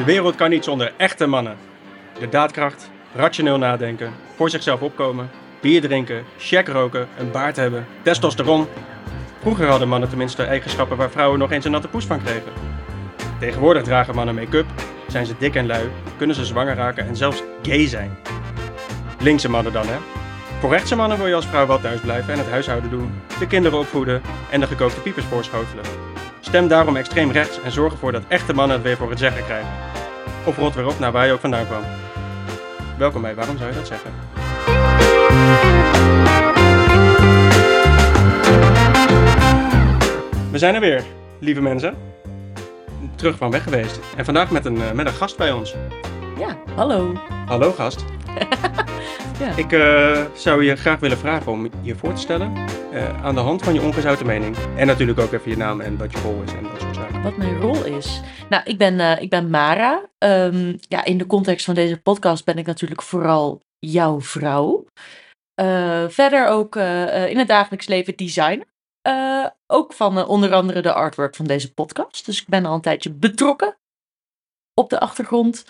[0.00, 1.56] De wereld kan niet zonder echte mannen.
[2.18, 5.30] De daadkracht, rationeel nadenken, voor zichzelf opkomen,
[5.60, 8.66] bier drinken, check roken, een baard hebben, testosteron.
[9.40, 12.52] Vroeger hadden mannen tenminste eigenschappen waar vrouwen nog eens een natte poes van kregen.
[13.38, 14.66] Tegenwoordig dragen mannen make-up,
[15.08, 18.18] zijn ze dik en lui, kunnen ze zwanger raken en zelfs gay zijn.
[19.18, 19.96] Linkse mannen dan, hè?
[20.60, 23.46] Voor rechtse mannen wil je als vrouw wel thuis blijven en het huishouden doen, de
[23.46, 26.09] kinderen opvoeden en de gekookte piepers voorschotelen.
[26.40, 29.44] Stem daarom extreem rechts en zorg ervoor dat echte mannen het weer voor het zeggen
[29.44, 29.70] krijgen.
[30.44, 31.82] Of rot weer op naar waar je ook vandaan kwam.
[32.98, 34.10] Welkom bij Waarom zou je dat zeggen?
[40.50, 41.04] We zijn er weer,
[41.38, 41.94] lieve mensen.
[43.14, 44.00] Terug van weg geweest.
[44.16, 45.74] En vandaag met een, eh, met een gast bij ons.
[46.38, 47.12] Ja, hallo.
[47.46, 48.04] Hallo gast.
[49.40, 49.56] Ja.
[49.56, 52.54] Ik eh, zou je graag willen vragen om je voor te stellen
[52.92, 54.56] eh, aan de hand van je ongezouten mening.
[54.76, 57.22] En natuurlijk ook even je naam en wat je rol is en dat soort zaken.
[57.22, 58.20] Wat mijn rol is.
[58.48, 60.08] Nou, ik ben, eh, ik ben Mara.
[60.18, 64.84] Ehm, ja, in de context van deze podcast ben ik natuurlijk vooral jouw vrouw.
[66.08, 66.76] Verder ook
[67.26, 68.66] in het dagelijks leven designer.
[69.66, 72.26] Ook van onder andere de artwork van deze podcast.
[72.26, 73.76] Dus ik ben al een tijdje betrokken
[74.74, 75.64] op de achtergrond.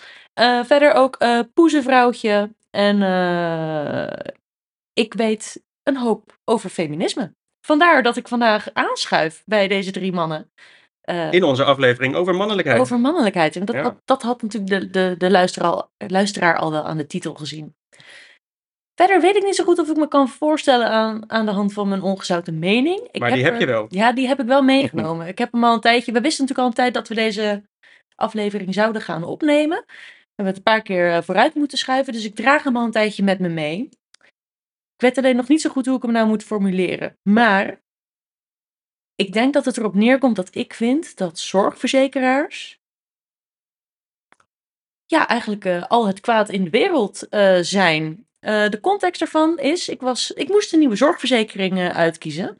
[0.63, 1.17] Verder ook
[1.53, 2.49] poezenvrouwtje.
[2.71, 4.33] En eh,
[4.93, 7.33] ik weet een hoop over feminisme.
[7.65, 10.51] Vandaar dat ik vandaag aanschuif bij deze drie mannen.
[11.01, 12.79] Eh, In onze aflevering over mannelijkheid.
[12.79, 13.55] over mannelijkheid.
[13.55, 13.81] En dat, Ja.
[13.81, 17.33] dat, dat had natuurlijk de, de, de luisteraar, al, luisteraar al wel aan de titel
[17.33, 17.75] gezien.
[18.95, 21.73] Verder weet ik niet zo goed of ik me kan voorstellen aan, aan de hand
[21.73, 23.07] van mijn ongezouten mening.
[23.11, 23.85] Ik maar die heb er- je wel.
[23.89, 25.27] Ja, die heb ik wel meegenomen.
[25.27, 26.11] Ik heb hem al een tijdje.
[26.11, 27.63] We wisten natuurlijk al een tijd dat we deze
[28.15, 29.85] aflevering zouden gaan opnemen.
[30.41, 32.13] Hebben het een paar keer eh, vooruit moeten schuiven.
[32.13, 33.89] Dus ik draag hem al een tijdje met me mee.
[34.95, 37.17] Ik weet alleen nog niet zo goed hoe ik hem nou moet formuleren.
[37.23, 37.81] Maar
[39.15, 42.79] ik denk dat het erop neerkomt dat ik vind dat zorgverzekeraars.
[45.05, 48.25] Ja, eigenlijk eh, al het kwaad in de wereld eh, zijn.
[48.39, 52.57] De context ervan is: ik, was, ik moest een nieuwe zorgverzekering uitkiezen.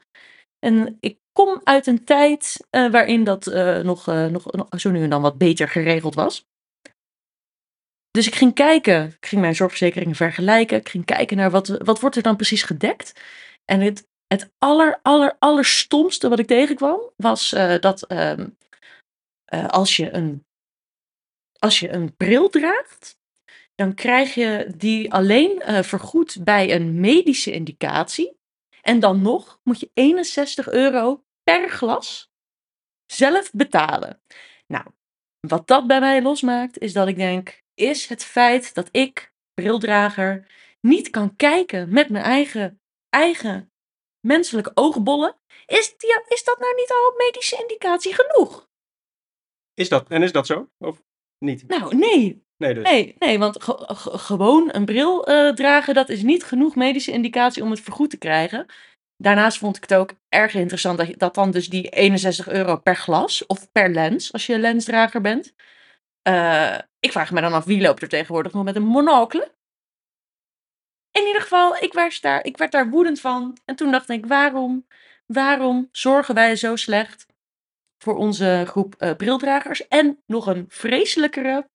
[0.58, 3.44] En ik kom uit een tijd waarin dat
[3.82, 6.50] nog, nog, nog zo nu en dan wat beter geregeld was.
[8.12, 10.78] Dus ik ging kijken, ik ging mijn zorgverzekeringen vergelijken.
[10.78, 13.20] Ik ging kijken naar wat, wat wordt er dan precies gedekt.
[13.64, 18.48] En het, het aller, aller, allerstomste wat ik tegenkwam was eh, dat ehm,
[19.44, 20.46] eh, als, je een,
[21.58, 23.18] als je een bril draagt,
[23.74, 28.40] dan krijg je die alleen eh, vergoed bij een medische indicatie.
[28.82, 32.30] En dan nog moet je 61 euro per glas
[33.06, 34.22] zelf betalen.
[34.66, 34.86] Nou,
[35.40, 40.46] wat dat bij mij losmaakt, is dat ik denk: is het feit dat ik, brildrager,
[40.80, 43.72] niet kan kijken met mijn eigen, eigen
[44.20, 48.70] menselijke oogbollen, is, die, is dat nou niet al medische indicatie genoeg?
[49.74, 50.70] Is dat, en is dat zo?
[50.78, 51.02] Of
[51.38, 51.66] niet?
[51.68, 52.44] Nou, nee.
[52.56, 52.82] Nee, dus.
[52.82, 57.12] Nee, nee want ge- ge- gewoon een bril eh, dragen, dat is niet genoeg medische
[57.12, 58.66] indicatie om het vergoed te krijgen.
[59.16, 62.96] Daarnaast vond ik het ook erg interessant dat, dat dan dus die 61 euro per
[62.96, 65.54] glas of per lens, als je lensdrager bent.
[66.22, 69.52] Eh, ik vraag me dan af, wie loopt er tegenwoordig nog met een monocle?
[71.10, 73.56] In ieder geval, ik werd, daar, ik werd daar woedend van.
[73.64, 74.86] En toen dacht ik, waarom,
[75.26, 77.26] waarom zorgen wij zo slecht
[77.98, 79.88] voor onze groep eh, brildragers?
[79.88, 81.68] En nog een vreselijkere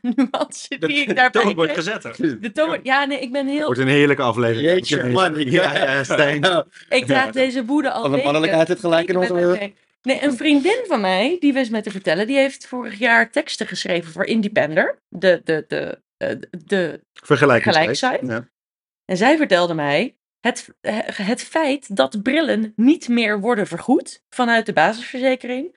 [0.00, 1.84] nuance die ik daarbij toon wordt kreeg.
[1.84, 2.16] gezet.
[2.18, 2.38] hè?
[2.38, 3.64] De toon, ja, nee, ik ben heel...
[3.64, 4.68] Wordt een heerlijke aflevering.
[4.70, 5.34] Jeetje, man.
[5.50, 6.66] Ja, ja, Stijn.
[6.88, 8.24] Ik draag deze woede al Alle weken.
[8.24, 9.72] mannelijkheid heeft gelijk in onze...
[10.06, 13.66] Nee, een vriendin van mij, die wist mij te vertellen, die heeft vorig jaar teksten
[13.66, 17.98] geschreven voor Independer, de, de, de, eh, de Vergelijkingstijd.
[17.98, 18.32] gelijksite.
[18.32, 18.48] Ja.
[19.04, 24.66] En zij vertelde mij het, eh, het feit dat brillen niet meer worden vergoed vanuit
[24.66, 25.76] de basisverzekering,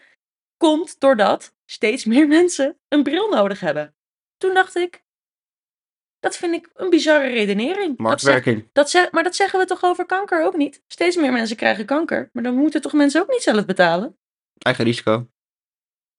[0.57, 3.95] komt doordat steeds meer mensen een bril nodig hebben.
[4.37, 5.03] Toen dacht ik,
[6.19, 7.77] dat vind ik een bizarre redenering.
[7.77, 8.69] Dat zeg- Marktwerking.
[8.73, 10.81] dat zeg, maar dat zeggen we toch over kanker ook niet?
[10.87, 14.17] Steeds meer mensen krijgen kanker, maar dan moeten toch mensen ook niet zelf betalen?
[14.57, 15.27] Eigen risico.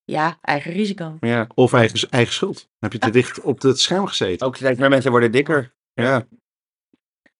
[0.05, 1.17] Ja, eigen risico.
[1.20, 1.47] Ja.
[1.55, 2.55] Of eigen, eigen schuld.
[2.56, 4.47] Dan heb je te dicht op het scherm gezeten.
[4.47, 5.75] Ook steeds meer mensen worden dikker.
[5.93, 6.26] Ja.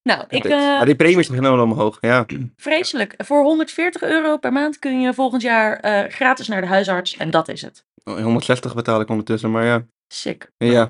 [0.03, 1.99] Nou, ik, Dit- eh, maar die premies gaan helemaal omhoog.
[2.01, 2.27] Ja.
[2.57, 3.15] vreselijk.
[3.19, 7.31] Voor 140 euro per maand kun je volgend jaar eh, gratis naar de huisarts en
[7.31, 7.85] dat is het.
[8.05, 9.87] 160 betaal ik ondertussen, maar ja.
[10.13, 10.51] Sick.
[10.57, 10.89] Ja.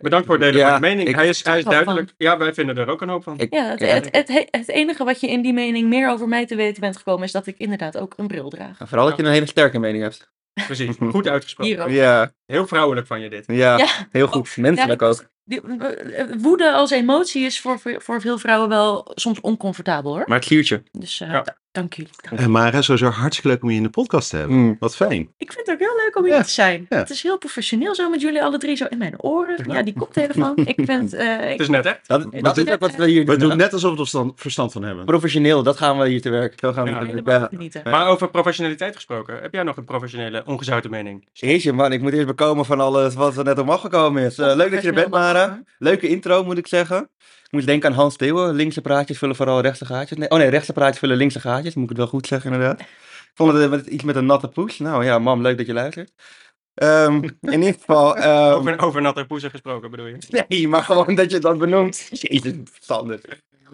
[0.00, 1.08] Bedankt voor het delen Ja, van je mening.
[1.08, 2.12] ik- hij is, hij duidelijk.
[2.16, 3.38] Ja, wij vinden er ook een hoop van.
[3.38, 6.46] Ik- Ja, het, Ja, het, het, enige wat je in die mening meer over mij
[6.46, 8.76] te weten bent gekomen is dat ik inderdaad ook een bril draag.
[8.84, 10.30] Vooral dat je een hele sterke mening hebt.
[10.66, 10.96] Precies.
[11.10, 11.92] Goed uitgesproken.
[11.92, 13.44] Ja, Heel vrouwelijk van je dit.
[13.46, 14.56] ja, Ja, heel goed.
[14.56, 15.24] Menselijk Ja, ook.
[15.44, 20.22] die- eh, woede als emotie is voor, voor, voor veel vrouwen wel soms oncomfortabel hoor.
[20.26, 20.82] Maar het sliertje.
[20.90, 21.44] Dus eh, Ja.
[21.72, 22.10] Dank jullie.
[22.30, 24.56] dank Eh, Mara, sowieso hartstikke leuk om je in de podcast te hebben.
[24.56, 24.76] Mm.
[24.78, 25.28] Wat fijn.
[25.36, 26.86] Ik vind het ook heel leuk om hier Ja, te zijn.
[26.88, 26.96] ja.
[26.98, 29.64] Het is heel professioneel zo met jullie alle drie zo in mijn oren.
[29.72, 30.56] Ja, die koptelefoon.
[30.56, 31.12] Ik vind...
[31.14, 32.08] eh, ik- Het is net echt.
[32.08, 33.58] Dat, dat is ook wat we hier We doen doen.
[33.58, 35.04] net alsof we er verstand- verstand van hebben.
[35.04, 36.54] Professioneel, dat gaan we hier te werk.
[36.60, 36.96] Zo gaan we Ja.
[36.98, 37.26] hier te werk.
[37.26, 37.56] helemaal Ja.
[37.56, 37.82] genieten.
[37.84, 41.28] Maar over professionaliteit gesproken, heb jij nog een professionele, ongezouten mening?
[41.32, 44.38] Jeetje man, ik moet eerst bekomen van alles wat er net om afgekomen is.
[44.38, 45.62] Eh, leuk dat je er bent, Mara.
[45.78, 47.08] Leuke intro, moet ik zeggen.
[47.50, 48.54] Ik moest denken aan Hans Theeuwen.
[48.54, 50.18] Linkse praatjes vullen vooral rechtse gaatjes.
[50.18, 51.74] Nee, oh nee, rechtse praatjes vullen linkse gaatjes.
[51.74, 52.80] Moet ik het wel goed zeggen, inderdaad.
[52.80, 54.78] Ik vond het eh, met, iets met een natte poes.
[54.78, 56.12] Nou ja, mam, leuk dat je luistert.
[56.74, 58.16] Ehm, in ieder geval...
[58.16, 60.44] ehm, Over, over natte poezen gesproken bedoel je?
[60.48, 62.08] Nee, maar gewoon dat je dat benoemt.
[62.10, 63.20] Jezus, Sander.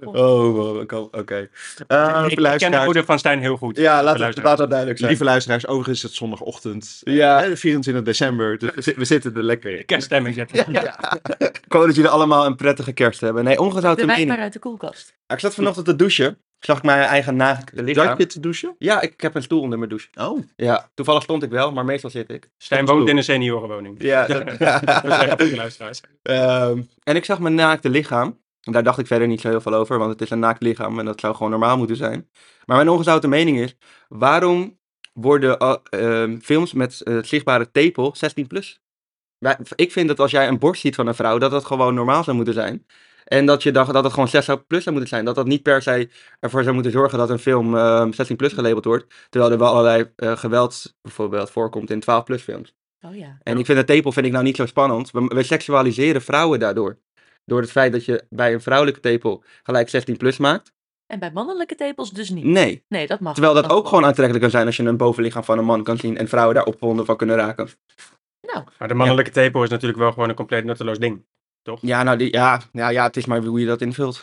[0.05, 0.97] Oh, oh, oké.
[0.97, 1.49] oké.
[1.87, 3.77] Eh, ik ken de moeder van Stijn heel goed.
[3.77, 5.11] Ja, laat De het, laat dat duidelijk zijn.
[5.11, 7.01] Lieve luisteraars, overigens is het zondagochtend.
[7.05, 7.45] Ja.
[7.45, 8.59] eh, 24 december.
[8.59, 9.85] Dus we zi- we zitten er lekker in.
[9.85, 10.73] Kerststemming zetten.
[10.73, 11.13] Ja.
[11.39, 13.45] Ik hoop dat jullie allemaal een prettige kerst hebben.
[13.45, 15.15] Nee, De ongezouten wijn maar uit de koelkast.
[15.27, 16.39] Ik zat vanochtend te douchen.
[16.61, 18.19] Zag ik mijn eigen naakte Zat lichaam.
[18.19, 18.75] je te douchen?
[18.79, 20.09] Ja, ik, heb een stoel onder mijn douche.
[20.21, 20.39] Oh.
[20.57, 22.49] Ja, toevallig stond ik wel, maar meestal zit ik.
[22.59, 24.03] Stijn woont in een seniorenwoning.
[24.03, 24.27] Ja.
[24.27, 24.47] Dat
[25.05, 26.01] is echt voor de luisteraars.
[26.23, 28.39] Ehm, en ik zag mijn naakte lichaam.
[28.67, 30.63] En daar dacht ik verder niet zo heel veel over, want het is een naakt
[30.63, 32.29] lichaam en dat zou gewoon normaal moeten zijn.
[32.65, 33.77] Maar mijn ongezouten mening is,
[34.09, 34.79] waarom
[35.13, 38.81] worden eh, ehm, films met eh, zichtbare tepel 16 plus?
[39.75, 42.25] Ik vind dat als jij een borst ziet van een vrouw, dat dat gewoon normaal
[42.25, 42.87] zou moeten zijn.
[43.25, 45.25] En dat je dacht dat het gewoon 6 plus zou moeten zijn.
[45.25, 46.11] Dat dat niet per se
[46.41, 49.27] ervoor zou moeten zorgen dat een film ehm, 16 plus gelabeld wordt.
[49.29, 52.75] Terwijl er wel allerlei eh, geweld bijvoorbeeld voorkomt in 12 plus films.
[53.01, 53.39] Oh ja.
[53.43, 55.11] En ik vind de tepel vind ik nou niet zo spannend.
[55.11, 56.99] We, we seksualiseren vrouwen daardoor.
[57.47, 60.75] Door het feit dat je bij een vrouwelijke tepel gelijk 16 plus maakt.
[61.07, 62.45] En bij mannelijke tepels dus niet.
[62.45, 62.85] Nee.
[62.89, 63.33] Nee, dat mag.
[63.35, 65.97] Terwijl dat ook gewoon aantrekkelijk kan zijn als je een bovenlichaam van een man kan
[65.97, 67.69] zien en vrouwen daar opwonden van kunnen raken.
[68.41, 71.25] Nou, Maar de mannelijke tepel is natuurlijk wel gewoon een compleet nutteloos ding.
[71.63, 71.79] Toch?
[71.83, 74.15] Ja, nou, die, ja, ja, ja, het is maar hoe je dat invult.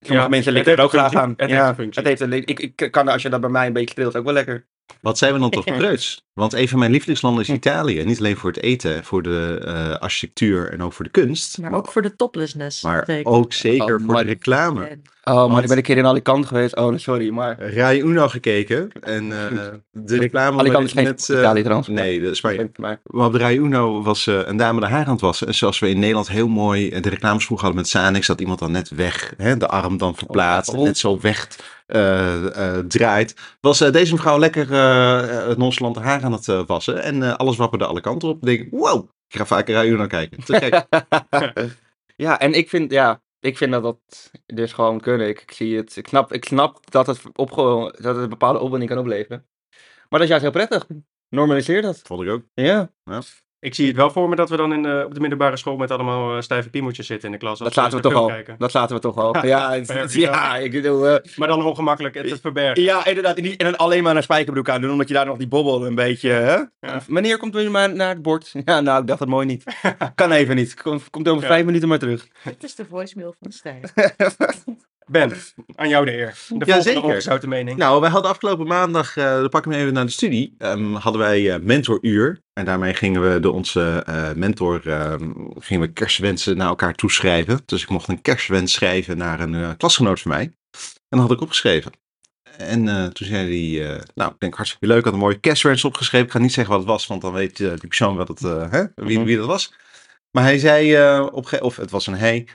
[0.00, 1.34] Sommige Ja, mensen het liggen er ook graag aan.
[1.36, 2.02] Het ja, heeft een functie.
[2.02, 4.24] het heeft een, ik, ik kan, als je dat bij mij een beetje streelt, ook
[4.24, 4.66] wel lekker.
[5.00, 6.24] Wat zijn we dan toch preuts?
[6.32, 8.04] Want een van mijn lievelingslanden is Italië.
[8.04, 11.58] Niet alleen voor het eten, voor de eh, architectuur en ook voor de kunst.
[11.58, 12.82] maar ook voor de toplessness.
[12.82, 13.32] Maar zeker.
[13.32, 14.84] ook zeker Oh, voor maar- de reclame.
[14.84, 16.76] En- Oh, maar Want- ik ben een keer in Alicante geweest.
[16.76, 17.72] Oh, sorry, maar...
[17.74, 18.90] Rai Uno gekeken.
[19.00, 21.28] En eh, de reclame Alicante is geen met...
[21.30, 21.88] eh, Italië trouwens.
[21.88, 22.70] nee, dat is Spanje.
[22.76, 25.46] Maar, op de Rai Uno was eh, een dame de haar aan het wassen.
[25.46, 28.58] En zoals we in Nederland heel mooi de reclames vroeger hadden met Sanix, dat iemand
[28.58, 30.82] dan net weg, hè, de arm dan verplaatst, Oh.
[30.84, 31.48] net zo weg
[32.88, 33.56] draait.
[33.60, 37.02] Was eh, deze mevrouw lekker eh uh, nonchalant de haar aan het eh, wassen.
[37.02, 38.36] En eh, alles wapperde alle kanten op.
[38.36, 40.44] Ik denk, wow, ik ga vaker Rai Uno kijken.
[40.44, 40.86] Te gek.
[42.26, 45.28] ja, en ik vind, ja, ik vind dat dat dus gewoon kunnen.
[45.28, 48.90] Ik, ik zie het, ik snap, ik snap dat het, dat het een bepaalde opwinding
[48.90, 49.46] kan opleveren.
[50.08, 50.86] Maar dat is juist heel prettig.
[51.28, 52.00] Normaliseer dat.
[52.02, 52.42] Vond ik ook.
[52.54, 52.90] Ja,
[53.60, 55.76] Ik zie het wel voor me dat we dan in de, op de middelbare school
[55.76, 57.58] met allemaal eh, stijve piemeltjes zitten in de klas.
[57.58, 58.26] dat zaten we toch al.
[58.26, 58.54] kijken.
[58.58, 59.46] Dat zaten we toch al.
[59.46, 61.06] Ja, het- ja, ik bedoel...
[61.08, 62.82] eh, Maar dan ongemakkelijk het verbergen.
[62.82, 63.36] ja, inderdaad.
[63.36, 65.48] En niet- En dan alleen maar een spijkerbroek aan doen, omdat je daar nog die
[65.48, 66.30] bobbel een beetje...
[66.30, 66.54] Hè?
[66.80, 67.00] Ja.
[67.06, 68.52] Meneer, komt u maar naar het bord?
[68.64, 69.64] Ja, nou, ik dacht het mooi niet.
[70.14, 70.82] Kan even niet.
[70.82, 71.48] Kom, komt over Ja.
[71.48, 72.28] vijf minuten maar terug.
[72.44, 73.80] Dit is de voicemail van Stijn.
[75.10, 75.32] Ben,
[75.74, 76.26] aan jou de eer.
[76.26, 77.02] De volgende Jazeker.
[77.02, 77.78] ongezouten mening.
[77.78, 80.92] Nou, wij hadden afgelopen maandag, eh dan pak ik hem even naar de studie, ehm,
[80.94, 82.40] hadden wij eh, mentoruur.
[82.52, 87.60] En daarmee gingen we de, onze eh, mentor, ehm, gingen we kerstwensen naar elkaar toeschrijven.
[87.66, 90.42] Dus ik mocht een kerstwens schrijven naar een klasgenoot van mij.
[91.08, 91.92] En dat had ik opgeschreven.
[92.58, 96.26] En toen zei hij, nou, ik denk hartstikke leuk, ik had een mooie kerstwens opgeschreven.
[96.26, 98.84] Ik ga niet zeggen wat het was, want dan weet die persoon wat het, hè,
[98.94, 99.26] wie, Mhm.
[99.26, 99.72] wie dat was.
[100.30, 102.46] Maar hij zei, eh, op of het was een hij,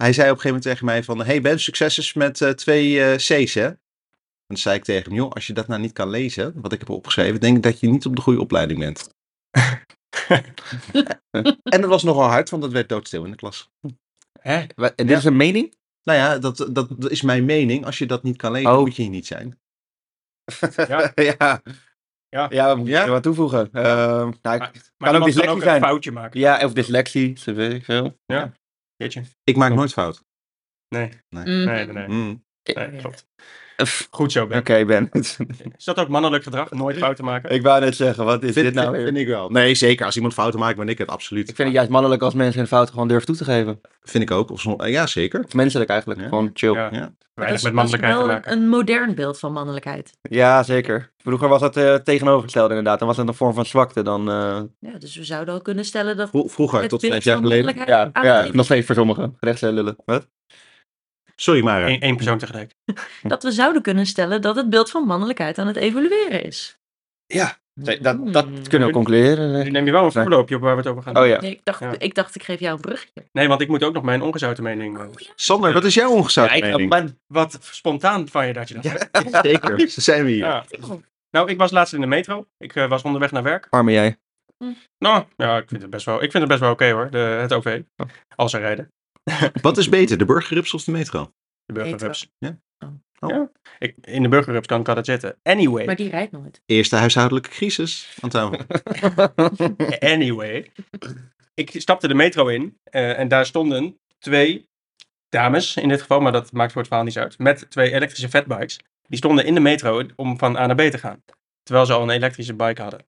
[0.00, 2.50] hij zei op een gegeven moment tegen mij van, hey Ben, succes is met eh,
[2.50, 3.66] twee eh, C's hè.
[3.66, 6.72] En toen zei ik tegen hem, joh, als je dat nou niet kan lezen, wat
[6.72, 9.08] ik heb opgeschreven, denk ik dat je niet op de goede opleiding bent.
[11.74, 13.70] en dat was nogal hard, want dat werd doodstil in de klas.
[14.40, 14.66] Hè?
[14.96, 15.74] En dit is een mening?
[16.02, 17.84] Nou ja, dat, dat is mijn mening.
[17.84, 18.78] Als je dat niet kan lezen, Oh.
[18.78, 19.60] moet je hier niet zijn.
[20.76, 21.12] Ja.
[21.38, 21.62] ja.
[22.28, 22.46] Ja.
[22.50, 23.08] Ja, moet Ja?
[23.08, 23.68] wat toevoegen?
[23.72, 25.80] Ehm, nou, maar ook kan dyslexie ook een zijn.
[25.80, 26.40] foutje maken.
[26.40, 28.18] ja, of dyslexie, zo weet ik veel.
[29.00, 29.22] Jeetje.
[29.44, 30.24] Ik maak nooit fout.
[30.88, 31.44] Nee, Mhm.
[31.44, 31.86] nee, nee.
[31.86, 32.06] nee.
[32.08, 32.44] Mm.
[32.62, 33.26] nee klopt.
[34.10, 34.58] Goed zo, Ben.
[34.58, 35.08] Oké, Ben.
[35.76, 36.70] Is dat ook mannelijk gedrag?
[36.70, 37.50] Nooit fouten maken?
[37.50, 39.06] ik wou net zeggen, wat is Vind, dit nou vind, weer?
[39.06, 39.48] vind ik wel.
[39.50, 40.06] Nee, zeker.
[40.06, 41.48] Als iemand fouten maakt, ben ik het absoluut.
[41.48, 43.80] Ik vind het juist mannelijk als mensen hun fouten gewoon durven toe te geven.
[44.02, 44.50] Vind ik ook.
[44.50, 45.44] Of eh, ja, zeker.
[45.54, 46.28] Menselijk eigenlijk, Ja.
[46.28, 46.72] gewoon chill.
[46.72, 46.88] Ja.
[46.92, 47.12] Ja, Ja.
[47.34, 48.62] Dat Weinig is, met dat is mannelijkheid te wel maken.
[48.62, 50.12] een modern beeld van mannelijkheid.
[50.66, 51.12] zeker.
[51.18, 52.98] Vroeger was dat eh tegenovergesteld inderdaad.
[52.98, 54.30] Dan was het een vorm van zwakte dan...
[54.30, 57.74] eh, Ja, dus we zouden al kunnen stellen dat Vro- Vroeger, tot vijf jaar geleden.
[57.86, 59.36] ja, ja, nog steeds voor sommigen.
[59.40, 59.96] Rechts en lullen.
[60.04, 60.26] Wat?
[61.40, 61.88] Sorry, Mara.
[61.88, 62.74] Eén één persoon tegelijk.
[63.22, 66.78] dat we zouden kunnen stellen dat het beeld van mannelijkheid aan het evolueren is.
[67.26, 68.62] Ja, Dat, dat Hmm.
[68.68, 69.64] kunnen we concluderen.
[69.64, 71.16] Nu neem je wel een voorloopje op waar we het over gaan.
[71.16, 71.40] Oh ja.
[71.40, 71.92] Nee, ik, dacht, Ja.
[71.98, 73.08] ik dacht, ik geef jou een brugje.
[73.32, 74.98] Nee, want ik moet ook nog mijn ongezouten mening.
[74.98, 75.04] eh,
[75.34, 76.88] Sander, wat is jouw ongezouten Ja, ik- mening?
[76.90, 79.08] maar- Wat spontaan van je dat je dat zegt.
[79.46, 80.44] Zeker, zo zijn we hier.
[80.44, 80.64] Ja.
[81.30, 82.46] Nou, ik was laatst in de metro.
[82.58, 83.66] Ik eh, was onderweg naar werk.
[83.70, 84.16] Arme jij.
[84.98, 87.18] Nou, ja, ik vind het best wel, ik vind het best wel oké hoor, de,
[87.18, 87.80] het OV.
[88.36, 88.92] Als ze rijden.
[89.62, 91.32] Wat is beter, de burgerrups of de metro?
[91.64, 92.30] De burgerrups.
[92.38, 92.60] Ja?
[92.78, 92.90] Oh.
[93.18, 93.30] Oh.
[93.30, 93.50] Ja.
[93.78, 95.38] Ik, in de burgerrups kan ik altijd zitten.
[95.42, 95.84] Anyway.
[95.84, 96.62] Maar die rijdt nooit.
[96.66, 98.58] Eerste huishoudelijke crisis aan tafel.
[100.12, 100.72] Anyway.
[101.54, 104.68] Ik stapte de metro in eh, en daar stonden twee
[105.28, 108.28] dames in dit geval, maar dat maakt voor het verhaal niet uit, met twee elektrische
[108.28, 108.80] fatbikes.
[109.08, 111.22] Die stonden in de metro om van A naar B te gaan.
[111.62, 113.06] Terwijl ze al een elektrische bike hadden.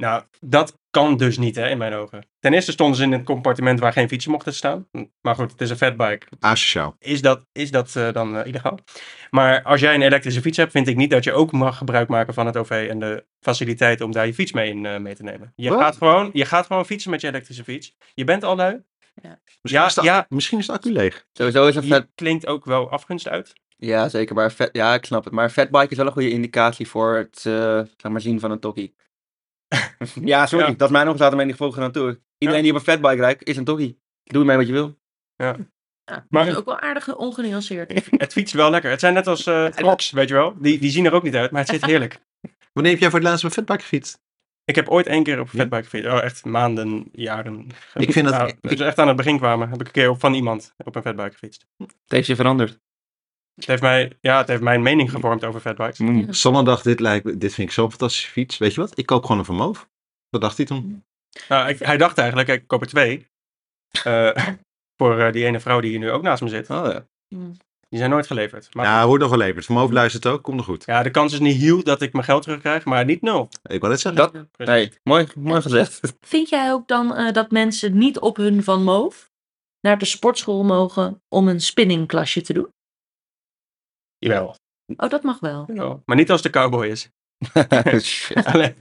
[0.00, 2.26] Nou, dat kan dus niet hè, in mijn ogen.
[2.38, 4.88] Ten eerste stonden ze in een compartiment waar geen fietsen mochten staan.
[5.20, 6.26] Maar goed, het is een fatbike.
[6.40, 6.96] Asociaal.
[6.98, 8.78] Is dat, is dat eh, dan eh, illegaal?
[9.30, 12.08] Maar als jij een elektrische fiets hebt, vind ik niet dat je ook mag gebruik
[12.08, 15.14] maken van het OV en de faciliteit om daar je fiets mee in eh, mee
[15.14, 15.52] te nemen.
[15.56, 17.96] Je gaat, gewoon, je gaat gewoon fietsen met je elektrische fiets.
[18.14, 18.82] Je bent al lui.
[19.22, 20.26] Misschien, Ja, is de, ja.
[20.28, 21.26] misschien is de accu leeg.
[21.32, 22.08] Sowieso is een Je vet...
[22.14, 23.52] klinkt ook wel afgunst uit.
[23.76, 24.34] Ja, zeker.
[24.34, 24.68] Maar vet...
[24.72, 25.32] Ja, ik snap het.
[25.32, 28.60] Maar fatbike is wel een goede indicatie voor het eh, zeg maar zien van een
[28.60, 28.94] tokkie.
[30.24, 30.66] ja, sorry.
[30.66, 30.72] Ja.
[30.72, 32.20] Dat is mijn mening gevolgen aan toe.
[32.38, 33.98] Iedereen die op een fatbike rijdt, is een tokkie.
[34.24, 34.98] Doe ermee wat je wil.
[35.36, 35.56] Ja,
[36.04, 37.92] Maar- maar is ook wel aardig ongenuanceerd.
[38.10, 38.90] Het fietst wel lekker.
[38.90, 40.54] Het zijn net als eh Crocs, weet je wel.
[40.58, 42.20] Die, die zien er ook niet uit, maar het zit heerlijk.
[42.72, 44.20] Wanneer heb jij voor het laatst met fatbike gefietst?
[44.64, 45.60] Ik heb ooit één keer op een Ja?
[45.60, 46.10] fatbike gefietst.
[46.10, 47.66] Oh, echt maanden, jaren.
[47.94, 49.92] Ik vind dat- Nou, ik- toen ze echt aan het begin kwamen, heb ik een
[49.92, 51.66] keer op, van iemand op een fatbike gefietst.
[51.78, 52.78] Het heeft je veranderd.
[53.54, 55.98] Het heeft, mij, ja, het heeft mijn mening gevormd over fatbikes.
[55.98, 56.64] Mm.
[56.64, 58.58] Dacht, dit, lijkt, me- dit vind ik zo'n fantastische fiets.
[58.58, 58.98] Weet je wat?
[58.98, 59.88] Ik koop gewoon een Van Moof.
[60.30, 61.04] Dat dacht hij toen.
[61.48, 63.26] Nou, ik- hij dacht eigenlijk, ik koop er twee.
[64.04, 64.30] Eh,
[65.02, 66.70] voor eh, die ene vrouw die hier nu ook naast me zit.
[66.70, 67.06] Oh ja.
[67.88, 68.74] Die zijn nooit geleverd.
[68.74, 69.64] Maar Ja, wordt nog geleverd.
[69.64, 70.42] Van Moof luistert ook.
[70.42, 70.84] Komt nog goed.
[70.86, 73.48] ja, de kans is niet heel dat ik mijn geld terugkrijg, maar niet nul.
[73.62, 74.22] Ik wou net zeggen.
[74.32, 74.74] Dat- Precies.
[74.74, 76.00] Nee, mooi, mooi gezegd.
[76.20, 79.30] Vind jij ook dan eh, dat mensen niet op hun Van Moof
[79.80, 82.68] naar de sportschool mogen om een spinningklasje te doen?
[84.20, 84.56] Jawel.
[84.96, 85.64] Oh, dat mag wel.
[85.66, 86.02] Jawel.
[86.04, 87.08] Maar niet als de cowboy is.
[88.52, 88.76] Alleen-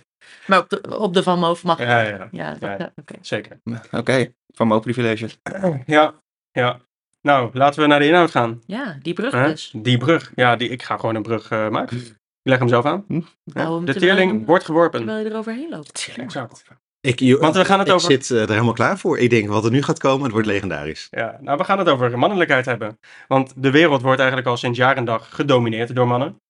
[0.47, 2.75] Maar op de, op de Van Moof mag ja, ja, ja, Ja, dat, Ja.
[2.77, 3.15] ja, oké.
[3.21, 3.59] zeker.
[3.91, 5.37] Oké, van mijn privileges.
[5.85, 6.13] Ja,
[6.51, 6.79] ja.
[7.21, 8.61] Nou, laten we naar de inhoud gaan.
[8.65, 9.47] Ja, die brug Hè?
[9.47, 9.73] dus.
[9.77, 10.31] Die brug.
[10.35, 11.97] Ja, die, ik ga gewoon een brug eh, maken.
[11.97, 13.03] Ik leg hem zelf aan.
[13.07, 13.21] Hm.
[13.43, 14.99] Ja, Hou hem De terwijl- teerling wordt geworpen.
[14.99, 16.13] Terwijl je eroverheen loopt.
[16.17, 16.59] Exact.
[16.69, 19.19] Ik, joh, Want we gaan het ik over- zit eh, er helemaal klaar voor.
[19.19, 21.07] Ik denk wat er nu gaat komen, het wordt legendarisch.
[21.09, 22.99] Ja, nou, we gaan het over mannelijkheid hebben.
[23.27, 26.41] Want de wereld wordt eigenlijk al sinds jaar en dag gedomineerd door mannen.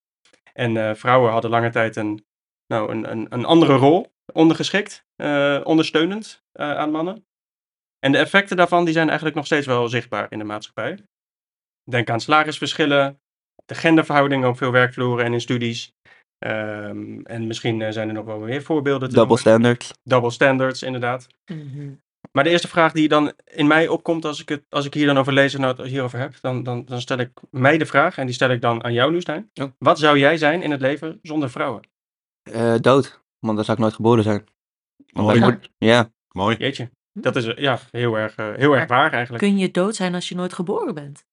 [0.52, 2.24] En eh, vrouwen hadden lange tijd een,
[2.66, 7.24] nou, een, een, een andere rol, ondergeschikt, eh, ondersteunend aan mannen.
[7.98, 10.98] En de effecten daarvan die zijn eigenlijk nog steeds wel zichtbaar in de maatschappij.
[11.90, 13.20] Denk aan salarisverschillen,
[13.64, 15.92] de genderverhoudingen op veel werkvloeren en in studies.
[16.40, 19.08] Ehm, en misschien eh, zijn er nog wel meer voorbeelden.
[19.08, 19.38] te Double noemen.
[19.38, 19.92] standards.
[20.02, 21.26] Double standards, inderdaad.
[21.46, 21.90] Mhm.
[22.32, 25.06] Maar de eerste vraag die dan in mij opkomt als ik, het, als ik hier
[25.06, 28.18] dan over lees en het hierover heb, dan, dan, dan stel ik mij de vraag,
[28.18, 29.50] en die stel ik dan aan jou nu, Stijn.
[29.54, 29.70] Oh.
[29.78, 31.88] Wat zou jij zijn in het leven zonder vrouwen?
[32.42, 33.20] Eh, dood.
[33.38, 34.44] Want dan zou ik nooit geboren zijn.
[35.12, 35.58] Want Mooi.
[35.78, 36.10] Ja.
[36.32, 36.56] Mooi.
[36.56, 39.44] Jeetje, dat is ja, heel, erg, eh, heel erg waar eigenlijk.
[39.44, 41.24] Kun je dood zijn als je nooit geboren bent?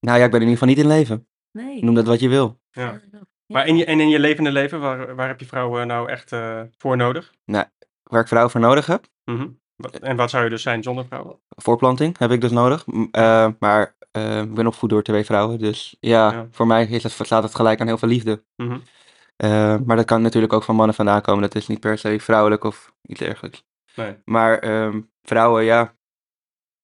[0.00, 1.26] Nou ja, ik ben in ieder geval niet in leven.
[1.52, 1.84] Nee.
[1.84, 2.60] Noem dat wat je wil.
[2.70, 3.00] Ja.
[3.52, 6.32] Maar in je, en in je levende leven, waar, waar heb je vrouwen nou echt
[6.32, 7.32] eh, voor nodig?
[8.02, 9.04] Waar ik vrouwen voor nodig heb.
[9.24, 9.48] Mhm.
[10.00, 11.40] En wat zou je dus zijn zonder vrouwen?
[11.48, 12.84] Voorplanting heb ik dus nodig.
[13.10, 15.58] Eh, maar eh, ik ben opgevoed door twee vrouwen.
[15.58, 16.46] Dus ja, Ja.
[16.50, 18.44] voor mij is het, slaat het gelijk aan heel veel liefde.
[18.56, 18.78] Mhm.
[19.84, 21.42] Maar dat kan natuurlijk ook van mannen vandaan komen.
[21.42, 23.64] Dat is niet per se vrouwelijk of iets dergelijks.
[23.94, 24.16] Nee.
[24.24, 25.94] Maar ehm, vrouwen, ja.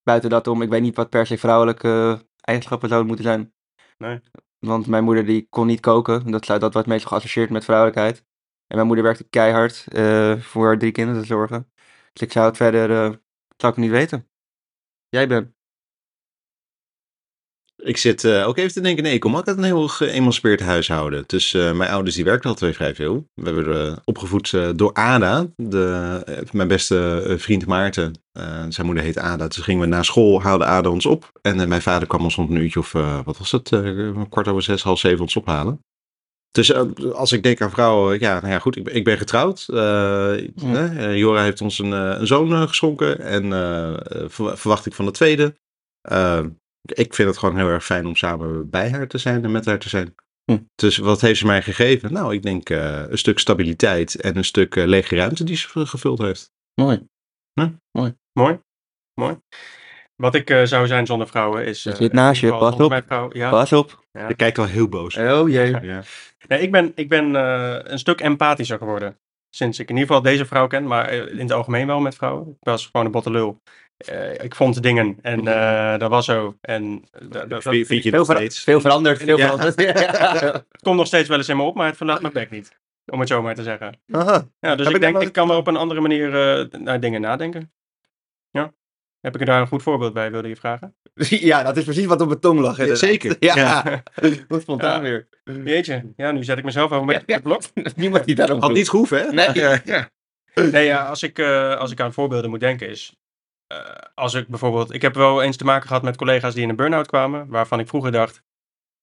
[0.02, 3.52] Buiten dat om, ik weet niet wat per se vrouwelijke eigenschappen zouden moeten zijn.
[3.98, 4.20] Nee.
[4.58, 6.30] Want mijn moeder die kon niet koken.
[6.30, 8.24] Dat, dat wordt meestal geassocieerd met vrouwelijkheid.
[8.66, 11.72] En mijn moeder werkte keihard eh, voor haar drie kinderen te zorgen.
[12.12, 13.16] Dus ik zou het verder, eh,
[13.56, 14.28] zou ik niet weten.
[15.08, 15.57] Jij bent.
[17.82, 20.60] Ik zit eh, ook even te denken, nee, ik kom ook uit een heel geëmancipeerd
[20.60, 21.24] huishouden.
[21.26, 23.26] Dus eh, mijn ouders die werkten al twee vrij veel.
[23.34, 28.12] We werden eh, opgevoed door Ada, de, mijn beste vriend Maarten.
[28.68, 29.48] Zijn moeder heet Ada.
[29.48, 31.38] Dus gingen we na school, haalde Ada ons op.
[31.42, 32.92] En mijn vader kwam ons om een uurtje of,
[33.24, 33.68] wat was het,
[34.28, 35.80] kwart over zes, half zeven ons ophalen.
[36.50, 36.74] Dus
[37.12, 39.66] als ik denk aan vrouwen, ja, nou ja, goed, ik ben, ik ben getrouwd.
[39.68, 43.50] Eh, Jora heeft ons een, een zoon geschonken en
[44.30, 45.54] ver- verwacht ik van de tweede.
[46.08, 46.44] Eh,
[46.92, 49.64] ik vind het gewoon heel erg fijn om samen bij haar te zijn en met
[49.64, 50.14] haar te zijn.
[50.44, 50.58] Hm.
[50.74, 52.12] Dus wat heeft ze mij gegeven?
[52.12, 55.86] Nou, ik denk eh, een stuk stabiliteit en een stuk eh, lege ruimte die ze
[55.86, 56.52] gevuld heeft.
[56.74, 57.06] Mooi.
[58.32, 58.60] Mooi.
[59.14, 59.38] Mooi.
[60.16, 61.86] Wat ik eh, zou zijn zonder vrouwen is...
[61.86, 63.02] Eh, zit naast je, pas op.
[63.06, 63.50] Vrouw, ja.
[63.50, 64.04] Pas op.
[64.12, 64.28] Ja.
[64.28, 65.16] Je kijkt al heel boos.
[65.16, 65.80] Oh jee.
[65.80, 66.02] Ja.
[66.48, 67.34] Nee, ik ben, ik ben
[67.92, 69.18] een stuk empathischer geworden.
[69.50, 72.48] sinds ik in ieder geval deze vrouw ken, maar in het algemeen wel met vrouwen.
[72.48, 73.60] Ik was gewoon een botte lul.
[73.98, 76.56] Eh, ik vond dingen en eh, dat was zo.
[76.60, 79.22] En dat, dat, Vind, vind je Veel, veel veranderd.
[79.22, 79.44] Veel Ja.
[79.44, 79.80] veranderd.
[79.80, 79.92] Ja.
[80.52, 82.78] het komt nog steeds wel eens in me op, maar het verlaat mijn bek niet.
[83.06, 84.00] Om het zo maar te zeggen.
[84.10, 84.48] Aha.
[84.60, 87.20] Ja, dus Heb ik denk, ik kan wel op een andere manier eh, naar dingen
[87.20, 87.72] nadenken.
[88.50, 88.72] Ja.
[89.20, 90.94] Heb ik er daar een goed voorbeeld bij, wilde je vragen?
[91.28, 92.86] Ja, dat is precies wat op mijn tong lag.
[92.86, 93.36] Ja, zeker.
[93.44, 94.02] Ja,
[94.48, 95.28] wat spontaan weer.
[95.64, 97.94] Jeetje, ja, nu zet ik mezelf al een beetje Ja, op het blok.
[97.96, 99.32] Niemand die daarom Had niet gehoeven, hè?
[99.32, 99.80] Nee.
[100.70, 101.40] Nee, ja, als ik,
[101.78, 103.16] als ik aan voorbeelden moet denken is...
[103.74, 104.94] eh, als ik bijvoorbeeld...
[104.94, 107.48] Ik heb wel eens te maken gehad met collega's die in een burn-out kwamen...
[107.48, 108.42] waarvan ik vroeger dacht...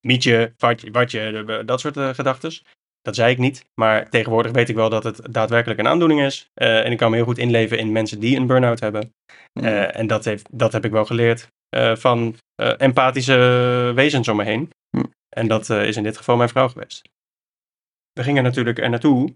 [0.08, 2.64] Mietje, watje, watje dat soort uh, gedachtes.
[3.02, 3.66] Dat zei ik niet.
[3.74, 6.50] Maar tegenwoordig weet ik wel dat het daadwerkelijk een aandoening is.
[6.54, 9.14] Eh, en ik kan me heel goed inleven in mensen die een burn-out hebben.
[9.54, 14.38] Eh, en dat, heeft, dat heb ik wel geleerd eh, van eh, empathische wezens om
[14.38, 14.70] me heen.
[14.98, 15.04] Hm.
[15.30, 17.10] En dat eh, is in dit geval mijn vrouw geweest.
[18.12, 19.36] We gingen natuurlijk er naartoe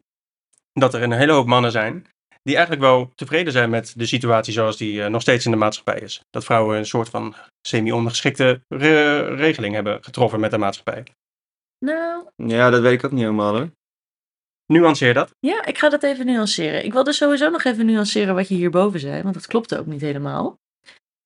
[0.72, 2.08] dat er een hele hoop mannen zijn
[2.42, 5.58] die eigenlijk wel tevreden zijn met de situatie zoals die eh, nog steeds in de
[5.58, 6.22] maatschappij is.
[6.30, 7.36] Dat vrouwen een soort van
[7.68, 11.04] semi-ondergeschikte re- regeling hebben getroffen met de maatschappij.
[11.86, 13.70] Nou, Ja, dat weet ik ook niet helemaal hoor.
[14.66, 15.32] Nuanceer dat.
[15.40, 16.86] ja, ik ga dat even nuanceren.
[16.86, 20.02] Ik wilde sowieso nog even nuanceren wat je hierboven zei, want dat klopte ook niet
[20.02, 20.58] helemaal.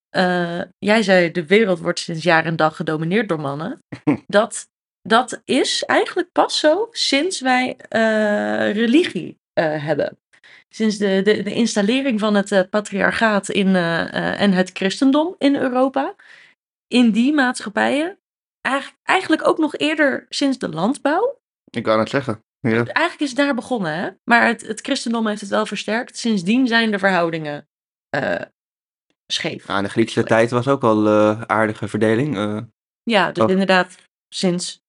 [0.10, 3.80] Eh, jij zei, de wereld wordt sinds jaar en dag gedomineerd door mannen.
[4.28, 4.68] dat,
[5.02, 10.18] dat is eigenlijk pas zo sinds wij eh, religie eh, hebben.
[10.76, 15.36] Sinds de, de, de installering van het eh, patriarchaat in, eh, eh, en het christendom
[15.38, 16.16] in Europa.
[16.88, 18.20] In die maatschappijen,
[18.62, 21.40] eigenlijk, eigenlijk ook nog eerder sinds de landbouw.
[21.70, 22.44] Ik wou het zeggen.
[22.60, 22.72] Ja.
[22.72, 24.10] Eigenlijk is het daar begonnen, hè?
[24.24, 26.18] Maar het, het christendom heeft het wel versterkt.
[26.18, 27.68] Sindsdien zijn de verhoudingen
[29.28, 29.68] scheef.
[29.68, 31.10] Ja, in de Griekse tijd was ook al
[31.48, 32.36] aardige verdeling.
[33.04, 33.50] Ja, dus Oh.
[33.50, 33.96] inderdaad,
[34.30, 34.83] sinds.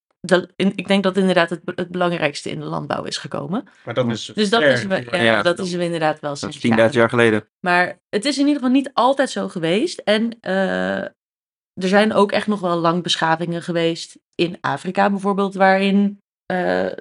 [0.56, 3.64] In- ik denk dat inderdaad het, het belangrijkste in de landbouw is gekomen.
[3.84, 5.42] Maar dat is Dus dat, is, we- ja, Ja.
[5.42, 7.48] dat is we inderdaad wel dat sinds is 10.000 jaar geleden.
[7.60, 9.98] Maar het is in ieder geval niet altijd zo geweest.
[9.98, 16.18] En eh, er zijn ook echt nog wel lang beschavingen geweest in Afrika bijvoorbeeld, waarin
[16.46, 16.92] eh,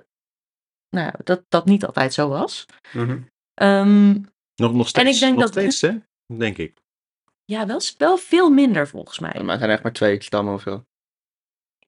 [0.90, 2.66] nou, dat, dat niet altijd zo was.
[2.94, 3.20] Mhm.
[3.54, 4.12] Ehm,
[4.56, 5.98] Nog, nog steeds, En ik denk nog dat- steeds, hè?
[6.38, 6.78] Denk ik.
[7.46, 9.34] ja, wel, wel veel minder volgens mij.
[9.42, 10.84] Maar het zijn echt maar twee stammen of zo.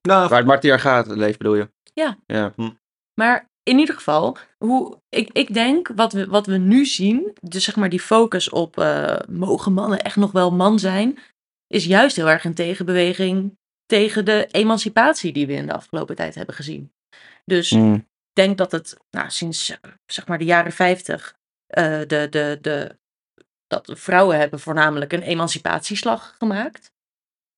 [0.06, 1.70] Nou, Waar het matriarchaat leeft bedoel je?
[1.94, 2.18] Ja.
[2.26, 2.54] Ja.
[3.14, 7.64] Maar in ieder geval, hoe, ik, ik denk wat we, wat we nu zien, dus
[7.64, 11.18] zeg maar die focus op eh, mogen mannen echt nog wel man zijn,
[11.68, 16.36] is juist heel erg een tegenbeweging tegen de emancipatie die we in de afgelopen tijd
[16.36, 16.94] hebben gezien.
[17.46, 17.94] Dus Mm.
[17.94, 22.98] ik denk dat het nou, sinds zeg maar de jaren 50 eh, de, de, de,
[23.68, 26.92] dat vrouwen hebben voornamelijk een emancipatieslag gemaakt.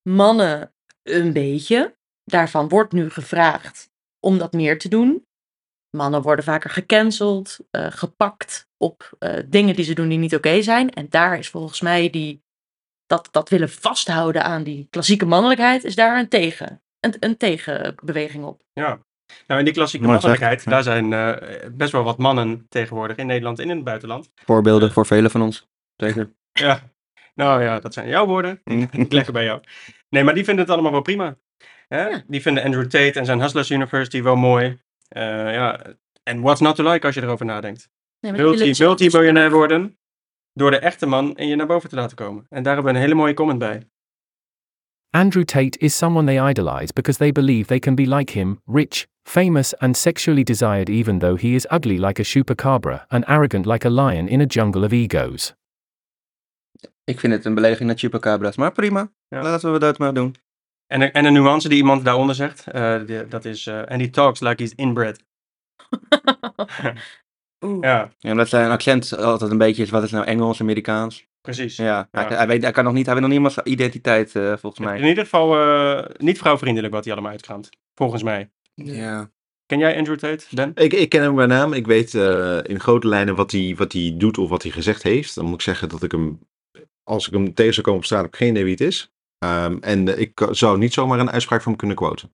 [0.02, 1.96] Mannen een beetje.
[2.28, 5.26] Daarvan wordt nu gevraagd om dat meer te doen.
[5.96, 10.62] Mannen worden vaker gecanceld, eh, gepakt op eh, dingen die ze doen die niet oké
[10.62, 10.90] zijn.
[10.90, 12.42] En daar is volgens mij die,
[13.06, 18.44] dat, dat willen vasthouden aan die klassieke mannelijkheid, is daar een, tegen, een, een tegenbeweging
[18.44, 18.62] op.
[18.72, 18.98] Ja.
[19.46, 23.58] Nou, in die klassieke mannelijkheid, daar zijn eh, best wel wat mannen tegenwoordig in Nederland
[23.58, 24.30] en in het buitenland.
[24.34, 25.68] Voorbeelden voor velen van ons.
[25.96, 26.32] Zeker.
[26.52, 26.90] Ja.
[27.34, 28.60] Nou ja, dat zijn jouw woorden.
[28.64, 29.60] Ik leg het bij jou.
[30.08, 31.36] Nee, maar die vinden het allemaal wel prima.
[31.88, 32.08] Hè?
[32.08, 32.22] Ja.
[32.26, 34.78] Die vinden Andrew Tate en zijn Hustlers University wel mooi.
[35.08, 35.22] Eh,
[35.54, 35.80] ja,
[36.22, 37.88] en what's not to like als je erover nadenkt.
[38.20, 39.98] Nee, Multi- Multi-miljonair worden
[40.52, 42.46] door de echte man in je naar boven te laten komen.
[42.48, 43.88] En daar hebben we een hele mooie comment bij.
[45.10, 49.06] Andrew Tate is someone they idolize because they believe they can be like him, rich,
[49.22, 53.86] famous, and sexually desired, even though he is ugly like a chupacabra and arrogant like
[53.86, 55.54] a lion in a jungle of egos.
[57.04, 59.10] Ik vind het een belediging naar chupacabras, maar prima.
[59.28, 59.42] Ja.
[59.42, 60.34] Laten we dat maar doen.
[60.88, 63.66] En, een- en een nuance die iemand daaronder zegt, eh, die- dat is...
[63.66, 65.24] eh and he talks like he's inbred.
[67.80, 71.26] Ja, Ja, omdat zijn accent altijd een beetje is, wat is nou Engels, Amerikaans?
[71.40, 71.76] precies.
[71.76, 72.08] Ja, Ja.
[72.26, 74.56] Hij, hij weet, hij, kan nog niet, hij weet nog niet helemaal zijn identiteit, eh,
[74.56, 75.08] volgens In mij.
[75.08, 77.68] ieder geval eh, niet vrouwvriendelijk wat hij allemaal uitkraamt.
[77.94, 78.50] Volgens mij.
[78.74, 79.30] Ja.
[79.66, 80.70] Ken jij Andrew Tate, Dan?
[80.74, 81.72] Ik, ik ken hem bij naam.
[81.72, 85.02] Ik weet eh, in grote lijnen wat hij, wat hij doet of wat hij gezegd
[85.02, 85.34] heeft.
[85.34, 86.38] Dan moet ik zeggen dat ik hem,
[87.02, 89.12] als ik hem tegen zou komen op straat, heb ik geen idee wie het is.
[89.38, 92.32] Ehm, en eh, ik ka- zou niet zomaar een uitspraak van hem kunnen quoten.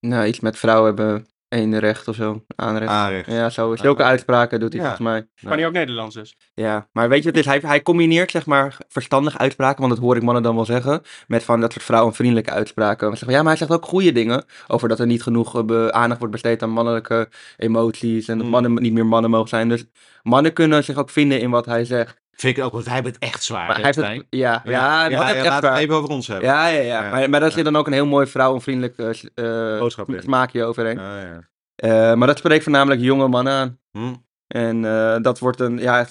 [0.00, 2.90] Nou, iets met vrouwen hebben één recht of zo, aanrecht.
[2.90, 3.26] Aanrecht.
[3.30, 4.86] Ja, zo, zulke uitspraken doet hij Ja.
[4.86, 5.28] volgens mij.
[5.50, 6.36] Kan hij ook Nederlands dus?
[6.54, 7.50] Ja, maar weet je wat het is?
[7.50, 11.02] Hij, hij combineert zeg maar verstandige uitspraken, want dat hoor ik mannen dan wel zeggen,
[11.26, 13.10] met van dat soort vrouwenvriendelijke uitspraken.
[13.10, 15.86] We zeggen, ja, maar hij zegt ook goede dingen over dat er niet genoeg eh,
[15.88, 18.52] aandacht wordt besteed aan mannelijke emoties en dat Mm.
[18.52, 19.68] mannen niet meer mannen mogen zijn.
[19.68, 19.84] Dus
[20.22, 22.20] mannen kunnen zich ook vinden in wat hij zegt.
[22.32, 23.66] Vind ik ook, want hij heeft het echt zwaar.
[23.66, 26.08] Maar hè, hij heeft het, ja, ja, ja, ja, echt laten we het even over
[26.10, 26.48] ons hebben.
[26.48, 27.02] Ja, ja, ja.
[27.04, 27.10] Ja.
[27.10, 30.22] Maar, maar daar zit dan ook een heel mooi vrouwenvriendelijk eh, Boodschap in.
[30.22, 30.98] smaakje overheen.
[30.98, 31.50] Ja.
[31.74, 33.78] Eh, maar dat spreekt voornamelijk jonge mannen aan.
[33.90, 34.14] Hm.
[34.46, 36.06] En eh, dat wordt een, ja,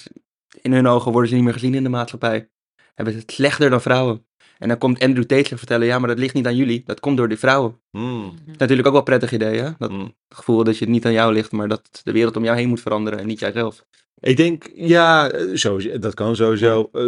[0.61, 2.49] in hun ogen worden ze niet meer gezien in de maatschappij.
[2.93, 4.25] Hebben ze het slechter dan vrouwen.
[4.57, 6.83] En dan komt Andrew Tate zich vertellen, ja, maar dat ligt niet aan jullie.
[6.85, 7.81] Dat komt door die vrouwen.
[7.91, 8.23] Hmm.
[8.23, 9.69] Dat is natuurlijk ook wel een prettig idee, hè?
[9.77, 10.15] Dat Hmm.
[10.29, 12.69] gevoel dat je het niet aan jou ligt, maar dat de wereld om jou heen
[12.69, 13.85] moet veranderen en niet jijzelf.
[14.21, 16.89] Ik denk, ja, eh, sowieso, dat kan sowieso.
[16.93, 17.03] Eh,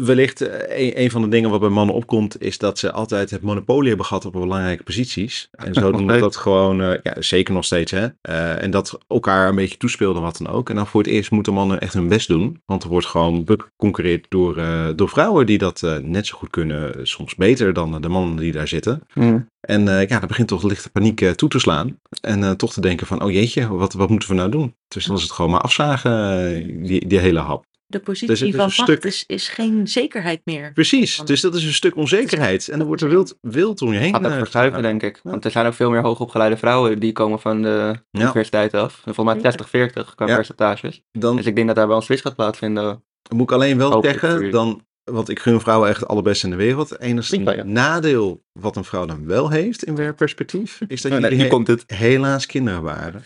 [0.00, 3.30] wellicht eh, een, een van de dingen wat bij mannen opkomt, is dat ze altijd
[3.30, 5.48] het monopolie hebben gehad op belangrijke posities.
[5.50, 8.06] En zo doen dat gewoon, eh, ja, zeker nog steeds, hè.
[8.20, 10.68] Eh, en dat elkaar een beetje toespeelden, wat dan ook.
[10.70, 12.62] En dan voor het eerst moeten mannen echt hun best doen.
[12.66, 16.50] Want er wordt gewoon beconcurreerd door, eh, door vrouwen die dat eh, net zo goed
[16.50, 19.02] kunnen, eh, soms beter dan de mannen die daar zitten.
[19.66, 22.00] En eh, ja, dan begint toch lichte paniek eh, toe te slaan.
[22.20, 24.74] En eh, toch te denken van, oh jeetje, wat, wat moeten we nou doen?
[24.88, 27.64] Dus dan is het gewoon maar afzagen, die, die hele hap.
[27.86, 30.72] De Dus positie is van macht stuk- is, is geen zekerheid meer.
[30.72, 32.68] Precies, dus dat is een stuk onzekerheid.
[32.68, 34.14] En dan wordt er wild, wild om je heen.
[34.14, 35.20] Gaat ook verschuiven, denk ik.
[35.22, 38.20] Want er zijn ook veel meer hoogopgeleide vrouwen die komen van de Ja.
[38.22, 39.00] universiteit af.
[39.04, 39.52] Volgens mij
[39.90, 40.34] 60-40 qua Ja.
[40.34, 41.02] percentages.
[41.12, 43.02] Dan Dus ik denk dat daar wel een switch gaat plaatsvinden.
[43.34, 46.56] moet ik alleen wel zeggen, dan, want ik gun vrouwen echt het allerbeste in de
[46.56, 46.88] wereld.
[46.88, 47.62] Het enige ja.
[47.62, 51.84] nadeel wat een vrouw dan wel heeft in werkperspectief, is dat Oh, nee, komt het.
[51.86, 53.24] helaas kinderen waren.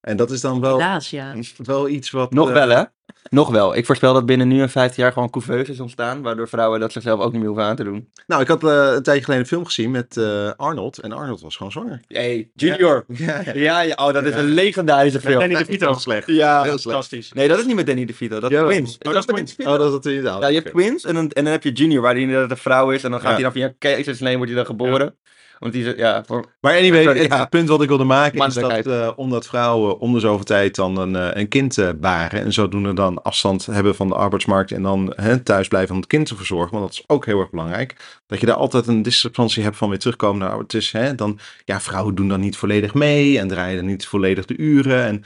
[0.00, 1.34] En dat is dan wel, Helaas, ja.
[1.56, 2.32] wel iets wat...
[2.32, 2.84] Nog eh, wel, hè?
[3.30, 3.76] Nog wel.
[3.76, 7.20] Ik voorspel dat binnen nu en 15 jaar gewoon couveuses ontstaan, waardoor vrouwen dat zichzelf
[7.20, 8.08] ook niet meer hoeven aan te doen.
[8.26, 10.98] Nou, ik had eh, een tijdje geleden een film gezien met eh, Arnold.
[10.98, 12.00] En Arnold was gewoon zwanger.
[12.08, 13.04] Hey, Junior.
[13.08, 13.52] Ja, ja.
[13.54, 15.38] Ja, ja, oh, dat is een legendarische film.
[15.40, 15.92] Danny DeVito.
[15.94, 16.26] slecht.
[16.26, 16.54] Ja.
[16.62, 16.82] Heel slecht.
[16.82, 17.32] Fantastisch.
[17.32, 18.98] Nee, dat is niet met Danny DeVito, dat is Twins.
[19.02, 19.56] Oh, dat is Twins.
[19.58, 20.42] Oh, dat is het inderdaad.
[20.42, 22.56] Ja, je hebt Twins en dan, en dan heb je Junior, waar hij inderdaad een
[22.56, 23.04] vrouw is.
[23.04, 23.34] En dan gaat Ja.
[23.34, 25.14] hij dan via een keizersnee wordt hij dan geboren.
[25.58, 26.44] Want die ja, voor...
[26.60, 27.44] Maar anyway, Sorry, het, ja.
[27.44, 30.96] punt wat ik wilde maken is dat eh, omdat vrouwen om de zoveel tijd dan
[30.96, 34.82] een, eh, een kind eh, baren en zodoende dan afstand hebben van de arbeidsmarkt en
[34.82, 37.50] dan hè, thuis blijven om het kind te verzorgen, want dat is ook heel erg
[37.50, 41.14] belangrijk, dat je daar altijd een discrepantie hebt van weer terugkomen naar het is, hè,
[41.14, 45.04] dan, ja, vrouwen doen dan niet volledig mee en draaien dan niet volledig de uren
[45.04, 45.24] en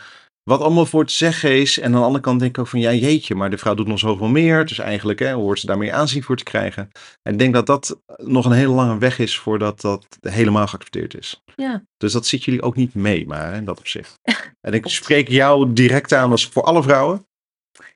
[0.48, 1.78] wat allemaal voor te zeggen is.
[1.78, 3.86] En aan de andere kant denk ik ook van, ja jeetje, maar de vrouw doet
[3.86, 4.66] nog zoveel meer.
[4.66, 6.90] Dus eigenlijk hè, hoort ze daar meer aanzien voor te krijgen.
[7.22, 11.18] En ik denk dat dat nog een hele lange weg is voordat dat helemaal geaccepteerd
[11.18, 11.42] is.
[11.56, 11.82] Ja.
[11.96, 14.14] Dus dat zit jullie ook niet mee, maar in dat opzicht.
[14.60, 17.26] En ik spreek jou direct aan als voor alle vrouwen.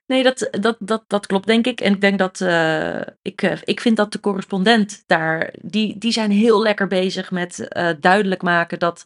[0.05, 1.81] Nee, dat, dat, dat, dat klopt denk ik.
[1.81, 6.11] En ik denk dat eh, ik, eh, ik vind dat de correspondent daar, die, die
[6.11, 9.05] zijn heel lekker bezig met eh, duidelijk maken dat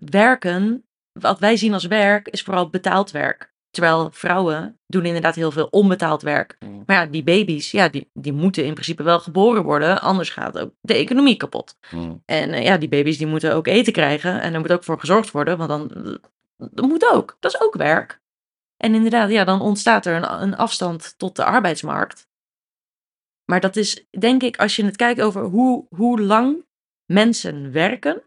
[0.00, 3.50] werken, wat wij zien als werk, is vooral betaald werk.
[3.70, 6.56] Terwijl vrouwen doen inderdaad heel veel onbetaald werk.
[6.58, 6.82] Mm.
[6.86, 10.58] Maar ja, die baby's, ja, die, die moeten in principe wel geboren worden, anders gaat
[10.58, 11.76] ook de economie kapot.
[12.24, 15.00] En eh, ja, die baby's die moeten ook eten krijgen en er moet ook voor
[15.00, 16.20] gezorgd worden, want dan
[16.70, 17.36] dat moet ook.
[17.40, 18.20] Dat is ook werk.
[18.76, 22.28] En inderdaad, ja, dan ontstaat er een, een afstand tot de arbeidsmarkt.
[23.44, 26.66] Maar dat is, denk ik, als je het kijkt over hoe, hoe lang
[27.12, 28.22] mensen werken,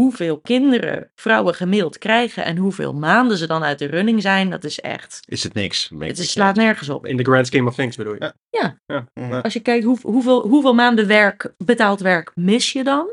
[0.00, 4.64] hoeveel kinderen vrouwen gemiddeld krijgen en hoeveel maanden ze dan uit de running zijn, dat
[4.64, 5.90] is echt, Is het niks?
[5.98, 7.06] Het is, slaat nergens op.
[7.06, 8.32] In the grand scheme of things bedoel je?
[8.50, 8.78] Ja.
[8.86, 9.40] Ja.
[9.42, 13.08] Als je kijkt hoe, hoeveel, hoeveel maanden werk, betaald werk mis je dan?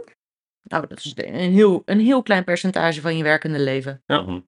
[0.63, 4.03] Nou, dat is een heel, een heel klein percentage van je werkende leven.
[4.07, 4.39] Mhm.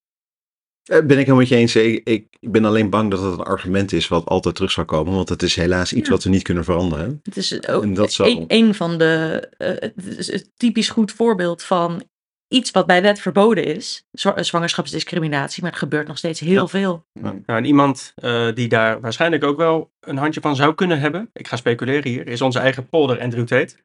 [0.83, 1.75] Eh, Ben ik helemaal met je eens.
[1.75, 2.07] Ik,
[2.39, 5.13] ik ben alleen bang dat het een argument is wat altijd terug zal komen.
[5.13, 6.13] Want het is helaas iets Ja.
[6.13, 7.19] wat we niet kunnen veranderen.
[7.23, 10.89] Het is ook En dat zal- een, een van de, eh, het is een typisch
[10.89, 12.03] goed voorbeeld van
[12.47, 14.07] iets wat bij wet verboden is.
[14.11, 16.67] Zwa- Zwangerschapsdiscriminatie, maar het gebeurt nog steeds heel Ja.
[16.67, 17.05] veel.
[17.19, 21.29] Nou, en iemand eh, die daar waarschijnlijk ook wel een handje van zou kunnen hebben,
[21.33, 23.75] ik ga speculeren hier, is onze eigen polder Andrew Tate.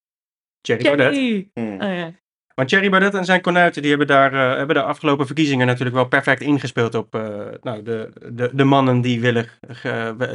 [0.61, 1.15] Thierry Baudet.
[1.55, 1.73] Mm.
[1.81, 2.13] Oh, ja.
[2.55, 5.97] Want Thierry Baudet en zijn konuiten die hebben daar eh, hebben de afgelopen verkiezingen natuurlijk
[5.97, 9.47] wel perfect ingespeeld op eh, nou, de, de, de mannen die willen,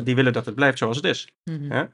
[0.04, 1.28] die willen dat het blijft zoals het is.
[1.44, 1.72] Mhm.
[1.72, 1.92] Er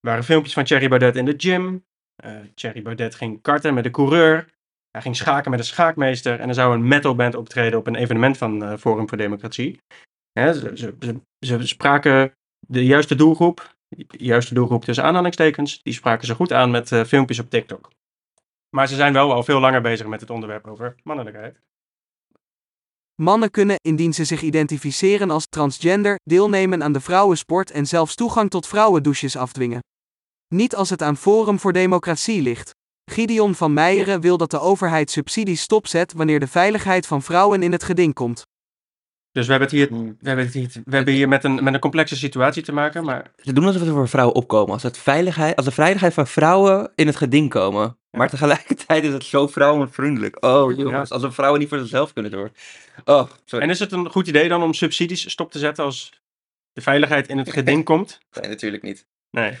[0.00, 1.84] waren filmpjes van Thierry Baudet in de gym.
[2.16, 4.54] Eh Thierry Baudet ging karten met een coureur.
[4.96, 6.40] Hij ging schaken met een schaakmeester.
[6.40, 9.78] En er zou een metalband optreden op een evenement van eh, Forum voor Democratie.
[10.32, 10.94] Ze,
[11.38, 12.32] ze spraken
[12.66, 17.04] de juiste doelgroep, de juiste doelgroep tussen aanhalingstekens, die spraken ze goed aan met eh,
[17.04, 17.90] filmpjes op TikTok.
[18.76, 21.60] Maar ze zijn wel al veel langer bezig met het onderwerp over mannelijkheid.
[23.14, 28.50] Mannen kunnen, indien ze zich identificeren als transgender, deelnemen aan de vrouwensport en zelfs toegang
[28.50, 29.80] tot vrouwendouches afdwingen.
[30.54, 32.74] Niet als het aan Forum voor Democratie ligt.
[33.10, 37.72] Gideon van Meijeren wil dat de overheid subsidies stopzet wanneer de veiligheid van vrouwen in
[37.72, 38.46] het geding komt.
[39.32, 40.16] Dus we hebben het hier, Mm.
[40.20, 43.04] we hebben het hier, we hebben hier met, een, met een complexe situatie te maken.
[43.04, 44.72] Maar Ze doen alsof het voor vrouwen opkomen.
[44.72, 47.98] Als, het veiligheid, als de veiligheid van vrouwen in het geding komen.
[48.10, 50.44] Maar tegelijkertijd is het zo vrouwenvriendelijk.
[50.44, 52.50] Oh jongens, alsof vrouwen niet voor zichzelf kunnen door.
[53.04, 53.64] Oh, sorry.
[53.64, 56.20] En is het een goed idee dan om subsidies stop te zetten als
[56.72, 58.18] de veiligheid in het geding komt?
[58.40, 59.06] Nee, natuurlijk niet.
[59.30, 59.58] Nee.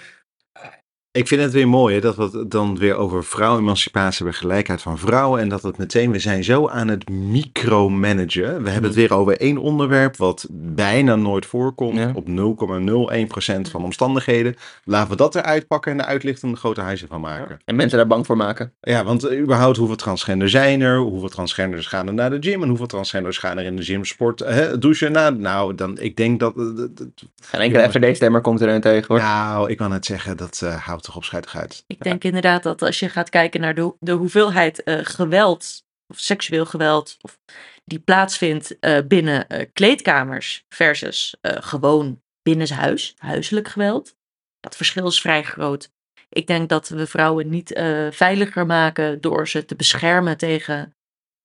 [1.16, 4.82] Ik vind het weer mooi hè, dat we het dan weer over vrouwenemancipatie hebben, gelijkheid
[4.82, 5.40] van vrouwen.
[5.40, 8.62] En dat het meteen, we zijn zo aan het micromanagen.
[8.62, 11.98] We hebben het weer over één onderwerp wat bijna nooit voorkomt.
[11.98, 12.10] Ja.
[12.14, 14.54] Op 0,01% van omstandigheden.
[14.84, 17.58] Laten we dat eruit pakken en de uitlichtende grote huizen van maken.
[17.64, 18.72] En mensen daar bang voor maken.
[18.80, 20.98] Ja, want eh, überhaupt hoeveel transgender zijn er?
[20.98, 22.62] Hoeveel transgenders gaan er naar de gym?
[22.62, 25.12] En hoeveel transgenders gaan er in de gym sport, hè, douchen?
[25.12, 26.56] Nou, nou dan, ik denk dat...
[26.56, 27.08] eh, dat- dat-
[27.42, 27.90] Geen enkele.
[27.90, 29.18] FVD-stemmer komt er een tegen hoor.
[29.18, 31.84] nou, ik kan het zeggen, dat eh, houdt op scheidig uit.
[31.86, 36.18] Ik denk inderdaad dat als je gaat kijken naar de, de hoeveelheid eh, geweld, of
[36.18, 37.38] seksueel geweld, of
[37.84, 44.16] die plaatsvindt eh, binnen eh, kleedkamers versus eh, gewoon binnenshuis, huiselijk geweld,
[44.60, 45.90] dat verschil is vrij groot.
[46.28, 50.94] Ik denk dat we vrouwen niet eh, veiliger maken door ze te beschermen tegen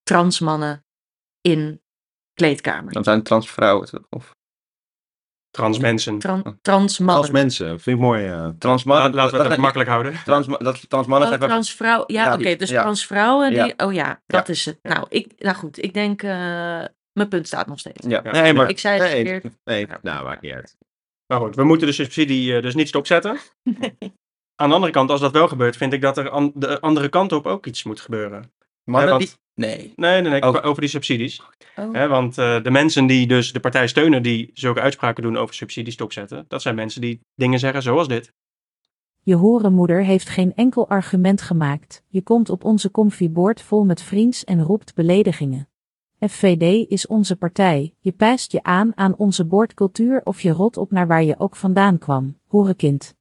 [0.03, 0.85] transmannen
[1.41, 1.81] in
[2.33, 2.93] kleedkamers.
[2.93, 4.31] Dan zijn transvrouwen toch?
[5.51, 6.19] Of Transmensen.
[6.19, 7.15] Tran transmannen.
[7.23, 8.25] Als mensen, vind ik mooi.
[8.27, 8.47] eh.
[8.59, 9.03] transmannen.
[9.05, 10.13] Laat- Laten we het even makkelijk houden.
[10.25, 12.03] Trans, dat transmannen Oh, zijn vaak- transvrouw.
[12.07, 12.55] Ja, Ja, oké.
[12.55, 12.81] dus ja.
[12.81, 13.63] transvrouwen, Ja.
[13.63, 13.73] die.
[13.85, 14.79] Oh ja, dat is het.
[14.81, 16.23] Nou, ik, nou goed, ik denk.
[16.23, 16.29] eh,
[17.13, 18.05] mijn punt staat nog steeds.
[18.07, 18.31] Ja, Ja.
[18.31, 19.53] nee, maar Ik zei het Nee, verkeerd.
[19.63, 20.77] nee, nou, maakt niet uit.
[21.27, 23.37] Maar goed, we moeten de subsidie eh, dus niet stopzetten.
[24.61, 27.09] Aan de andere kant, als dat wel gebeurt, vind ik dat er aan de andere
[27.09, 28.51] kant op ook iets moet gebeuren.
[28.83, 29.39] Mannen Ja, want- die...
[29.53, 29.93] Nee.
[29.95, 30.65] Nee, nee, nee, Oh.
[30.65, 31.41] over die subsidies.
[31.75, 31.93] Oh.
[31.93, 35.55] Hè, want eh, de mensen die dus de partij steunen die zulke uitspraken doen over
[35.55, 38.33] subsidies stopzetten, dat zijn mensen die dingen zeggen zoals dit.
[39.23, 42.03] Je horenmoeder heeft geen enkel argument gemaakt.
[42.07, 45.69] Je komt op onze comfyboard vol met vriends en roept beledigingen.
[46.27, 47.93] FVD is onze partij.
[47.99, 51.55] Je pijst je aan aan onze boordcultuur of je rot op naar waar je ook
[51.55, 52.37] vandaan kwam.
[52.45, 53.15] Hoerenkind.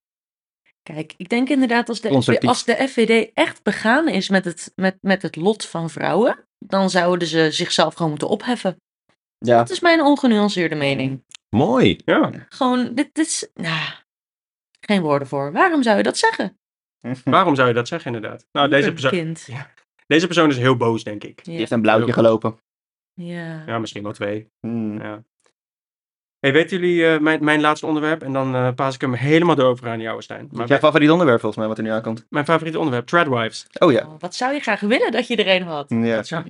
[0.82, 4.98] Kijk, ik denk inderdaad als de, als de FVD echt begaan is met het, met,
[5.00, 8.76] met het lot van vrouwen, dan zouden ze zichzelf gewoon moeten opheffen.
[9.38, 9.56] Ja.
[9.58, 11.24] Dat is mijn ongenuanceerde mening.
[11.48, 11.98] Mooi.
[12.04, 13.48] Ja, Gewoon, dit, dit is.
[13.54, 13.92] Nou,
[14.80, 15.52] geen woorden voor.
[15.52, 16.58] Waarom zou je dat zeggen?
[17.24, 18.46] waarom zou je dat zeggen inderdaad?
[18.52, 19.48] Nou, deze, perso kind.
[20.06, 21.44] deze persoon is heel boos, denk ik.
[21.44, 21.58] Die Ja.
[21.58, 22.58] heeft een blauwtje gelopen.
[23.14, 23.62] ja.
[23.66, 24.48] Ja, misschien wel twee.
[24.60, 25.02] Hmm.
[25.02, 25.24] Ja.
[26.40, 28.22] Hey, weten jullie eh, mijn, mijn laatste onderwerp?
[28.22, 30.40] En dan eh paas ik hem helemaal door aan jou, Stijn.
[30.42, 32.26] Dat Maar is jouw favoriet onderwerp volgens mij, wat er nu aankomt.
[32.28, 33.66] mijn favoriete onderwerp, Treadwives.
[33.78, 34.06] Oh ja.
[34.06, 35.86] Oh, wat zou je graag willen dat je er een had?
[35.88, 36.22] Ja.
[36.28, 36.44] Ja.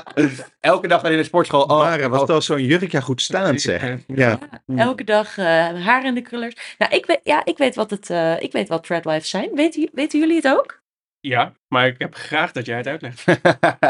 [0.60, 1.62] Elke dag in de sportschool.
[1.62, 2.26] Oh, maar eh, was oh.
[2.26, 3.98] wel zo'n jurkja goed staan, zeg.
[4.06, 4.38] Ja.
[4.76, 5.44] Elke dag eh,
[5.84, 6.74] haar in de krullers.
[6.78, 9.50] Nou, ik weet, ja, ik weet wat het, eh, ik weet wat treadwives zijn.
[9.54, 10.82] Weten, weten jullie het ook?
[11.20, 13.24] Ja, maar ik heb graag dat jij het uitlegt.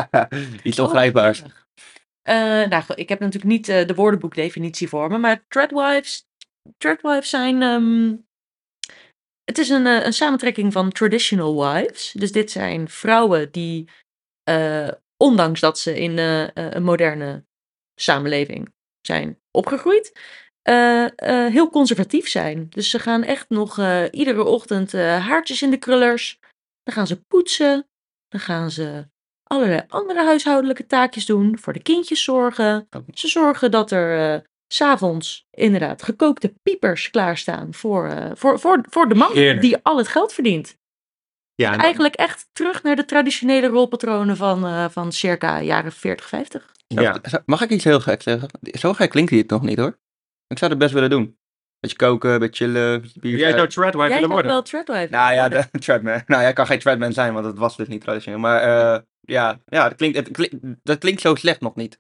[0.63, 1.43] Iets ongrijpbaars.
[1.43, 1.49] Oh,
[2.69, 7.63] nou, goed, ik heb natuurlijk niet eh, de woordenboekdefinitie voor me, maar treadwives zijn.
[7.63, 8.17] ehm,
[9.45, 12.13] het is een, eh, een samentrekking van traditional wives.
[12.13, 13.89] Dus dit zijn vrouwen die,
[14.43, 17.45] eh, ondanks dat ze in eh, eh, een moderne
[18.01, 20.21] samenleving zijn opgegroeid,
[20.63, 22.69] eh, eh, heel conservatief zijn.
[22.69, 26.39] Dus ze gaan echt nog eh, iedere ochtend eh, haartjes in de krullers.
[26.83, 27.89] Dan gaan ze poetsen.
[28.29, 29.09] Dan gaan ze
[29.47, 31.59] allerlei andere huishoudelijke taakjes doen.
[31.59, 32.89] Voor de kindjes zorgen.
[33.15, 38.85] Ze zorgen dat er eh, s s'avonds inderdaad gekookte piepers klaarstaan voor, eh, voor, voor,
[38.91, 39.61] voor de man Heerlijk.
[39.61, 40.77] die al het geld verdient.
[41.55, 46.27] Ja, en- Eigenlijk echt terug naar de traditionele rolpatronen van, eh, van circa jaren 40,
[46.29, 46.73] 50.
[46.87, 47.21] ja.
[47.45, 48.49] Mag ik iets heel gek zeggen?
[48.63, 49.99] Zo gek klinkt hij het nog niet hoor.
[50.47, 51.39] Ik zou het best willen doen.
[51.81, 53.39] Beetje koken, beetje chillen, beetje bier.
[53.39, 54.51] Jij zou Treadwife Jij willen worden.
[54.51, 55.11] wel treadwife.
[55.11, 56.23] Nou ja, de Treadman.
[56.27, 58.39] Nou, jij kan geen Treadman zijn, want dat was dus niet traditioneel.
[58.39, 61.99] Maar eh, ja, ja dat, klinkt, het klinkt, dat klinkt zo slecht nog niet.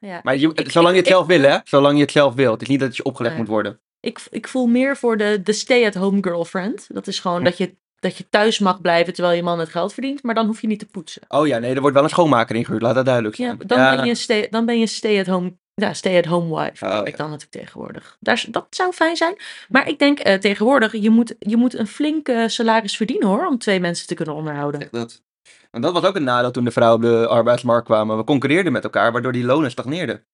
[0.00, 0.20] Ja.
[0.22, 1.58] Maar je, Ik- zolang je ik- het zelf ik- wil, hè?
[1.64, 2.52] Zolang je het zelf wil.
[2.52, 3.42] Het is niet dat je opgelegd Nee.
[3.44, 3.80] moet worden.
[4.00, 6.86] Ik, ik voel meer voor de, de stay-at-home girlfriend.
[6.94, 9.92] Dat is gewoon dat je, dat je thuis mag blijven terwijl je man het geld
[9.92, 11.22] verdient, maar dan hoef je niet te poetsen.
[11.28, 12.82] Oh ja, nee, er wordt wel een schoonmaker ingehuurd.
[12.82, 13.58] Laat dat duidelijk Ja, zijn.
[13.66, 16.86] dan, Ben je stay, dan ben je stay-at-home ja, stay-at-home wife.
[16.86, 17.16] Oh, ik ja.
[17.16, 18.16] dan natuurlijk tegenwoordig.
[18.20, 19.36] Daar, dat zou fijn zijn.
[19.68, 23.58] Maar ik denk eh, tegenwoordig, je moet, je moet een flink salaris verdienen hoor, om
[23.58, 24.88] twee mensen te kunnen onderhouden.
[24.90, 25.22] Dat.
[25.70, 28.16] Want dat was ook een nadeel toen de vrouwen op de arbeidsmarkt kwamen.
[28.16, 30.26] We concurreerden met elkaar, waardoor die lonen stagneerden.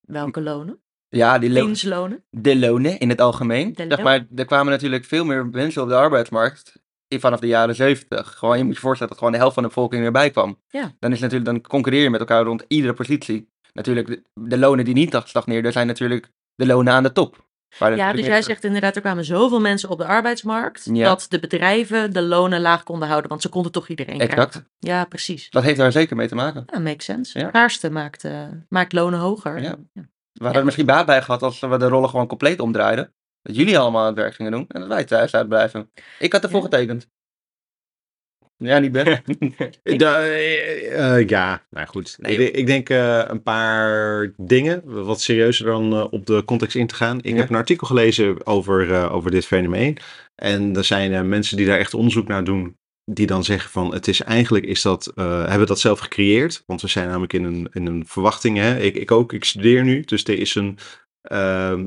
[0.00, 0.82] Welke lonen?
[1.08, 2.24] Ja, die lo- Dienstlonen?
[2.30, 3.74] de lonen in het algemeen.
[3.76, 8.38] Zeg maar, er kwamen natuurlijk veel meer mensen op de arbeidsmarkt vanaf de jaren 70.
[8.38, 10.60] Gewoon, je moet je voorstellen dat gewoon de helft van de bevolking erbij kwam.
[10.68, 10.94] Ja.
[10.98, 13.52] Dan, is natuurlijk, dan concurreer je met elkaar rond iedere positie.
[13.72, 17.43] Natuurlijk, de, de lonen die niet stagneerden, zijn natuurlijk de lonen aan de top.
[17.78, 21.04] Ja, dus jij zegt inderdaad, er kwamen zoveel mensen op de arbeidsmarkt, Ja.
[21.04, 24.50] dat de bedrijven de lonen laag konden houden, want ze konden toch iedereen Exact.
[24.50, 24.70] krijgen.
[24.78, 25.50] Ja, precies.
[25.50, 26.64] Dat heeft daar zeker mee te maken.
[26.72, 27.38] Ja, makes sense.
[27.38, 27.48] Ja.
[27.48, 29.62] Schaarste maakt, eh, maakt lonen hoger.
[29.62, 29.76] Ja.
[29.92, 30.02] Ja.
[30.32, 33.14] We hadden er misschien baat bij gehad als we de rollen gewoon compleet omdraaiden.
[33.42, 35.90] Dat jullie allemaal aan het werk gingen doen en dat wij thuis uitblijven.
[36.18, 37.08] Ik had ervoor getekend.
[38.64, 38.92] Ja, niet
[39.98, 42.16] Da- eh, eh, ja, nou goed.
[42.20, 46.86] Nee, ik, ik denk eh, een paar dingen, wat serieuzer dan op de context in
[46.86, 47.18] te gaan.
[47.22, 47.36] Ik Ja.
[47.36, 49.96] heb een artikel gelezen over, over dit fenomeen.
[50.34, 52.76] En er zijn mensen die daar echt onderzoek naar doen.
[53.04, 56.62] Die dan zeggen van het is eigenlijk is dat, hebben we dat zelf gecreëerd.
[56.66, 58.58] Want we zijn namelijk in een, in een verwachting.
[58.58, 58.78] Hè?
[58.78, 60.00] Ik, ik ook, ik studeer nu.
[60.00, 60.78] Dus er is een,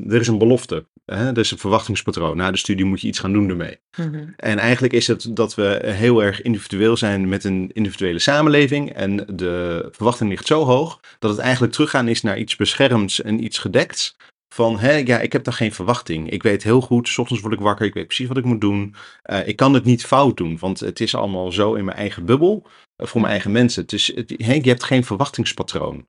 [0.08, 0.86] er is een belofte.
[1.14, 1.28] Hè?
[1.28, 2.36] Er is een verwachtingspatroon.
[2.36, 3.78] Na de studie moet je iets gaan doen ermee.
[3.96, 4.28] Mhm.
[4.36, 8.92] En eigenlijk is het dat we heel erg individueel zijn met een individuele samenleving.
[8.92, 13.44] En de verwachting ligt zo hoog dat het eigenlijk teruggaan is naar iets beschermds en
[13.44, 14.16] iets gedekts.
[14.54, 16.30] Van, hè, ja, ik heb daar geen verwachting.
[16.30, 18.60] Ik weet heel goed, s ochtends word ik wakker, ik weet precies wat ik moet
[18.60, 18.94] doen.
[19.22, 22.24] Eh, ik kan het niet fout doen, want het is allemaal zo in mijn eigen
[22.24, 22.66] bubbel,
[22.96, 23.82] eh, voor mijn eigen mensen.
[23.82, 26.06] Het is, het, hè, je hebt geen verwachtingspatroon.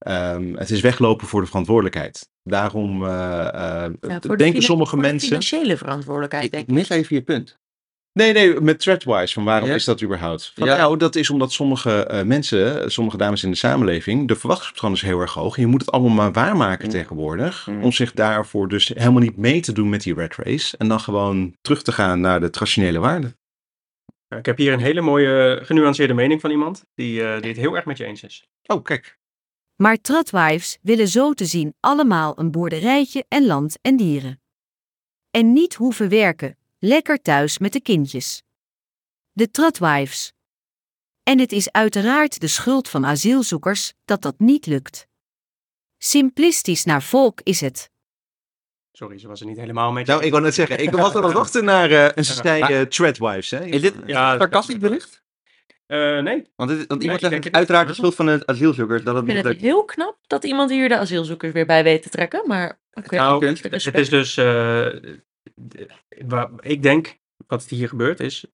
[0.00, 2.28] Ehm, het is weglopen voor de verantwoordelijkheid.
[2.42, 3.10] Daarom eh,
[3.48, 5.28] eh, Ja, de denken fina- sommige voor de mensen...
[5.28, 7.58] financiële verantwoordelijkheid, Ik, denk ik mis even je punt.
[8.12, 9.32] Nee, nee, met Threadwise.
[9.34, 9.74] Van waarom Ja?
[9.74, 10.52] is dat überhaupt?
[10.54, 10.76] Van, Ja.
[10.76, 15.02] Nou, dat is omdat sommige eh, mensen, sommige dames in de samenleving, de verwachtingspatroon is
[15.02, 15.56] heel erg hoog.
[15.56, 16.90] En je moet het allemaal maar waarmaken Mm.
[16.92, 17.66] tegenwoordig.
[17.66, 17.82] Mm.
[17.82, 20.76] Om zich daarvoor dus helemaal niet mee te doen met die red race.
[20.76, 23.36] En dan gewoon terug te gaan naar de traditionele waarden.
[24.36, 27.74] Ik heb hier een hele mooie genuanceerde mening van iemand die, eh, die het heel
[27.76, 28.48] erg met je eens is.
[28.66, 29.18] Oh, kijk.
[29.82, 34.40] Maar tradwives willen zo te zien allemaal een boerderijtje en land en dieren.
[35.30, 38.42] En niet hoeven werken, lekker thuis met de kindjes.
[39.32, 40.32] De tradwives.
[41.22, 45.06] En het is uiteraard de schuld van asielzoekers dat dat niet lukt.
[45.98, 47.90] Simplistisch naar volk is het.
[48.92, 50.04] Sorry, ze was er niet helemaal mee.
[50.04, 52.60] Nou, ik wou net zeggen, ik was aan het wachten naar, eh en ze zei
[52.60, 53.50] Maar- eh, Threadwives.
[53.50, 53.64] Hè?
[53.64, 55.22] Is dit Ja, een sarcastisch bericht?
[55.90, 58.42] Eh, nee, Want, het, want Nee, iemand het is het uiteraard de schuld van de
[58.46, 61.82] asielzoekers dat het Ik vind het heel knap dat iemand hier de asielzoekers weer bij
[61.82, 63.16] weet te trekken, maar oké.
[63.16, 64.88] nou, het is dus, eh,
[66.26, 68.44] waar ik denk, wat hier gebeurt is,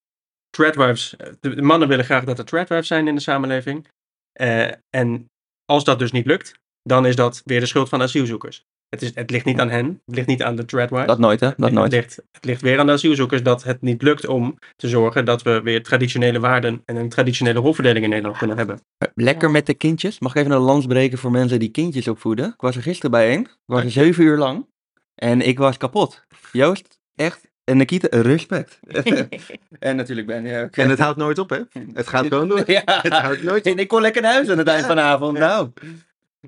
[0.50, 3.88] threadwives, de, de mannen willen graag dat er threadwives zijn in de samenleving.
[4.32, 5.30] Eh, en
[5.64, 8.66] als dat dus niet lukt, dan is dat weer de schuld van asielzoekers.
[8.88, 11.06] Het, is, het ligt niet aan hen, het ligt niet aan de threadwives.
[11.06, 11.46] Dat nooit, hè?
[11.46, 11.92] Dat het, nooit.
[11.92, 15.42] ligt, het ligt weer aan de asielzoekers dat het niet lukt om te zorgen dat
[15.42, 18.80] we weer traditionele waarden en een traditionele rolverdeling in Nederland kunnen hebben.
[19.14, 20.18] Lekker met de kindjes.
[20.18, 22.46] Mag ik even een lans breken voor mensen die kindjes opvoeden?
[22.46, 23.32] Ik was er gisteren bij.
[23.32, 24.66] Ik was er zeven uur lang.
[25.14, 26.24] En ik was kapot.
[26.52, 27.48] Joost, echt.
[27.64, 28.80] En Nikita, respect.
[29.78, 30.76] en natuurlijk ben je ook.
[30.76, 31.60] En het houdt nooit op, hè?
[31.92, 32.62] Het gaat gewoon door.
[32.70, 32.82] Ja.
[32.84, 33.72] Het houdt nooit op.
[33.72, 35.38] En ik kon lekker naar huis aan het eind van de avond.
[35.38, 35.70] Nou.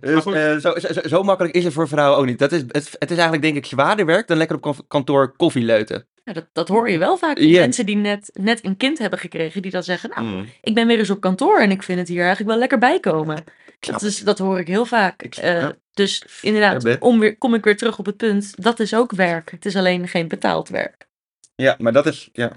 [0.00, 2.38] Dus, eh, zo, zo, zo makkelijk is het voor vrouwen ook niet.
[2.38, 5.37] Dat is, het, het is eigenlijk denk ik zwaarder werk dan lekker op kan- kantoor
[5.37, 6.06] koffie leuten.
[6.24, 7.61] Ja, dat, dat hoor je wel vaak van Ja.
[7.61, 10.46] mensen die net, net een kind hebben gekregen, die dan zeggen, nou, Mm.
[10.61, 13.44] ik ben weer eens op kantoor en ik vind het hier eigenlijk wel lekker bijkomen.
[13.80, 15.22] Dat, is, dat hoor ik heel vaak.
[15.22, 18.80] Ik Eh, dus inderdaad, Ja, om weer, kom ik weer terug op het punt, dat
[18.80, 19.50] is ook werk.
[19.50, 21.06] Het is alleen geen betaald werk.
[21.54, 22.28] Ja, maar dat is.
[22.32, 22.52] Ja.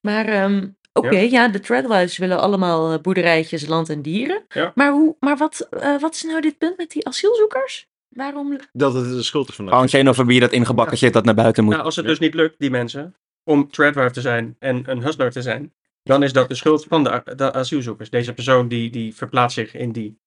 [0.00, 1.48] Maar ehm, oké, ja.
[1.48, 4.44] de Treadwives willen allemaal eh, boerderijtjes, land en dieren.
[4.48, 4.72] Ja.
[4.74, 7.88] Maar, hoe, maar wat, eh, wat is nou dit punt met die asielzoekers?
[8.08, 8.58] Waarom?
[8.72, 11.64] Dat het de schuld is van de Gewoon xenofobie dat ingebakken zit dat naar buiten
[11.64, 11.72] moet.
[11.72, 15.30] Nou, als het dus niet lukt, die mensen, om threadwife te zijn en een hustler
[15.30, 18.10] te zijn, dan is dat de schuld van de, de asielzoekers.
[18.10, 20.18] Deze persoon die, die verplaatst zich in die,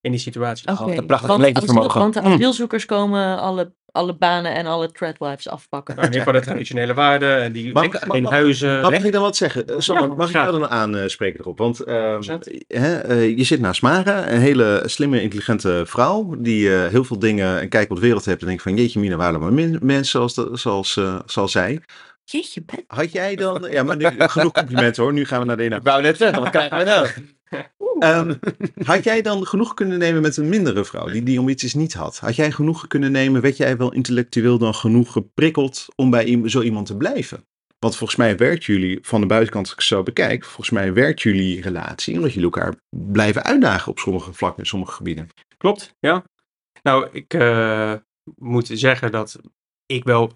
[0.00, 0.68] in die situatie.
[0.68, 2.00] Oh, een prachtig want- levensvermogen.
[2.00, 2.32] Want de Mm.
[2.32, 5.94] asielzoekers komen alle, alle banen en alle Treadwives afpakken.
[5.94, 8.80] Nou, in ieder geval de traditionele waarden en die Mag- mag- huizen.
[8.80, 9.66] Mag ik dan wat zeggen?
[9.66, 11.58] Eh, Ja, mag ik jou dan aanspreken erop?
[11.58, 12.64] Want eh, 100%.
[12.68, 16.34] hè, eh, je zit naast Mara, een hele slimme, intelligente vrouw.
[16.38, 18.40] Die eh, heel veel dingen en kijk op de wereld heeft.
[18.40, 21.80] En denkt van jeetje mina, waren maar min- mensen zoals, de- zoals, eh, zoals zij.
[22.24, 22.84] Jeetje, Ben.
[22.86, 23.66] Had jij dan...
[23.70, 25.12] Ja, maar nu, genoeg complimenten hoor.
[25.12, 25.76] Nu gaan we naar de ene.
[25.76, 27.06] Ik wou net zeggen, wat krijgen we nou?
[27.98, 28.34] Ehm,
[28.84, 32.18] had jij dan genoeg kunnen nemen met een mindere vrouw, die die ambities niet had?
[32.18, 36.62] Had jij genoeg kunnen nemen, werd jij wel intellectueel dan genoeg geprikkeld om bij zo
[36.62, 37.46] iemand te blijven?
[37.78, 40.92] Want volgens mij werkt jullie, van de buitenkant als ik het zo bekijk, volgens mij
[40.92, 45.28] werkt jullie relatie omdat jullie elkaar blijven uitdagen op sommige vlakken, in sommige gebieden.
[45.56, 46.24] Klopt, ja.
[46.82, 47.94] Nou, ik eh,
[48.36, 49.40] moet zeggen dat
[49.86, 50.32] ik wel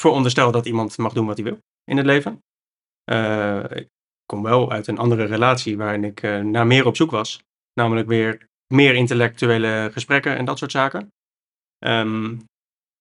[0.00, 2.42] veronderstel dat iemand mag doen wat hij wil in het leven.
[3.04, 3.88] Eh, ik
[4.26, 7.42] kom wel uit een andere relatie waarin ik eh, naar meer op zoek was.
[7.74, 11.12] Namelijk weer meer intellectuele gesprekken en dat soort zaken.
[11.78, 12.36] Ehm,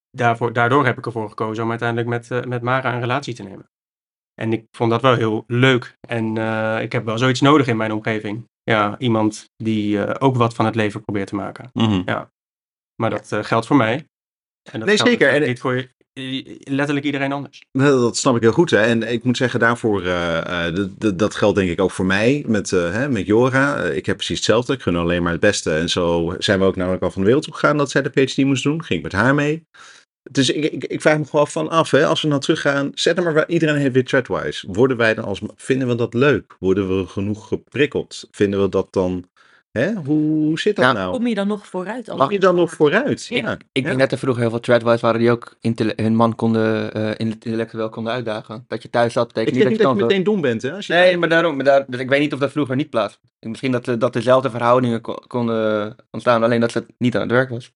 [0.10, 3.44] daarvoor, daardoor heb ik ervoor gekozen om uiteindelijk met, eh, met Mara een relatie te
[3.44, 3.70] nemen.
[4.34, 5.96] En ik vond dat wel heel leuk.
[6.08, 8.46] En eh, ik heb wel zoiets nodig in mijn omgeving.
[8.64, 11.70] Ja, iemand die eh, ook wat van het leven probeert te maken.
[13.02, 13.94] Maar dat eh, geldt voor mij.
[14.72, 15.26] En dat Nee, geldt zeker.
[15.26, 15.95] natuurlijk En- niet voor
[16.64, 17.64] letterlijk iedereen anders.
[17.72, 18.70] Dat snap ik heel goed.
[18.70, 18.82] Hè?
[18.82, 20.76] En ik moet zeggen, daarvoor, eh,
[21.16, 23.84] dat- geldt denk ik ook voor mij met, eh, hè, met Jora.
[23.84, 24.74] Ik heb precies hetzelfde.
[24.74, 25.72] Ik gun alleen maar het beste.
[25.72, 28.10] En zo zijn we ook namelijk al van de wereld op gegaan dat zij de
[28.10, 28.84] PhD moest doen.
[28.84, 29.68] Ging ik met haar mee.
[30.32, 33.24] Dus ik, ik, ik vraag me gewoon van af, hè, als we nou teruggaan, zet
[33.24, 34.68] maar, waar- iedereen heeft weer Treadwise.
[34.72, 36.56] Worden wij dan als, vinden we dat leuk?
[36.60, 38.28] Worden we genoeg geprikkeld?
[38.32, 39.26] Vinden we dat dan,
[39.80, 41.12] hè, hoe, hoe zit dat Ja, nou?
[41.14, 42.16] Kom je dan nog vooruit?
[42.18, 43.26] Mag je dan nog vooruit?
[43.28, 43.38] Ja.
[43.38, 43.52] Ja.
[43.54, 43.82] Ik Ja.
[43.84, 45.56] denk net er vroeger heel veel Treadwise waren die ook
[45.96, 48.66] hun man konden, eh intellectueel konden uitdagen.
[48.68, 50.34] Dat je thuis zat, Ik betekent denk niet niet dat dat je je kan meteen
[50.34, 50.72] dom bent, hè?
[50.76, 51.56] Als je Nee, maar daarom.
[51.56, 53.20] Maar daar, dus ik weet niet of dat vroeger niet plaats.
[53.40, 57.32] Misschien dat, de- dat dezelfde verhoudingen ko- konden ontstaan, alleen dat ze niet aan het
[57.32, 57.74] werk was.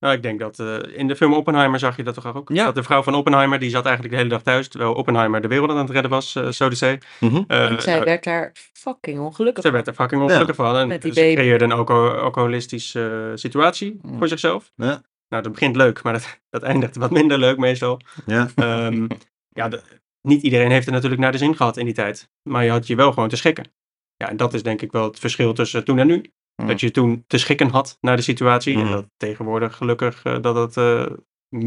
[0.00, 2.48] Nou, ik denk dat eh, in de film Oppenheimer zag je dat toch ook?
[2.52, 2.64] Ja.
[2.64, 5.48] Dat de vrouw van Oppenheimer, die zat eigenlijk de hele dag thuis, terwijl Oppenheimer de
[5.48, 7.00] wereld aan het redden was, eh zo te zeggen.
[7.20, 7.42] Mhm.
[7.46, 10.76] Eh, En zij werd daar fucking ongelukkig Zij werd er fucking ongelukkig van.
[10.76, 11.34] En Met die ze baby.
[11.34, 14.18] creëerde een alco- alcoholistische eh, situatie Mm.
[14.18, 14.72] voor zichzelf.
[14.76, 15.02] Ja.
[15.28, 18.00] Nou, dat begint leuk, maar dat, dat eindigt wat minder leuk meestal.
[18.26, 18.48] Ja.
[18.54, 19.06] Ehm,
[19.48, 19.82] ja, de-
[20.22, 22.30] niet iedereen heeft het natuurlijk naar de zin gehad in die tijd.
[22.42, 23.72] Maar je had je wel gewoon te schikken.
[24.16, 26.22] Ja, en dat is denk ik wel het verschil tussen toen en nu.
[26.60, 26.66] Mm.
[26.66, 28.76] Dat je toen te schikken had naar de situatie.
[28.76, 28.86] Mhm.
[28.86, 31.16] En dat tegenwoordig gelukkig eh, dat het eh,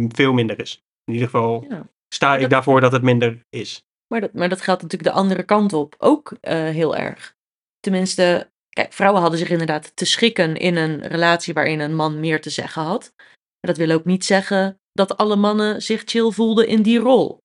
[0.08, 0.84] veel minder is.
[1.06, 1.88] In ieder geval Ja.
[2.14, 3.84] sta ik daarvoor dat het minder is.
[4.08, 7.36] Maar dat, maar dat geldt natuurlijk de andere kant op ook eh, heel erg.
[7.80, 12.42] Tenminste, kijk, vrouwen hadden zich inderdaad te schikken in een relatie waarin een man meer
[12.42, 13.14] te zeggen had.
[13.18, 17.44] Maar dat wil ook niet zeggen dat alle mannen zich chill voelden in die rol.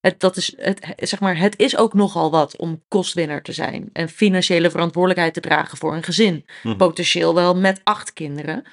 [0.00, 3.90] Het, dat is, het, zeg maar, het is ook nogal wat om kostwinner te zijn
[3.92, 6.46] en financiële verantwoordelijkheid te dragen voor een gezin.
[6.62, 6.76] Mhm.
[6.76, 8.64] Potentieel wel met acht kinderen.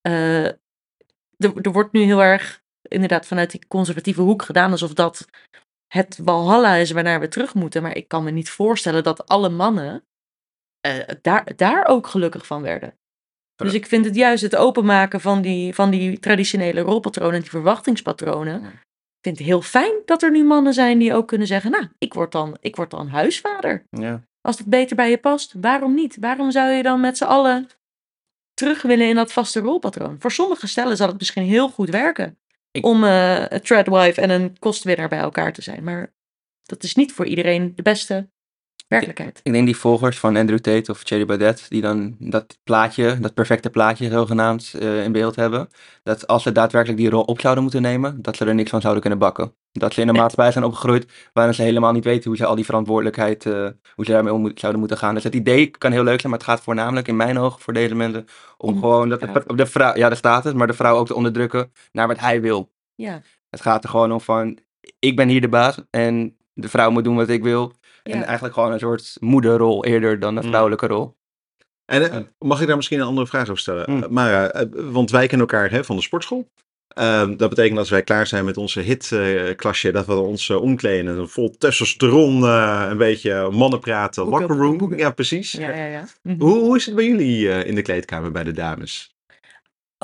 [0.00, 0.56] Eh, er,
[1.36, 5.28] er wordt nu heel erg inderdaad vanuit die conservatieve hoek gedaan alsof dat
[5.86, 7.82] het walhalla is waarnaar we terug moeten.
[7.82, 10.04] Maar ik kan me niet voorstellen dat alle mannen
[10.80, 12.99] eh, daar, daar ook gelukkig van werden.
[13.64, 17.50] Dus ik vind het juist het openmaken van die, van die traditionele rolpatronen en die
[17.50, 18.62] verwachtingspatronen.
[18.64, 21.86] Ik vind het heel fijn dat er nu mannen zijn die ook kunnen zeggen: Nou,
[21.98, 23.84] ik word dan, ik word dan huisvader.
[23.90, 24.22] Ja.
[24.40, 26.16] Als het beter bij je past, waarom niet?
[26.20, 27.68] Waarom zou je dan met z'n allen
[28.54, 30.16] terug willen in dat vaste rolpatroon?
[30.18, 32.38] Voor sommige stellen zal het misschien heel goed werken
[32.70, 35.84] Ik- om eh, een treadwife en een kostwinner bij elkaar te zijn.
[35.84, 36.12] Maar
[36.62, 38.28] dat is niet voor iedereen de beste
[38.90, 39.40] werkelijkheid.
[39.42, 43.34] Ik denk die volgers van Andrew Tate of Cherry Baudet, die dan dat plaatje, dat
[43.34, 45.68] perfecte plaatje zogenaamd eh, in beeld hebben,
[46.02, 48.80] dat als ze daadwerkelijk die rol op zouden moeten nemen, dat ze er niks van
[48.80, 49.54] zouden kunnen bakken.
[49.72, 50.22] Dat ze in een Nee.
[50.22, 53.52] maatschappij zijn opgegroeid waarin ze helemaal niet weten hoe ze al die verantwoordelijkheid, eh,
[53.94, 55.14] hoe ze daarmee om moet- zouden moeten gaan.
[55.14, 57.72] Dus het idee kan heel leuk zijn, maar het gaat voornamelijk in mijn ogen voor
[57.72, 58.24] deze mensen
[58.56, 61.72] om gewoon dat de, de vrouw, ja de status, maar de vrouw ook te onderdrukken
[61.92, 62.70] naar wat hij wil.
[62.94, 64.58] Ja, Het gaat er gewoon om van,
[64.98, 67.72] ik ben hier de baas en de vrouw moet doen wat ik wil.
[68.12, 70.48] En eigenlijk gewoon een soort moederrol eerder dan een Mm.
[70.48, 71.16] vrouwelijke rol.
[71.84, 73.90] En eh, mag ik daar misschien een andere vraag over stellen?
[73.90, 74.02] Mm.
[74.02, 76.50] Eh, Mara, eh, want wij kennen elkaar hè, van de sportschool.
[76.90, 81.18] Ehm, dat betekent dat als wij klaar zijn met onze hitklasje, dat we ons omkleden.
[81.18, 84.98] Een vol testosteron, een beetje mannen praten, Boeken, locker room.
[84.98, 85.52] Ja, precies.
[85.52, 85.84] ja, ja.
[85.84, 86.04] ja.
[86.22, 86.40] Mhm.
[86.40, 89.14] Hoe, hoe is het bij jullie eh, in de kleedkamer bij de dames?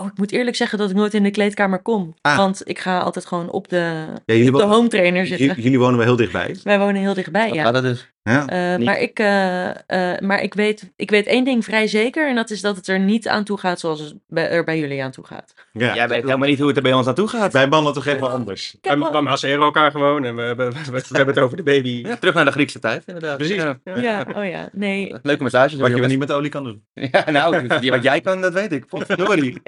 [0.01, 2.15] Oh, ik moet eerlijk zeggen dat ik nooit in de kleedkamer kom.
[2.21, 2.37] Ah.
[2.37, 5.47] Want ik ga altijd gewoon op de, Ja, op de home trainer zitten.
[5.47, 6.57] j- jullie wonen wel heel dichtbij.
[6.63, 7.63] Wij wonen heel dichtbij, Dat ja.
[7.65, 8.11] gaat het dus.
[8.31, 8.47] Ja.
[8.47, 9.69] Eh, maar ik, eh,
[10.15, 12.29] eh, maar ik, weet, ik weet één ding vrij zeker.
[12.29, 14.79] En dat is dat het er niet aan toe gaat zoals het bij, er bij
[14.79, 15.55] jullie aan toe gaat.
[15.73, 15.95] Ja.
[15.95, 17.53] Jij weet helemaal niet hoe het er bij ons naartoe gaat.
[17.53, 18.77] Wij mannen toch even anders.
[18.81, 21.63] We, wel- we masseren elkaar gewoon en we, hebben- we, we hebben het over de
[21.63, 22.03] baby.
[22.07, 23.37] Ja, terug naar de Griekse tijd, inderdaad.
[23.37, 23.57] Precies.
[23.57, 23.79] Ja.
[23.85, 25.15] ja, oh ja, nee.
[25.23, 25.71] Leuke massages.
[25.73, 26.11] Wat je wel jongens.
[26.11, 26.85] niet met olie kan doen.
[26.95, 28.87] Ja, nou, wat jij kan, dat weet ik.
[28.87, 29.63] Potverdorie.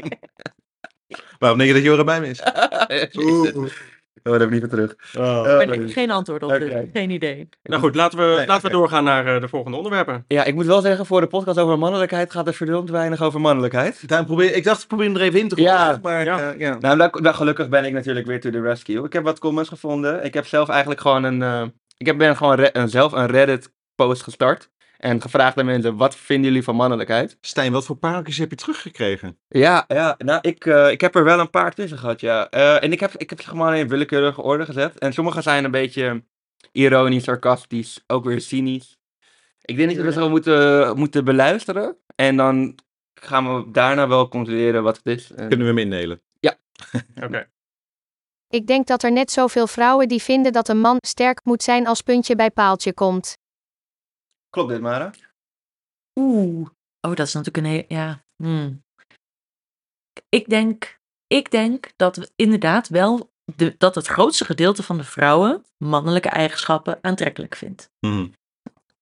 [1.38, 2.42] Waarom denk je dat Joran bij me is?
[4.28, 4.96] Oh, daar heb ik niet meer terug.
[5.18, 5.56] Oh.
[5.66, 6.58] Nee, geen antwoord op, Oké.
[6.58, 7.48] dus geen idee.
[7.62, 10.24] Nou goed, laten we, Nee, laten we doorgaan naar eh, de volgende onderwerpen.
[10.28, 13.40] Ja, ik moet wel zeggen, voor de podcast over mannelijkheid gaat er verdomd weinig over
[13.40, 14.08] mannelijkheid.
[14.08, 15.70] Daarom probeer, ik dacht, ik probeer hem er even in te gooien.
[15.72, 15.98] Ja.
[16.02, 16.52] maar Ja.
[16.52, 16.76] eh, ja.
[16.80, 19.04] Nou, daar- daar- gelukkig ben ik natuurlijk weer to the rescue.
[19.04, 20.24] Ik heb wat comments gevonden.
[20.24, 21.42] Ik heb zelf eigenlijk gewoon een...
[21.42, 21.62] eh,
[21.96, 24.70] ik heb, ben gewoon re- een- zelf een Reddit post gestart.
[24.98, 27.36] En gevraagd aan mensen, wat vinden jullie van mannelijkheid?
[27.40, 29.38] Stijn, wat voor pareltjes heb je teruggekregen?
[29.48, 32.50] Ja, ja nou, ik, eh, ik heb er wel een paar tussen gehad, ja.
[32.50, 34.98] Eh, en ik heb, ik heb ze gewoon in willekeurige orde gezet.
[34.98, 36.24] En sommige zijn een beetje
[36.72, 38.98] ironisch, sarcastisch, ook weer cynisch.
[39.62, 41.96] Ik denk dat we ze wel moeten, moeten beluisteren.
[42.14, 42.78] En dan
[43.14, 45.30] gaan we daarna wel controleren wat het is.
[45.30, 46.20] En- Kunnen we hem indelen?
[47.24, 47.48] Oké.
[48.48, 51.86] Ik denk dat er net zoveel vrouwen die vinden dat een man sterk moet zijn
[51.86, 53.36] als puntje bij paaltje komt.
[54.50, 55.10] Klopt dit, Mara?
[56.20, 56.68] Oeh.
[57.00, 57.84] Oh, dat is natuurlijk een heel...
[57.88, 58.22] Ja.
[58.42, 58.82] hmm.
[60.28, 63.30] Ik denk, ik denk dat we inderdaad wel...
[63.56, 67.90] De, dat het grootste gedeelte van de vrouwen mannelijke eigenschappen aantrekkelijk vindt.
[68.06, 68.26] Mhm.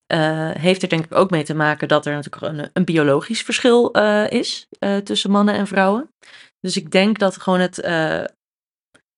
[0.07, 3.42] Eh, heeft er denk ik ook mee te maken dat er natuurlijk een, een biologisch
[3.42, 6.09] verschil eh, is eh, tussen mannen en vrouwen.
[6.61, 7.74] Dus ik denk dat gewoon het,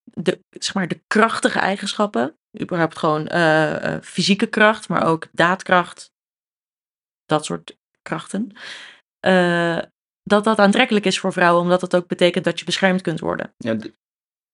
[0.03, 3.29] de, zeg maar de krachtige eigenschappen, überhaupt gewoon
[4.03, 6.11] fysieke kracht, maar ook daadkracht,
[7.29, 8.53] dat soort krachten,
[9.21, 9.79] eh,
[10.23, 13.55] dat dat aantrekkelijk is voor vrouwen, omdat dat ook betekent dat je beschermd kunt worden.
[13.57, 13.77] Ja,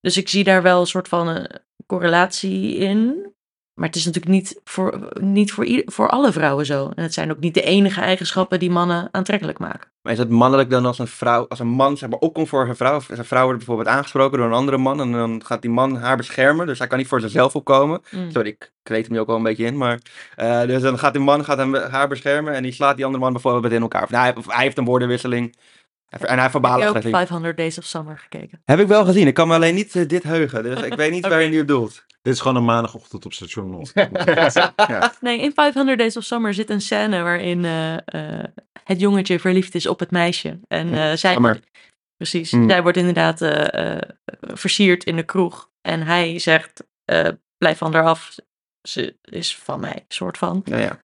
[0.00, 1.48] Dus ik zie daar wel een soort van een
[1.86, 3.32] correlatie in.
[3.74, 6.90] Maar het is natuurlijk niet voor, niet voor, ieder- voor alle vrouwen zo.
[6.94, 9.88] En het zijn ook niet de enige eigenschappen die mannen aantrekkelijk maken.
[10.02, 12.68] Maar is het mannelijk dan als een vrouw, als een man zeg maar opkomt voor
[12.68, 15.62] een vrouw, of een vrouw wordt bijvoorbeeld aangesproken door een andere man en dan gaat
[15.62, 18.00] die man haar beschermen, dus hij kan niet voor zichzelf opkomen.
[18.10, 18.30] Mm.
[18.30, 19.98] Sorry, ik kleed hem nu ook wel een beetje in, maar
[20.34, 23.22] eh, dus dan gaat die man gaat hem, haar beschermen en die slaat die andere
[23.24, 24.02] man bijvoorbeeld in elkaar.
[24.02, 25.56] Of, nou, hij, of hij heeft een woordenwisseling
[26.08, 27.12] en hij Heb verbaal je ook agressief.
[27.12, 28.62] 500 Days of Summer gekeken?
[28.64, 31.10] Heb ik wel gezien, ik kan me alleen niet eh, dit heugen, dus ik weet
[31.10, 32.04] niet waar je nu op doelt.
[32.22, 33.92] Dit is gewoon een maandagochtend op station Noord.
[34.76, 35.12] ja.
[35.20, 38.44] Nee, in 500 Days of Summer zit een scène waarin eh, eh,
[38.84, 40.58] het jongetje verliefd is op het meisje.
[40.68, 41.60] En eh, zij,
[42.16, 42.68] precies, Mm.
[42.70, 43.38] zij wordt inderdaad
[44.40, 45.72] versierd in de kroeg.
[45.88, 47.28] En hij zegt, eh,
[47.58, 48.34] blijf van haar af,
[48.88, 50.62] ze is van mij, soort van.
[50.64, 50.98] Ja, ja.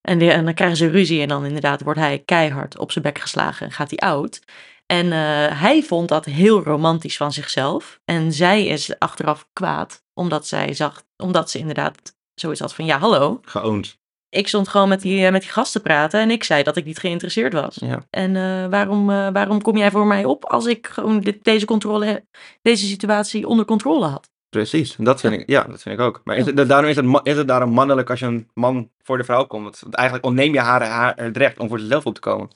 [0.00, 3.04] En, die- en dan krijgen ze ruzie en dan inderdaad wordt hij keihard op zijn
[3.04, 4.40] bek geslagen en gaat hij oud.
[4.86, 8.00] En eh, hij vond dat heel romantisch van zichzelf.
[8.04, 12.98] En zij is achteraf kwaad, omdat zij zag, omdat ze inderdaad zoiets had van, ja
[12.98, 13.98] hallo, Geoond.
[14.28, 16.76] ik stond gewoon met die, eh, met die gast te praten en ik zei dat
[16.76, 17.74] ik niet geïnteresseerd was.
[17.74, 18.06] Ja.
[18.10, 22.26] En eh, waarom, waarom kom jij voor mij op als ik gewoon dit, deze, controle,
[22.62, 24.30] deze situatie onder controle had?
[24.48, 26.20] Precies, dat vind ik, ja, dat vind ik ook.
[26.24, 29.16] Maar is het, daarom is het, is het daarom mannelijk als je een man voor
[29.16, 29.80] de vrouw komt?
[29.80, 32.50] Want eigenlijk ontneem je haar, haar het recht om voor zichzelf op te komen.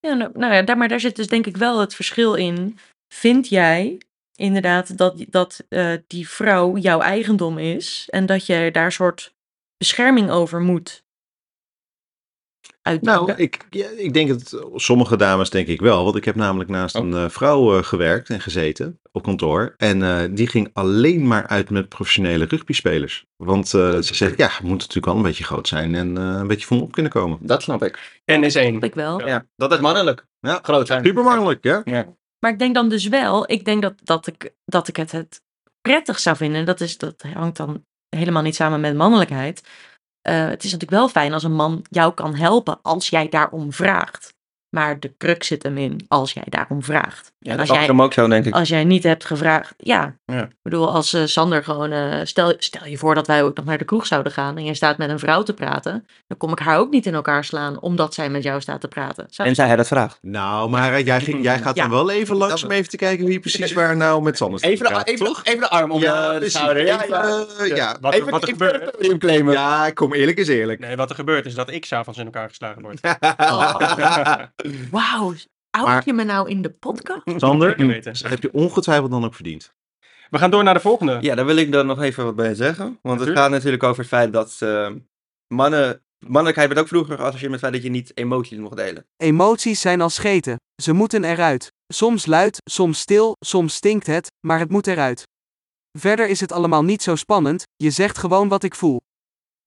[0.00, 2.78] Ja, nou, nou ja, daar, maar daar zit dus denk ik wel het verschil in.
[3.14, 3.98] Vind jij
[4.36, 9.34] inderdaad dat, dat eh, die vrouw jouw eigendom is en dat je daar een soort
[9.76, 11.04] bescherming over moet
[13.00, 16.04] Nou, ik, ja, ik denk het, sommige dames denk ik wel.
[16.04, 17.02] Want ik heb namelijk naast Oh.
[17.02, 19.74] een eh, vrouw eh, gewerkt en gezeten op kantoor.
[19.76, 23.26] En eh, die ging alleen maar uit met professionele rugbyspelers.
[23.36, 26.24] Want eh, ze zegt, ja, het moet natuurlijk wel een beetje groot zijn en eh,
[26.24, 27.38] een beetje van op kunnen komen.
[27.40, 28.20] Dat snap ik.
[28.24, 28.68] En is één.
[28.70, 29.26] Snap ik wel.
[29.26, 30.26] Ja, dat is mannelijk.
[30.40, 31.04] Ja, Groot zijn.
[31.04, 31.82] supermannelijk, ja.
[32.38, 35.42] Maar ik denk dan dus wel, ik denk dat, dat, ik, dat ik het, het
[35.80, 36.64] prettig zou vinden.
[36.64, 39.62] Dat, is, dat hangt dan helemaal niet samen met mannelijkheid.
[40.22, 43.72] Eh, het is natuurlijk wel fijn als een man jou kan helpen als jij daarom
[43.72, 44.34] vraagt.
[44.74, 47.32] Maar de crux zit hem in als jij daarom vraagt.
[47.38, 48.54] Ja, dat als, is jij, hem ook zo, denk ik.
[48.54, 50.14] als jij niet hebt gevraagd, ja.
[50.24, 50.42] Ja.
[50.42, 53.64] Ik bedoel, als eh, Sander gewoon, eh, stel, stel je voor dat wij ook nog
[53.64, 56.50] naar de kroeg zouden gaan en jij staat met een vrouw te praten, dan kom
[56.52, 59.26] ik haar ook niet in elkaar slaan omdat zij met jou staat te praten.
[59.30, 60.18] Zou- En zij hij dat vraagt.
[60.22, 61.82] Nou, maar eh, jij, ging, jij gaat Ja.
[61.82, 64.84] dan wel even langs om even te kijken wie precies waar nou met Sanders Even
[64.86, 65.40] de, praat, even, toch?
[65.44, 66.86] even de arm om Ja, de, schouder.
[66.86, 67.74] Ja, Even, ja.
[67.74, 67.96] ja.
[68.00, 69.52] Wat, Even, wat er gebeurt.
[69.52, 70.80] Ja, kom eerlijk is eerlijk.
[70.80, 73.00] Nee, wat er gebeurt is dat ik s'avonds in elkaar geslagen word.
[74.90, 75.34] Wauw,
[75.70, 77.22] oud je me nou in de podcast?
[77.36, 77.76] Sander,
[78.28, 79.74] heb je ongetwijfeld dan ook verdiend.
[80.30, 81.18] We gaan door naar de volgende.
[81.20, 82.98] Ja, daar wil ik dan nog even wat bij zeggen.
[83.02, 84.90] Want het gaat natuurlijk over het feit dat eh,
[85.46, 86.02] mannen...
[86.18, 89.06] Mannelijkheid werd ook vroeger geassocieerd met het feit dat je niet emoties mocht delen.
[89.16, 90.56] Emoties zijn als scheten.
[90.82, 91.72] Ze moeten eruit.
[91.86, 95.22] Soms luid, soms stil, soms stinkt het, maar het moet eruit.
[95.98, 99.00] Verder is het allemaal niet zo spannend, je zegt gewoon wat ik voel.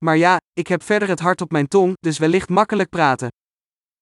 [0.05, 3.29] Maar ja, ik heb verder het hart op mijn tong, dus wellicht makkelijk praten.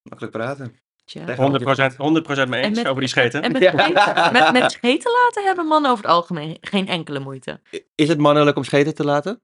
[0.02, 0.78] Makkelijk praten.
[1.04, 1.26] Tja.
[1.26, 1.36] Zeg.
[1.36, 3.42] 100%, 100% mee En eens met- over die scheten.
[3.42, 3.70] En met, Ja.
[3.70, 7.60] scheten, met, met scheten laten hebben mannen over het algemeen geen enkele moeite.
[7.94, 9.42] Is het mannelijk om scheten te laten?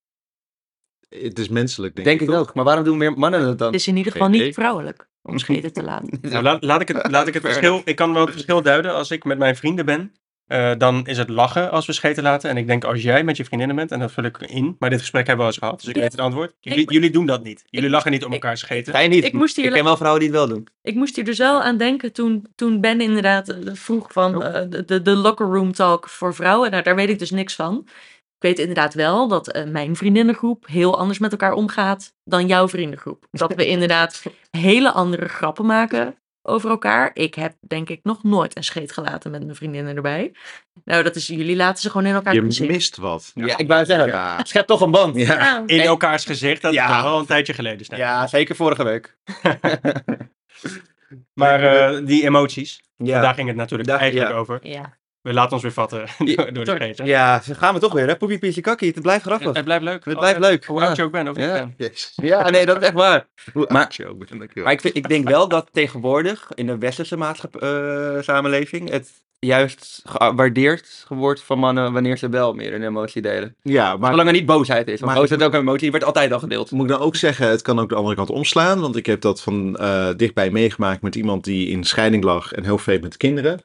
[1.09, 2.55] Het is menselijk, denk, Denk ik ook.
[2.55, 3.67] Maar waarom doen meer mannen het dan?
[3.67, 6.19] Het is in ieder geval niet vrouwelijk om scheten te laten.
[6.31, 7.83] Nou, laat, laat ik het, laat ik het verschil.
[7.85, 8.95] Ik kan wel het verschil duiden.
[8.95, 10.13] Als ik met mijn vrienden ben,
[10.51, 12.51] eh, dan is het lachen als we scheten laten.
[12.51, 14.77] En ik denk als jij met je vriendinnen bent, en dat vul ik in.
[14.79, 16.01] Maar dit gesprek hebben we al eens gehad, dus ik Ja.
[16.01, 16.53] weet het antwoord.
[16.61, 17.63] Jullie, Ik- jullie doen dat niet.
[17.67, 18.93] Jullie Ik- lachen niet om ik- elkaar scheten.
[18.93, 19.25] Jij niet.
[19.25, 20.67] Ik moest hier- ik ken wel vrouwen die het wel doen.
[20.83, 24.47] Ik moest hier dus wel aan denken toen, toen Ben inderdaad eh, vroeg van Oh.
[24.47, 26.71] eh, de, de, de locker room talk voor vrouwen.
[26.71, 27.83] Nou, daar weet ik dus niks van.
[28.37, 33.27] Ik weet inderdaad wel dat mijn vriendinnengroep heel anders met elkaar omgaat dan jouw vriendengroep.
[33.31, 36.15] Dat we inderdaad hele andere grappen maken
[36.51, 37.11] over elkaar.
[37.15, 40.33] Ik heb denk ik nog nooit een scheet gelaten met mijn vriendinnen erbij.
[40.85, 42.71] Nou, dat is, jullie laten ze gewoon in elkaar Je gezicht.
[42.71, 43.31] mist wat.
[43.35, 44.07] Ja, ik wou zeggen.
[44.07, 44.41] Ja.
[44.45, 45.17] Schep toch een band.
[45.17, 45.35] Ja.
[45.35, 45.63] Ja.
[45.67, 46.97] In elkaars gezicht, dat Ja.
[46.97, 47.85] is wel een tijdje geleden.
[47.85, 48.01] Stijn.
[48.01, 49.17] Ja, zeker vorige week.
[51.35, 53.21] Maar eh, die emoties, Ja.
[53.21, 54.37] daar ging het natuurlijk Daar- eigenlijk ja.
[54.37, 54.59] over.
[54.63, 54.99] Ja.
[55.23, 57.07] We laten ons weer vatten door, door de scheten.
[57.07, 58.17] Ja, ze gaan we toch weer, hè?
[58.17, 58.91] Poepie, piesje, kakkie.
[58.95, 59.53] Het blijft grappig.
[59.55, 60.05] Het blijft leuk.
[60.05, 60.65] Het blijft leuk.
[60.65, 61.71] Hoe oud je ook bent of niet Ja.
[61.77, 62.13] Yes.
[62.15, 63.27] Ja, nee, dat is echt waar.
[63.53, 64.55] Hoe Maar- oud je ook bent.
[64.55, 69.11] Maar ik, vind, ik denk wel dat tegenwoordig in de westerse maatschapp, eh, samenleving het
[69.39, 73.57] juist gewaardeerd wordt van mannen wanneer ze wel meer een emotie delen.
[73.63, 75.01] ja, maar Zolang er niet boosheid is.
[75.01, 76.71] Want Maar- boosheid is ook een emotie, die wordt altijd al gedeeld.
[76.71, 78.81] moet ik dan ook zeggen, het kan ook de andere kant omslaan.
[78.81, 82.65] Want ik heb dat van eh, dichtbij meegemaakt met iemand die in scheiding lag en
[82.65, 83.61] heel veel met kinderen.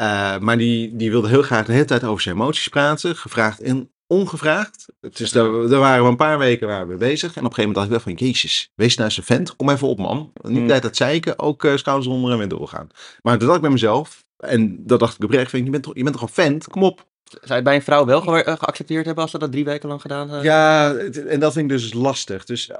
[0.00, 3.60] Eh, maar die, die wilde heel graag de hele tijd over zijn emoties praten, gevraagd
[3.60, 4.86] en ongevraagd.
[5.00, 7.36] Het is, daar, daar waren we een paar weken waren we bezig.
[7.36, 9.56] En op een gegeven moment dacht ik wel van, jezus, wees nou eens een vent,
[9.56, 10.32] kom even op man.
[10.42, 10.66] Niet Hmm.
[10.66, 12.88] tijd dat zeiken, ook uh, schouders onder en weer doorgaan.
[13.22, 16.02] Maar toen dacht ik bij mezelf, en dat dacht ik oprecht, je, bent toch, je
[16.02, 17.06] bent toch een vent, kom op.
[17.24, 19.64] Zou je het bij een vrouw wel ge- eh, geaccepteerd hebben als ze dat drie
[19.64, 20.44] weken lang gedaan hebben?
[20.44, 20.94] Ja,
[21.28, 22.44] en dat vind ik dus lastig.
[22.44, 22.70] Dus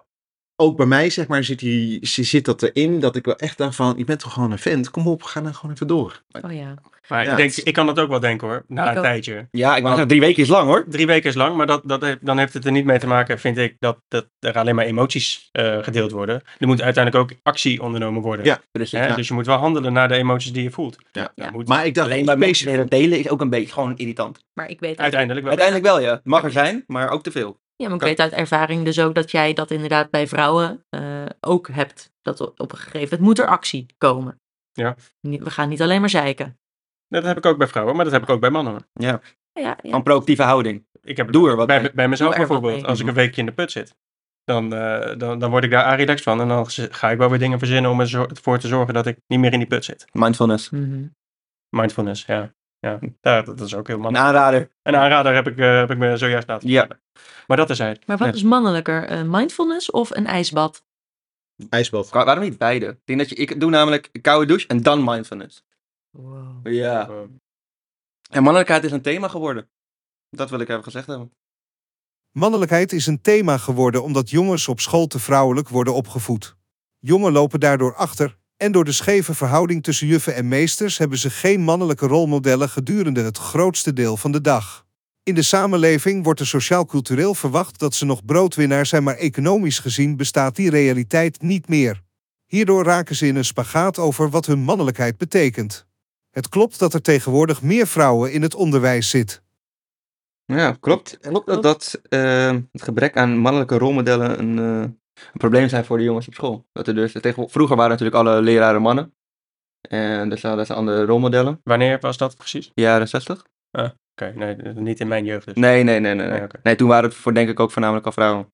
[0.57, 3.75] ook bij mij, zeg maar, zit, die, zit dat erin dat ik wel echt dacht
[3.77, 4.91] van, je bent toch gewoon een vent?
[4.91, 6.23] Kom op, ga dan gewoon even door.
[6.43, 6.75] Oh ja.
[7.11, 9.03] Maar Ja, ik, denk, ik kan dat ook wel denken hoor, na Ik een ook.
[9.05, 9.49] tijdje.
[9.51, 10.85] Ja, ik wou zeggen, drie weken is lang hoor.
[10.89, 13.39] Drie weken is lang, maar dat, dat dan heeft het er niet mee te maken,
[13.39, 16.43] vind ik, dat, dat er alleen maar emoties eh, gedeeld worden.
[16.59, 18.45] Er moet uiteindelijk ook actie ondernomen worden.
[18.45, 18.99] Ja, Precies.
[18.99, 19.07] Hè?
[19.07, 19.15] ja.
[19.15, 20.99] Dus je moet wel handelen naar de emoties die je voelt.
[21.13, 21.33] Ja.
[21.53, 24.39] Moet Maar ik dacht, Alleen specifiek- mensen delen is ook een beetje gewoon irritant.
[24.55, 25.57] Maar ik weet uit, uiteindelijk wel.
[25.59, 26.21] Uiteindelijk wel, ja.
[26.25, 27.59] Mag er zijn, maar ook te veel.
[27.77, 31.01] ja, maar ik weet uit ervaring dus ook dat jij dat inderdaad bij vrouwen eh,
[31.41, 32.13] ook hebt.
[32.23, 34.39] Dat op een gegeven moment moet er actie komen.
[34.73, 34.97] Ja.
[35.21, 36.59] We gaan niet alleen maar zeiken.
[37.11, 38.73] Dat heb ik ook bij vrouwen, maar dat heb ik ook bij mannen.
[38.73, 38.83] hoor.
[38.93, 39.21] Ja,
[39.53, 39.77] Ja, ja.
[39.83, 40.87] gewoon proactieve houding.
[41.03, 41.93] Ik heb het Doe er wat bij, mee.
[41.95, 42.85] bij mezelf bijvoorbeeld.
[42.85, 43.95] Als ik een weekje in de put zit,
[44.45, 46.41] dan, eh, dan, dan word ik daar relaxed van.
[46.41, 49.39] En dan ga ik wel weer dingen verzinnen om ervoor te zorgen dat ik niet
[49.39, 50.05] meer in die put zit.
[50.13, 50.71] Mindfulness.
[50.71, 51.05] Mhm.
[51.77, 52.53] Mindfulness, ja.
[52.79, 52.99] ja.
[53.21, 54.29] Daar, dat is ook heel Een mannelijk.
[54.29, 54.71] aanrader.
[54.83, 56.89] Een aanrader heb ik, eh, heb ik me zojuist laten Ja.
[57.47, 57.97] Maar dat is hij.
[58.07, 58.35] Maar wat Ja.
[58.35, 59.11] is mannelijker?
[59.11, 60.85] Een mindfulness of een ijsbad?
[61.71, 62.11] ijsbad.
[62.11, 62.87] Wa- Waarom niet beide?
[62.87, 65.63] Ik, denk dat je, ik doe namelijk een koude douche en dan mindfulness.
[66.11, 66.67] Wow.
[66.73, 67.09] Ja.
[68.31, 69.71] En mannelijkheid is een thema geworden.
[70.31, 71.33] Dat wil ik even gezegd hebben.
[72.31, 76.57] Mannelijkheid is een thema geworden omdat jongens op school te vrouwelijk worden opgevoed.
[76.99, 81.31] Jongen lopen daardoor achter en door de scheve verhouding tussen juffen en meesters hebben ze
[81.31, 84.87] geen mannelijke rolmodellen gedurende het grootste deel van de dag.
[85.23, 90.17] In de samenleving wordt er sociaal-cultureel verwacht dat ze nog broodwinnaar zijn, maar economisch gezien
[90.17, 92.03] bestaat die realiteit niet meer.
[92.47, 95.87] Hierdoor raken ze in een spagaat over wat hun mannelijkheid betekent.
[96.31, 99.43] Het klopt dat er tegenwoordig meer vrouwen in het onderwijs zit.
[100.45, 101.19] Ja, klopt.
[101.19, 104.81] Klopt dat, dat eh, het gebrek aan mannelijke rolmodellen een, eh,
[105.15, 106.67] een probleem zijn voor de jongens op school.
[106.73, 109.15] Dat er dus, tegen, vroeger waren natuurlijk alle leraren mannen.
[109.81, 111.61] En dus hadden ze andere rolmodellen.
[111.65, 112.71] wanneer was dat precies?
[112.75, 113.47] Jaren 60?
[113.71, 115.55] Oké, nee, niet in mijn jeugd dus.
[115.55, 116.29] Nee, nee, nee, nee.
[116.29, 118.45] Nee, Nee, toen waren het voor denk ik ook voornamelijk al vrouwen.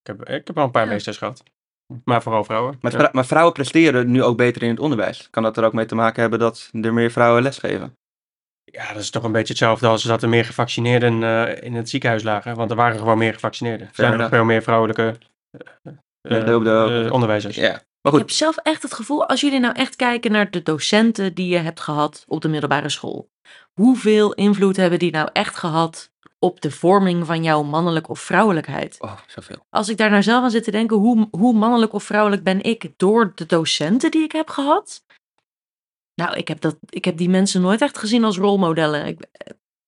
[0.00, 0.90] Ik, heb, ik heb al een paar Ja.
[0.90, 1.42] meesters gehad.
[2.04, 2.78] Maar vooral vrouwen.
[2.80, 2.98] Maar, Ja.
[2.98, 5.28] vrou- maar vrouwen presteren nu ook beter in het onderwijs.
[5.30, 7.96] Kan dat er ook mee te maken hebben dat er meer vrouwen lesgeven?
[8.64, 11.88] Ja, dat is toch een beetje hetzelfde als dat er meer gevaccineerden eh, in het
[11.88, 12.54] ziekenhuis lagen.
[12.56, 13.86] Want er waren gewoon meer gevaccineerden.
[13.86, 15.16] Er zijn nog veel meer vrouwelijke
[16.22, 17.56] eh, eh, onderwijzers.
[17.56, 17.70] Ja.
[17.70, 20.62] Maar Ik goed, heb zelf echt het gevoel, als jullie nou echt kijken naar de
[20.62, 23.28] docenten die je hebt gehad op de middelbare school.
[23.80, 26.10] Hoeveel invloed hebben die nou echt gehad
[26.44, 28.96] op de vorming van jouw mannelijk of vrouwelijkheid?
[29.00, 29.66] oh, zoveel.
[29.70, 32.62] Als ik daar nou zelf aan zit te denken, hoe, hoe mannelijk of vrouwelijk ben
[32.62, 35.04] ik door de docenten die ik heb gehad?
[36.14, 39.06] Nou, ik heb, dat, ik heb die mensen nooit echt gezien als rolmodellen.
[39.06, 39.26] Ik,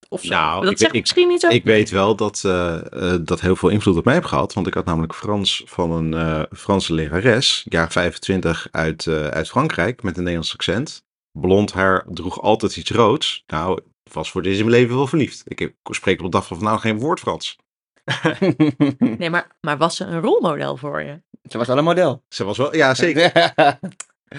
[0.09, 0.29] of zo.
[0.35, 1.49] Nou, dat ik- zegt ik- misschien niet zo.
[1.49, 4.53] Ik weet wel dat eh, eh, dat heel veel invloed op mij heeft gehad.
[4.53, 9.49] Want ik had namelijk Frans van een eh, Franse lerares, jaar 25 uit, eh, uit
[9.49, 11.03] Frankrijk, met een Nederlands accent.
[11.39, 13.43] Blond haar, droeg altijd iets roods.
[13.47, 13.81] Nou,
[14.13, 15.43] was voor deze in mijn leven wel verliefd.
[15.47, 17.57] Ik, heb, spreek op de dag van nou geen woord Frans.
[18.99, 21.21] Nee, maar, maar was ze een rolmodel voor je?
[21.49, 22.25] Ze was wel een model.
[22.29, 23.33] Ze was wel, ja zeker.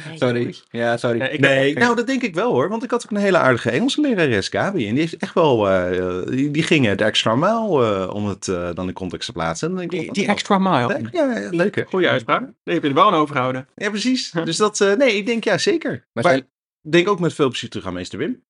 [0.05, 0.37] Nee, sorry.
[0.39, 0.65] jongens.
[0.69, 1.17] Ja, sorry.
[1.17, 2.69] Nee, ik Nee, heb- nou dat denk ik wel hoor.
[2.69, 4.87] Want ik had ook een hele aardige Engelse lerares, Gabi.
[4.87, 8.47] En die heeft echt wel, eh, die, die gingen de extra maal eh, om het
[8.47, 9.69] eh, dan in context te plaatsen.
[9.69, 11.01] En dan denk ik, die, oh, die wat- extra mile.
[11.11, 11.83] Ja, ja, leuk hè.
[11.83, 12.39] Goeie uitspraak.
[12.41, 13.67] Daar heb je er wel aan overgehouden.
[13.75, 14.31] Ja, precies.
[14.45, 15.91] Dus dat, eh, nee, ik denk ja, zeker.
[15.91, 16.47] Maar Maar, zijn-
[16.83, 18.43] ik denk ook met veel plezier terug aan meester Wim.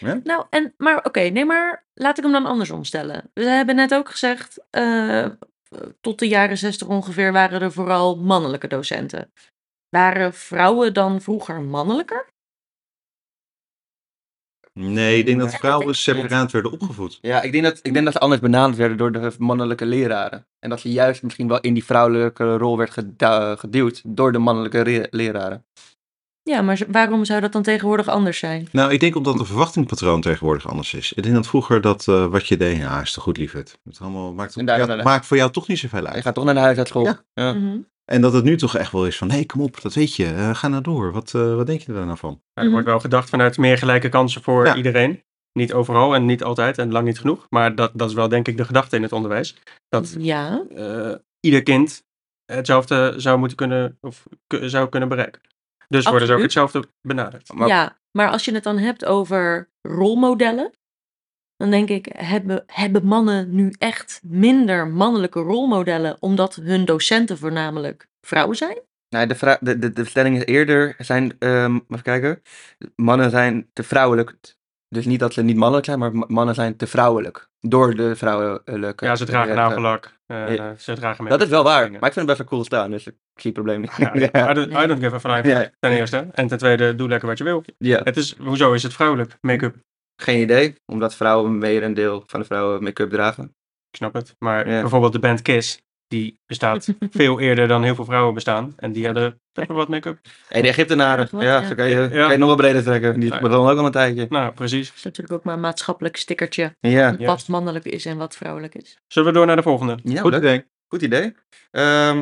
[0.00, 3.30] Nou, en, maar oké, nee, maar laat ik hem dan andersom stellen.
[3.34, 5.26] We hebben net ook gezegd, eh,
[6.00, 9.32] tot de jaren zestig ongeveer waren er vooral mannelijke docenten.
[9.88, 12.34] Waren vrouwen dan vroeger mannelijker?
[14.72, 17.18] Nee, ik denk dat vrouwen separaat werden opgevoed.
[17.20, 20.46] Ja, ik denk, dat, ik denk dat ze anders benaderd werden door de mannelijke leraren.
[20.58, 22.90] En dat ze juist misschien wel in die vrouwelijke rol werd
[23.60, 25.66] geduwd door de mannelijke re- leraren.
[26.50, 28.68] Ja, maar waarom zou dat dan tegenwoordig anders zijn?
[28.72, 31.12] Nou, ik denk omdat het verwachtingspatroon tegenwoordig anders is.
[31.12, 33.78] Ik denk dat vroeger dat eh, wat je deed, ja, is toch goed lieverd.
[33.84, 36.22] Het allemaal maakt, En daar- ja, daar- maakt voor jou toch niet zoveel Je uit.
[36.22, 37.04] gaat toch naar de huisartschool.
[37.04, 37.20] Ja.
[37.34, 37.52] Ja.
[37.52, 37.78] Mhm.
[38.04, 40.26] En dat het nu toch echt wel is van, hé, kom op, dat weet je,
[40.26, 41.12] eh, ga nou door.
[41.12, 42.40] Wat, eh, wat denk je daar nou van?
[42.54, 42.72] Er Mhm.
[42.72, 44.76] wordt wel gedacht vanuit meer gelijke kansen voor Ja.
[44.76, 45.22] iedereen.
[45.52, 47.46] Niet overal en niet altijd en lang niet genoeg.
[47.50, 49.56] Maar dat, dat is wel denk ik de gedachte in het onderwijs.
[49.88, 52.04] Dat Ja, eh, ieder kind
[52.52, 55.40] hetzelfde zou moeten kunnen, of zou kunnen bereiken.
[55.88, 57.52] Dus worden ze ook hetzelfde benaderd.
[57.52, 60.70] Maar- ja, maar als je het dan hebt over rolmodellen,
[61.56, 68.08] dan denk ik, hebben, hebben mannen nu echt minder mannelijke rolmodellen omdat hun docenten voornamelijk
[68.20, 68.78] vrouwen zijn?
[69.08, 72.42] Nee, de, de, de, de stelling is eerder, zijn, ehm, even kijken,
[72.96, 74.55] mannen zijn te vrouwelijk.
[74.88, 77.48] Dus niet dat ze niet mannelijk zijn, maar ma- mannen zijn te vrouwelijk.
[77.60, 79.04] Door de vrouwelijke.
[79.04, 80.14] Ja, ze dragen nagellak.
[80.26, 80.74] eh, Ja.
[80.78, 82.00] ze dragen Dat is wel waar, dingen.
[82.00, 83.92] maar ik vind het best wel cool staan, dus ik zie het probleem niet.
[83.96, 84.14] Ja,
[84.50, 85.60] I, don't, I don't give a flying Ja.
[85.60, 86.26] fuck, ten eerste.
[86.32, 87.64] En ten tweede, doe lekker wat je wil.
[87.78, 88.00] Ja.
[88.04, 89.36] Het is, hoezo is het vrouwelijk?
[89.40, 89.76] Make-up.
[90.22, 93.44] Geen idee, omdat vrouwen meer een deel van de vrouwen make-up dragen.
[93.90, 94.34] Ik snap het.
[94.38, 95.78] Maar bijvoorbeeld de band Kiss,
[96.08, 98.72] die bestaat veel eerder dan heel veel vrouwen bestaan.
[98.76, 100.18] En die hadden best wel wat make-up.
[100.48, 101.66] En de Egyptenaren, ja, ja.
[101.66, 102.08] zo kan je, Ja.
[102.08, 103.20] kan je nog wel breder trekken.
[103.20, 103.40] Die Ja.
[103.40, 104.26] begonnen ook al een tijdje.
[104.28, 104.86] Nou, precies.
[104.88, 106.76] Dat is natuurlijk ook maar een maatschappelijk stickertje.
[106.80, 107.48] Ja, Wat Juist.
[107.48, 108.98] mannelijk is en wat vrouwelijk is.
[109.06, 109.98] Zullen we door naar de volgende?
[110.02, 110.40] ja Goed leuk.
[110.40, 110.64] idee.
[110.88, 111.34] Goed idee.
[111.70, 112.16] Ehm,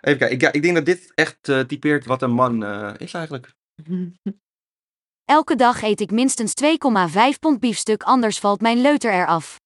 [0.00, 2.92] even kijken, ik, ja, ik denk dat dit echt eh, typeert wat een man eh,
[2.98, 3.52] is eigenlijk.
[5.24, 9.60] Elke dag eet ik minstens 2,5 pond biefstuk, anders valt mijn leuter eraf.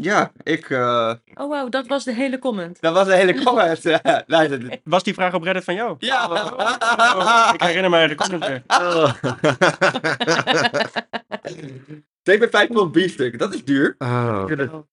[0.00, 0.70] Ja, ik...
[0.70, 2.80] eh, Oh wauw, dat was de hele comment.
[2.80, 3.82] dat was een hele comment.
[4.84, 5.96] Was die vraag op Reddit van jou?
[5.98, 6.26] Ja.
[6.30, 8.62] Oh, ik herinner mij de comment weer.
[8.66, 9.12] Oh.
[12.66, 13.94] 2,5 pond biefstuk, dat is duur.
[13.98, 14.44] Oh.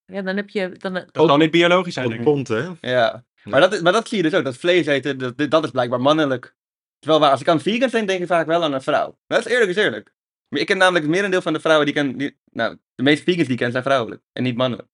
[0.05, 0.69] Ja, dan heb je...
[0.77, 2.25] Dan, Dat zal niet biologisch zijn, denk ik.
[2.25, 2.67] Pond, hè?
[2.81, 4.43] Ja, maar dat, is- maar dat zie je dus ook.
[4.43, 6.55] Dat vlees eten, dat, dat is blijkbaar mannelijk.
[6.99, 9.17] Terwijl waar, als ik aan vegans denk, denk ik vaak wel aan een vrouw.
[9.27, 10.13] Dat is eerlijk is eerlijk.
[10.49, 12.17] Maar ik ken namelijk het merendeel van de vrouwen die ik ken...
[12.17, 14.21] Die, nou, de meeste vegans die ik ken zijn vrouwelijk.
[14.33, 14.87] En niet mannelijk.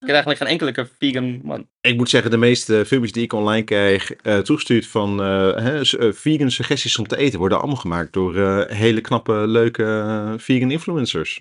[0.00, 1.66] Ik ken eigenlijk geen enkele vegan man.
[1.80, 6.12] Ik moet zeggen, de meeste filmpjes die ik online krijg eh, toegestuurd van eh, eh,
[6.12, 11.40] vegan suggesties om te eten, worden allemaal gemaakt door eh, hele knappe, leuke vegan influencers.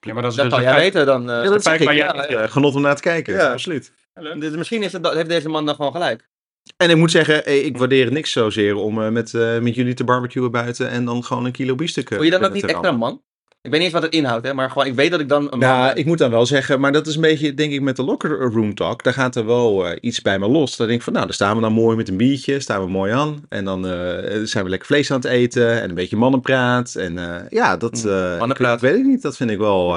[0.00, 1.30] Ja, maar dat is Dat dus kan een jij weten dan.
[1.30, 1.92] eh, Ja, dat zeg ik.
[1.92, 3.52] Ja, genot om naar te kijken, Ja.
[3.52, 3.92] absoluut.
[4.38, 6.28] dus misschien is het, heeft deze man dan gewoon gelijk.
[6.76, 9.94] En ik moet zeggen, ik waardeer het niks zozeer om eh, met, eh, met jullie
[9.94, 12.08] te barbecuen buiten en dan gewoon een kilo biefstuk.
[12.08, 13.08] Voel je dan ook binnen niet extra rammen.
[13.08, 13.22] man?
[13.66, 15.46] Ik weet niet eens wat het inhoudt, hè, maar gewoon, ik weet dat ik dan
[15.50, 17.96] een Nou, ik moet dan wel zeggen, maar dat is een beetje, denk ik, met
[17.96, 19.02] de locker room talk.
[19.02, 20.76] Daar gaat er wel eh, iets bij me los.
[20.76, 22.90] Dan denk ik van, nou, dan staan we dan mooi met een biertje, staan we
[22.90, 23.44] mooi aan.
[23.48, 26.94] En dan eh, zijn we lekker vlees aan het eten en een beetje mannenpraat.
[26.94, 28.82] En eh, ja, dat eh, Mannenpraat.
[28.82, 29.96] Ik, weet ik niet, dat vind ik wel...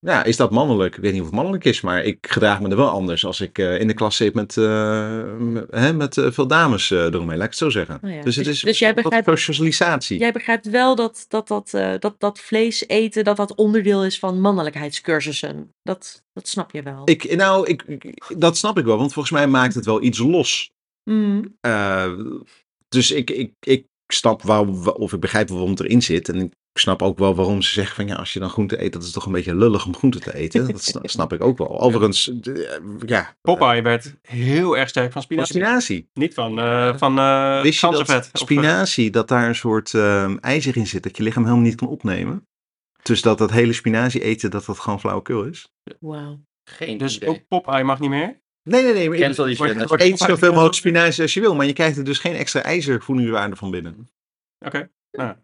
[0.00, 0.96] ja, is dat mannelijk?
[0.96, 3.40] Ik weet niet of het mannelijk is, maar ik gedraag me er wel anders als
[3.40, 5.22] ik eh, in de klas zit met, eh,
[5.70, 7.98] hè, met eh, veel dames eromheen, laat ik het zo zeggen.
[8.04, 8.22] Oh ja.
[8.22, 10.18] Dus het Dus- is dus jij wat begrijpt- socialisatie.
[10.18, 14.40] Jij begrijpt wel dat dat, dat, dat, dat vlees eten, dat dat onderdeel is van
[14.40, 15.74] mannelijkheidscursussen.
[15.82, 17.02] Dat, dat snap je wel.
[17.04, 17.84] Ik, nou, ik,
[18.38, 20.70] dat snap ik wel, want volgens mij maakt het wel iets los.
[21.10, 21.56] Mm.
[22.88, 26.28] Dus ik, ik, ik snap waar, wa- of ik begrijp waarom het erin zit.
[26.28, 28.92] En ik snap ook wel waarom ze zeggen van ja, als je dan groente eet,
[28.92, 30.66] dat is toch een beetje lullig om groente te eten.
[30.72, 31.80] Dat sna- snap ik ook wel.
[31.80, 35.54] Overigens, de- ja, Popeye werd heel erg sterk van van spinazie.
[35.54, 36.08] spinazie.
[36.12, 40.36] Niet van, eh van eh Wist je dat eh, spinazie, dat daar een soort ehm,
[40.40, 42.48] ijzer in zit, dat je lichaam helemaal niet kan opnemen?
[43.02, 45.72] Dus dat dat hele spinazie eten, dat dat gewoon flauwekul is?
[46.00, 46.40] Wauw.
[46.64, 47.28] Geen dus idee.
[47.28, 48.40] ook Popeye mag niet meer.
[48.62, 49.08] Nee, nee, nee.
[49.08, 49.88] Maar Cancel die Wordt- shit.
[49.88, 52.62] wordt- Eet zoveel mogelijk spinazie als je wil, maar je krijgt er dus geen extra
[52.62, 54.08] ijzervoedingswaarde van binnen.
[54.66, 54.90] Oké.
[55.10, 55.34] Nou,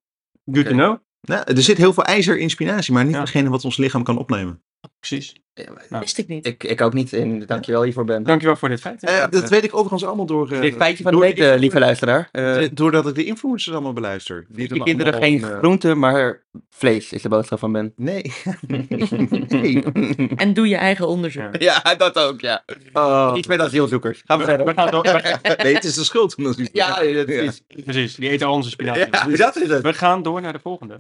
[0.53, 0.99] good to know.
[1.27, 3.21] Nou, er zit heel veel ijzer in spinazie, maar niet Ja.
[3.25, 4.63] degene wat ons lichaam kan opnemen.
[5.01, 5.35] Precies.
[5.55, 5.99] Ja, Ja.
[5.99, 6.47] Wist ik niet.
[6.47, 7.13] Ik, ik ook niet.
[7.13, 8.23] En dankjewel hiervoor, Ben.
[8.23, 9.03] Dankjewel voor dit feit.
[9.05, 10.51] Eh, dat weet ik overigens allemaal door...
[10.53, 12.29] eh, Dit feitje van de week, eh, lieve luisteraar.
[12.33, 14.47] Eh, eh, doordat ik de influencers allemaal beluister.
[14.49, 17.93] Die er kinderen allemaal, geen eh, groente, maar vlees is de boodschap van Ben.
[17.97, 18.33] Nee.
[18.67, 19.83] nee.
[20.37, 21.57] En doe je eigen onderzoek.
[21.59, 21.81] Ja.
[21.85, 22.65] Ja, dat ook, ja.
[22.93, 23.33] Oh.
[23.37, 24.23] Iets met asielzoekers.
[24.27, 24.67] Gaan we verder.
[24.67, 25.03] We gaan door.
[25.63, 26.35] nee, het is de schuld.
[26.35, 26.69] van.
[26.73, 27.63] Ja, dat is...
[27.85, 29.07] Precies, die eten al onze spinazie.
[29.11, 29.83] Ja, dat is het.
[29.83, 30.97] We gaan door naar de volgende.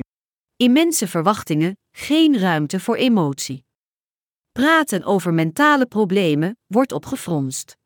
[0.58, 3.64] Immense verwachtingen, geen ruimte voor emotie.
[4.52, 7.76] Praten over mentale problemen wordt opgefronst.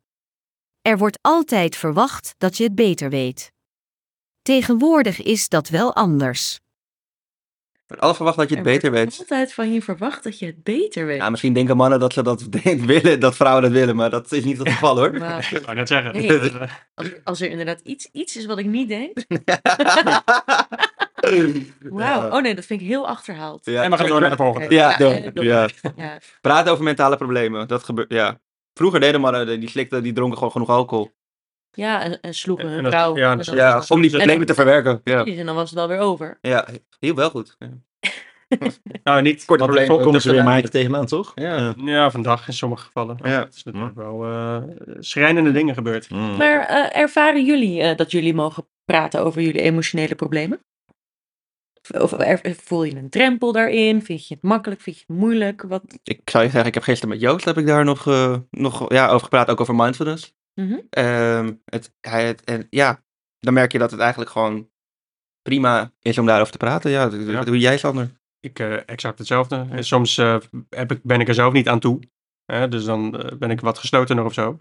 [0.83, 3.53] Er wordt altijd verwacht dat je het beter weet.
[4.43, 6.61] Tegenwoordig is dat wel anders.
[7.87, 9.21] Wordt alle verwacht dat je het Er beter wordt weet.
[9.21, 11.17] altijd van je verwacht dat je het beter weet.
[11.17, 14.45] Ja, misschien denken mannen dat ze dat willen, dat vrouwen dat willen, maar dat is
[14.45, 15.15] niet het geval hoor.
[15.51, 16.13] Ik wou net zeggen.
[16.13, 16.51] Nee.
[16.95, 19.19] Als, als er inderdaad iets, iets is wat ik niet denk.
[21.81, 22.31] Wauw.
[22.31, 23.65] Oh nee, dat vind ik heel achterhaald.
[23.65, 23.83] Ja.
[23.83, 24.75] En we gaan door naar de volgende.
[24.75, 25.33] Ja, Ja, door.
[25.35, 25.45] door.
[25.45, 25.69] ja.
[25.97, 26.19] Ja.
[26.41, 28.39] Praten over mentale problemen, dat gebeurt, ja.
[28.75, 31.11] Vroeger deden mannen, die slikten, die dronken gewoon genoeg alcohol.
[31.71, 33.17] Ja, en, en sloegen En hun vrouw.
[33.17, 35.01] ja, Ja, om die En- problemen te verwerken.
[35.05, 36.39] Ja, Precies, En dan was het wel weer over.
[36.41, 36.67] ja
[36.99, 37.57] heel wel goed.
[37.59, 37.69] Ja.
[39.05, 39.45] Nou, niet.
[39.45, 39.89] Korte probleem.
[39.89, 41.33] Komen ze weer maaitje tegenaan, toch?
[41.35, 41.75] Ja.
[41.85, 43.19] Ja, vandaag in sommige gevallen.
[43.23, 43.29] Ja.
[43.45, 44.57] Het is natuurlijk wel eh,
[44.99, 46.11] schrijnende dingen gebeurd.
[46.11, 46.37] Mm.
[46.37, 50.61] Maar eh, ervaren jullie eh, dat jullie mogen praten over jullie emotionele problemen?
[51.99, 54.03] Of voel je een drempel daarin?
[54.03, 54.81] Vind je het makkelijk?
[54.81, 55.63] Vind je het moeilijk?
[55.63, 55.83] Wat?
[56.03, 58.93] Ik zou je zeggen, ik heb gisteren met Joost heb ik daar nog, eh, nog
[58.93, 60.35] ja, over gepraat, ook over mindfulness.
[60.55, 60.79] Mhm.
[60.91, 63.03] Ehm, het, hij, het, en ja,
[63.39, 64.69] dan merk je dat het eigenlijk gewoon
[65.43, 66.91] prima is om daarover te praten.
[66.91, 67.33] Ja, dat, Ja.
[67.33, 68.11] dat doe jij, Sander.
[68.41, 69.67] Ik eh, exact hetzelfde.
[69.71, 70.37] En soms eh,
[70.69, 72.01] heb ik, ben ik er zelf niet aan toe.
[72.45, 74.57] Hè, dus dan ben ik wat geslotener of zo.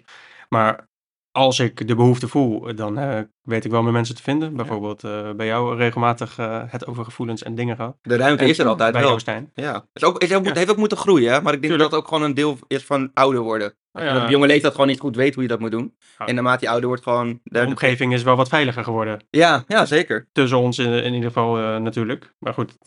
[0.49, 0.88] Maar
[1.31, 4.55] als ik de behoefte voel, dan eh, weet ik wel mijn mensen te vinden.
[4.55, 7.97] Bijvoorbeeld eh, bij jou regelmatig eh, het over gevoelens en dingen gehad.
[8.01, 9.19] De ruimte En is er altijd bij wel.
[9.53, 9.85] Ja.
[9.93, 10.53] Is ook, is ook, Ja.
[10.53, 11.41] heeft ook moeten groeien, hè?
[11.41, 11.81] maar ik denk Tuurlijk.
[11.81, 13.73] dat het ook gewoon een deel is van ouder worden.
[13.91, 14.23] Ja.
[14.23, 15.95] op jonge leeftijd gewoon niet goed weet hoe je dat moet doen.
[16.17, 16.25] Ja.
[16.25, 17.39] En naarmate je ouder wordt gewoon...
[17.43, 19.19] De omgeving is wel wat veiliger geworden.
[19.29, 20.27] Ja, ja, zeker.
[20.31, 22.33] Tussen ons in, in ieder geval eh, natuurlijk.
[22.39, 22.77] Maar goed,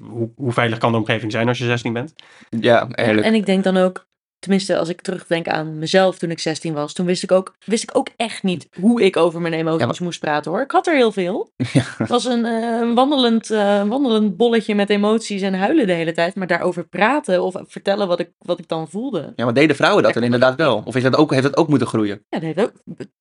[0.00, 2.14] hoe, hoe veilig kan de omgeving zijn als je 16 bent?
[2.48, 3.26] Ja, eerlijk.
[3.26, 4.06] En ik denk dan ook,
[4.40, 7.82] tenminste als ik terugdenk aan mezelf toen ik 16 was, toen wist ik ook, wist
[7.82, 10.60] ik ook echt niet hoe ik over mijn emoties Ja, maar- moest praten hoor.
[10.60, 11.50] Ik had er heel veel.
[11.98, 16.34] Het was een eh, wandelend, eh, wandelend bolletje met emoties en huilen de hele tijd.
[16.34, 19.32] Maar daarover praten of vertellen wat ik, wat ik dan voelde.
[19.36, 20.82] Ja, maar deden vrouwen dat dan inderdaad wel?
[20.84, 22.24] Of is dat ook, heeft dat ook moeten groeien?
[22.28, 22.72] Ja, dat heeft ook,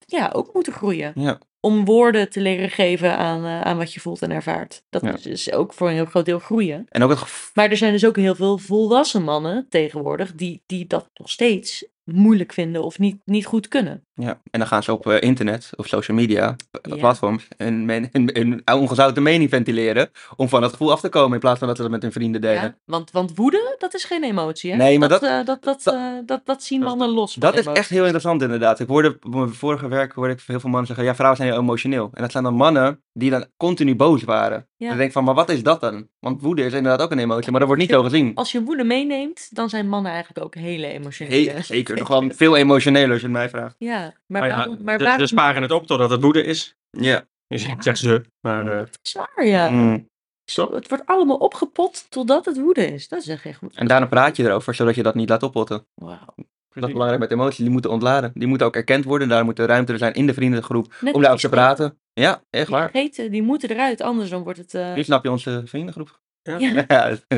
[0.06, 1.12] ja, ook moeten groeien.
[1.16, 1.40] Ja.
[1.62, 4.84] Om woorden te leren geven aan, eh, aan wat je voelt en ervaart.
[4.90, 5.14] Dat Ja.
[5.14, 6.86] is dus ook voor een heel groot deel groeien.
[6.90, 10.88] En ook het Maar er zijn dus ook heel veel volwassen mannen tegenwoordig die, die
[10.88, 14.04] dat nog steeds moeilijk vinden of niet, niet goed kunnen.
[14.20, 16.96] Ja, en dan gaan ze op eh, internet of social media eh, Ja.
[17.00, 21.40] platforms een, men- een ongezouten mening ventileren om van het gevoel af te komen in
[21.40, 22.62] plaats van dat ze dat met hun vrienden delen.
[22.62, 24.72] Ja, want, want woede, dat is geen emotie.
[24.72, 24.78] Hè?
[24.78, 27.34] Nee, maar dat, dat- eh, dat, dat, dat- dat, dat zien mannen los.
[27.34, 27.80] Dat is emoties.
[27.80, 28.80] echt heel interessant inderdaad.
[28.80, 31.52] Ik hoorde op mijn vorige werk hoorde ik heel veel mannen zeggen, ja, vrouwen zijn
[31.52, 32.10] heel emotioneel.
[32.14, 34.68] En dat zijn dan mannen die dan continu boos waren.
[34.78, 34.88] Ja.
[34.88, 36.08] Dan denk ik van, maar wat is dat dan?
[36.20, 38.32] Want woede is inderdaad ook een emotie, maar dat wordt niet zo gezien.
[38.36, 41.50] Als je woede meeneemt, dan zijn mannen eigenlijk ook hele emotionele.
[41.52, 43.76] Hey, zeker, nog wel veel emotioneler als je het mij vraagt.
[43.78, 45.22] Ja, maar, Maar ja, waarom, maar ze, waarom...
[45.22, 46.76] ze sparen het op totdat het woede is.
[46.90, 47.24] Ja.
[47.48, 49.70] Dus ik zeg ze, maar eh, Zwaar, ja.
[49.70, 50.08] Mm.
[50.52, 53.08] Zo, het wordt allemaal opgepot totdat het woede is.
[53.08, 53.76] Dat is echt goed.
[53.76, 55.86] En daarna praat je erover, zodat je dat niet laat oppotten.
[55.96, 58.32] Dat is belangrijk met emoties, die moeten ontladen.
[58.34, 61.22] Die moeten ook erkend worden, daar moet er ruimte zijn in de vriendengroep Net om
[61.22, 62.00] daarover te praten.
[62.14, 62.90] Ja, echt Die waar.
[62.90, 64.74] vergeten, die moeten eruit, anders dan wordt het...
[64.74, 66.20] eh, Nu snap je onze vriendengroep.
[66.42, 66.58] Ja.
[66.88, 67.16] Ja.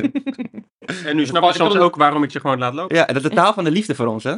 [1.05, 2.95] En nu snap je soms ook waarom ik je gewoon laat lopen.
[2.95, 4.35] ja, en dat is de taal van de liefde voor ons, hè?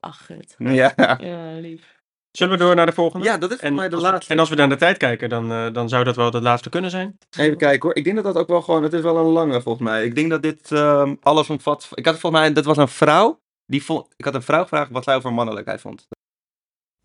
[0.00, 0.54] Ach, gut.
[0.80, 0.92] Ja.
[1.20, 1.96] Ja, lief.
[2.30, 3.26] Zullen we door naar de volgende?
[3.26, 4.32] Ja, dat is voor En mij de laatste.
[4.32, 6.68] en als we naar de tijd kijken, dan, eh, dan zou dat wel de laatste
[6.68, 7.18] kunnen zijn.
[7.38, 7.96] Even kijken hoor.
[7.96, 8.82] Ik denk dat dat ook wel gewoon.
[8.82, 10.04] Het is wel een lange volgens mij.
[10.04, 11.88] Ik denk dat dit ehm, alles omvat.
[11.94, 12.52] Ik had volgens mij.
[12.52, 13.40] Dat was een vrouw.
[13.66, 16.06] Die vond, ik had een vrouw gevraagd wat zij over mannelijkheid vond.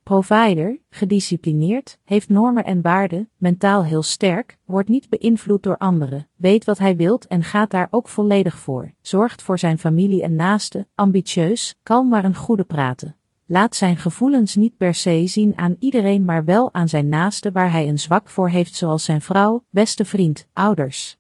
[0.03, 6.65] Provider, gedisciplineerd, heeft normen en waarden, mentaal heel sterk, wordt niet beïnvloed door anderen, weet
[6.65, 10.87] wat hij wilt en gaat daar ook volledig voor, zorgt voor zijn familie en naasten,
[10.95, 13.15] ambitieus, kalm maar een goede praten.
[13.45, 17.71] Laat zijn gevoelens niet per se zien aan iedereen maar wel aan zijn naaste waar
[17.71, 21.17] hij een zwak voor heeft zoals zijn vrouw, beste vriend, ouders.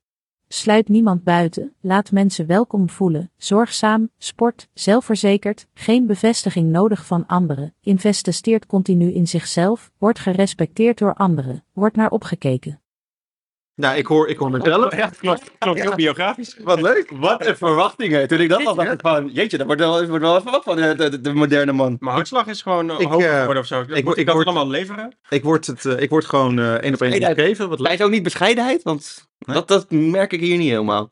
[0.55, 7.75] Sluit niemand buiten, laat mensen welkom voelen, zorgzaam, sport, zelfverzekerd, geen bevestiging nodig van anderen,
[7.81, 12.82] investeert continu in zichzelf, wordt gerespecteerd door anderen, wordt naar opgekeken.
[13.75, 14.95] Nou, ik hoor, ik hoor mezelf.
[14.95, 15.51] Ja, klopt.
[15.57, 16.57] Klopt, heel biografisch.
[16.63, 17.11] Wat leuk.
[17.15, 18.27] Wat een verwachtingen.
[18.27, 19.29] Toen ik dat al dacht ik van.
[19.33, 21.95] Jeetje, dat wordt wel, wordt wel wat verwacht van de, de, de moderne man.
[21.99, 23.81] Mijn hartslag is gewoon eh, Ik, hoger eh, geworden of zo.
[23.81, 25.17] Ik, ik- moet ik ik dat word- allemaal leveren?
[25.29, 27.69] Ik word, het, eh, ik word gewoon eh één op één gegeven.
[27.69, 29.55] Wat is ook niet bescheidenheid, want Nee?
[29.55, 31.09] dat, dat merk ik hier niet helemaal.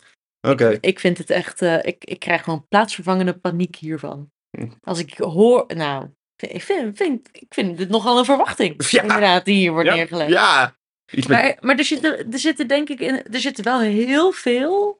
[0.47, 0.77] Oké.
[0.81, 4.29] Ik vind het echt, eh, ik, ik krijg gewoon plaatsvervangende paniek hiervan.
[4.57, 4.67] Hm.
[4.83, 6.05] Als ik hoor, nou,
[6.35, 9.01] ik vind, vind, ik vind dit nogal een verwachting, Ja.
[9.01, 9.95] inderdaad, die hier wordt Ja.
[9.95, 10.29] neergelegd.
[10.31, 10.75] Ja.
[11.11, 14.31] Iets met, Maar, maar er, zitten, er zitten denk ik in, er zitten wel heel
[14.31, 14.99] veel,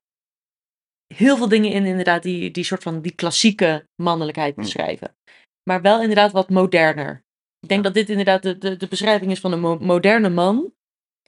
[1.13, 4.61] heel veel dingen in inderdaad die, die soort van die klassieke mannelijkheid Hm.
[4.61, 5.15] beschrijven.
[5.69, 7.23] Maar wel inderdaad wat moderner.
[7.59, 10.73] Ik denk dat dit inderdaad de, de, de beschrijving is van een mo- moderne man.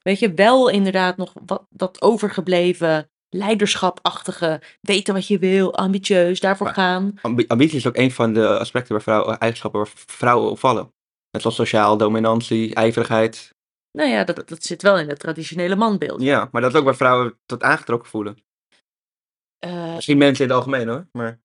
[0.01, 6.65] Weet je, wel inderdaad nog wat, dat overgebleven leiderschapachtige, weten wat je wil, ambitieus, daarvoor
[6.65, 7.13] Maar- gaan.
[7.21, 10.91] ambi- ambitie is ook een van de aspecten waar vrouwen, eigenschappen waar vrouwen opvallen.
[11.31, 13.52] Net zoals sociaal, dominantie, ijverigheid.
[13.97, 16.21] Nou ja, dat, dat zit wel in het traditionele manbeeld.
[16.21, 18.37] Ja, maar dat is ook waar vrouwen tot aangetrokken voelen.
[19.59, 21.07] Eh, Misschien mensen in het algemeen hoor.
[21.11, 21.41] Maar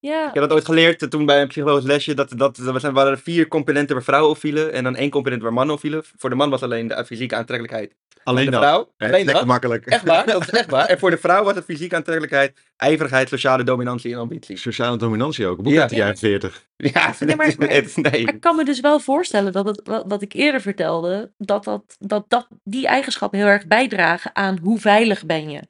[0.00, 2.14] ja, ik heb dat ooit geleerd eh, toen bij een psychologisch lesje.
[2.14, 4.72] Dat, dat, dat er waren vier componenten waar vrouwen opvielen.
[4.72, 6.02] En dan één component waar mannen opvielen.
[6.16, 7.94] Voor de man was alleen de fysieke aantrekkelijkheid.
[8.24, 8.60] Alleen de dat.
[8.60, 9.44] vrouw, Hè, alleen Lekker dat.
[9.46, 9.86] makkelijk.
[9.86, 10.86] Echt waar, dat is echt waar.
[10.90, 14.56] En voor de vrouw was het fysieke aantrekkelijkheid, ijverigheid, sociale dominantie en ambitie.
[14.56, 15.58] Sociale dominantie ook.
[15.58, 15.80] Een boek Ja.
[15.80, 16.64] uit de jaren 40.
[16.76, 18.24] Ja, Nee, maar- maar- het- nee.
[18.24, 21.64] Maar ik kan me dus wel voorstellen dat het, wat, wat ik eerder vertelde, dat,
[21.64, 25.60] dat, dat, dat die eigenschappen heel erg bijdragen aan hoe veilig ben je.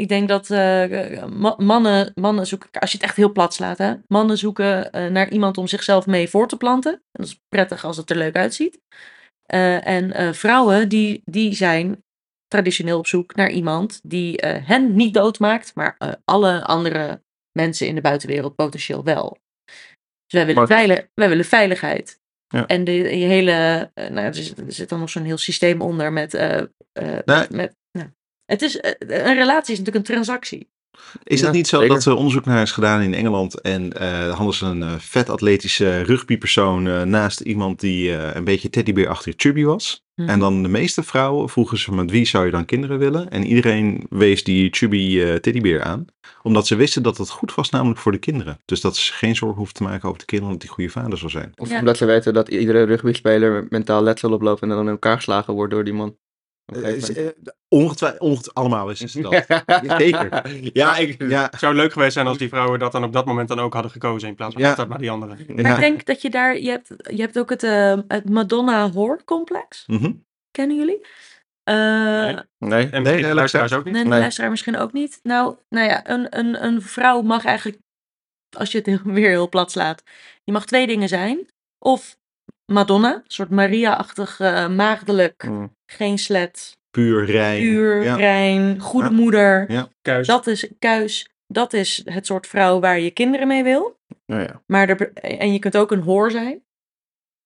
[0.00, 3.78] Ik denk dat eh, ma- mannen, mannen zoeken, als je het echt heel plat slaat,
[3.78, 6.92] hè, mannen zoeken eh, naar iemand om zichzelf mee voor te planten.
[6.92, 8.80] En dat is prettig als het er leuk uitziet.
[9.44, 12.02] Eh, en vrouwen die, die zijn
[12.46, 17.22] traditioneel op zoek naar iemand die hen niet doodmaakt, maar alle andere
[17.58, 19.38] mensen in de buitenwereld potentieel wel.
[20.26, 22.18] Dus wij willen, Maar- veilig, wij willen veiligheid.
[22.46, 22.66] Ja.
[22.66, 26.32] En de, hele, nou, er, zit, er zit dan nog zo'n heel systeem onder met,
[26.32, 27.74] Nou, met
[28.46, 30.72] het is, eh, een relatie is natuurlijk een transactie.
[31.22, 31.94] Is Ja, het niet zo zeker.
[31.94, 35.28] dat er onderzoek naar is gedaan in Engeland en eh hadden ze een eh, vet
[35.28, 40.02] atletische rugbypersoon eh, naast iemand die eh, een beetje teddybeerachtig chubby was?
[40.14, 40.28] Mhm.
[40.28, 43.30] En dan de meeste vrouwen vroegen ze met wie zou je dan kinderen willen?
[43.30, 46.04] En iedereen wees die chubby eh, teddybeer aan,
[46.42, 48.58] omdat ze wisten dat het goed was namelijk voor de kinderen.
[48.64, 51.18] Dus dat ze geen zorgen hoefden te maken over de kinderen, dat die goede vader
[51.18, 51.52] zou zijn.
[51.56, 51.78] Of Ja.
[51.78, 55.72] omdat ze weten dat iedere rugbyspeler mentaal letsel oploopt en dan in elkaar geslagen wordt
[55.72, 56.16] door die man.
[56.64, 57.26] Eh, is, eh,
[57.68, 59.32] ongetwijfeld, onget- allemaal is het dat.
[60.00, 60.48] Zeker.
[60.72, 63.24] ja, ik, Ja, Het zou leuk geweest zijn als die vrouwen dat dan op dat
[63.26, 64.68] moment dan ook hadden gekozen in plaats van Ja.
[64.68, 65.38] altijd maar die anderen.
[65.48, 65.74] Maar ja.
[65.74, 69.24] ik denk dat je daar, je hebt, je hebt ook het, eh, het Madonna Horror
[69.24, 69.84] Complex.
[69.86, 70.12] Mhm.
[70.50, 71.06] Kennen jullie?
[71.62, 72.36] Eh, Nee.
[72.58, 72.88] nee.
[72.90, 73.94] En Nee, de luisteraars ook niet.
[73.94, 74.18] Nee, de Nee.
[74.18, 75.20] luisteraar misschien ook niet.
[75.22, 77.78] Nou, nou ja, een, een, een vrouw mag eigenlijk,
[78.56, 80.02] als je het weer heel plat slaat,
[80.44, 81.46] je mag twee dingen zijn.
[81.78, 82.16] Of
[82.72, 85.72] Madonna, een soort Maria-achtig, eh, maagdelijk, Mm.
[85.92, 87.60] geen slet, Puur, rein.
[87.60, 88.14] puur, Ja.
[88.16, 89.14] rein, goede Ja.
[89.14, 89.70] moeder.
[89.72, 89.88] Ja.
[90.02, 90.26] Kuis.
[90.26, 91.28] Dat is kuis.
[91.46, 93.96] Dat is het soort vrouw waar je kinderen mee wil.
[94.26, 94.62] Nou ja.
[94.66, 96.62] Maar er, en je kunt ook een hoor zijn.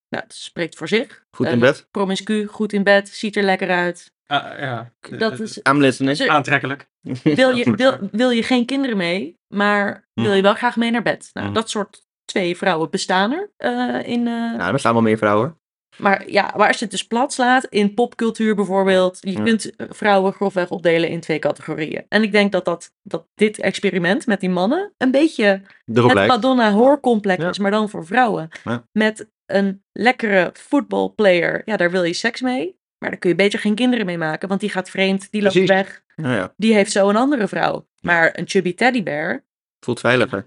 [0.09, 1.23] Nou, het spreekt voor zich.
[1.37, 1.87] Goed in Eh, bed.
[1.91, 4.13] Promiscu, goed in bed, ziet er lekker uit.
[4.27, 4.93] Ah, ja.
[5.19, 6.17] Dat is, I'm listening.
[6.17, 6.87] Ze- Aantrekkelijk.
[7.23, 11.03] wil, je, wil, wil je geen kinderen mee, maar wil je wel graag mee naar
[11.03, 11.31] bed.
[11.33, 11.53] Nou, Hm.
[11.53, 13.51] dat soort twee vrouwen bestaan er.
[13.57, 15.59] eh, in, eh, Nou, er bestaan wel meer vrouwen.
[15.97, 19.43] maar ja, waar als je het dus plat slaat, in popcultuur bijvoorbeeld, je Ja.
[19.43, 22.05] kunt eh, vrouwen grofweg opdelen in twee categorieën.
[22.09, 26.15] En ik denk dat, dat, dat dit experiment met die mannen een beetje Erop het
[26.15, 26.33] lijkt.
[26.33, 27.49] Madonna hoorcomplex Ja.
[27.49, 28.49] is, maar dan voor vrouwen.
[28.65, 28.85] Ja.
[28.93, 32.77] Met een lekkere voetbalplayer, ja, daar wil je seks mee.
[32.99, 35.53] Maar daar kun je beter geen kinderen mee maken, want die gaat vreemd, die loopt
[35.55, 35.71] Precies.
[35.71, 36.03] weg.
[36.17, 37.87] Ja, Die heeft zo een andere vrouw.
[38.01, 39.45] Maar een chubby teddybear,
[39.85, 40.47] voelt veiliger.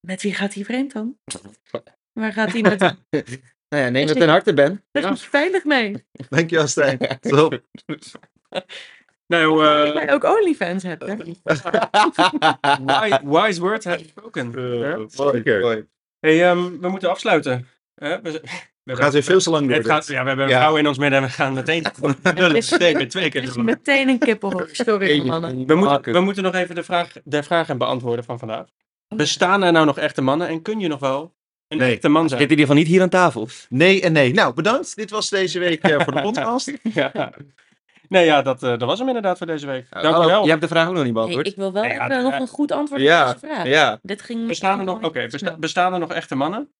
[0.00, 1.18] Met wie gaat hij vreemd dan?
[2.20, 2.96] Waar gaat hij naartoe?
[3.68, 4.84] nou ja, neem het ik- ten harte, Ben.
[4.90, 6.04] Daar is hij veilig mee.
[6.28, 6.98] Dankjewel, Stijn.
[7.20, 7.62] Top.
[9.26, 11.16] Nou, Dat eh jij ook OnlyFans hebt, hè?
[12.84, 14.52] wise, wise words have spoken.
[14.78, 15.04] Ja.
[15.08, 15.86] Zeker.
[16.20, 17.68] Hey, ehm, we moeten afsluiten.
[17.94, 18.40] Hè, we,
[18.96, 19.84] gaat weer veel te lang door.
[19.84, 20.58] Gaat, ja, we hebben een Ja.
[20.60, 21.84] vrouw in ons midden en we gaan meteen.
[22.22, 23.62] Meteen met twee keer.
[23.64, 24.68] Meteen een kippenhok.
[24.72, 25.66] Sorry, mannen.
[25.66, 28.66] We moeten, we moeten nog even de vraag, de vragen beantwoorden van vandaag.
[29.14, 31.34] Bestaan er nou nog echte mannen en kun je nog wel
[31.68, 31.92] een Nee.
[31.94, 32.40] echte man zijn?
[32.40, 33.48] Zit in ieder geval niet hier aan tafel.
[33.68, 34.32] Nee en nee.
[34.34, 34.96] Nou, bedankt.
[34.96, 36.72] Dit was deze week eh, voor de podcast.
[36.82, 37.32] Ja.
[38.08, 39.86] Nee, ja, dat, eh, dat was hem inderdaad voor deze week.
[39.90, 40.42] Dank u Hallo, wel.
[40.44, 41.46] Je hebt de vraag ook nog niet Hey, beantwoord.
[41.46, 43.66] ik wil wel Nee, ja, nog een goed antwoord op deze vraag.
[43.66, 43.98] ja.
[44.02, 46.72] Dit ging Bestaan er nog, oké, besta- bestaan er nog echte mannen?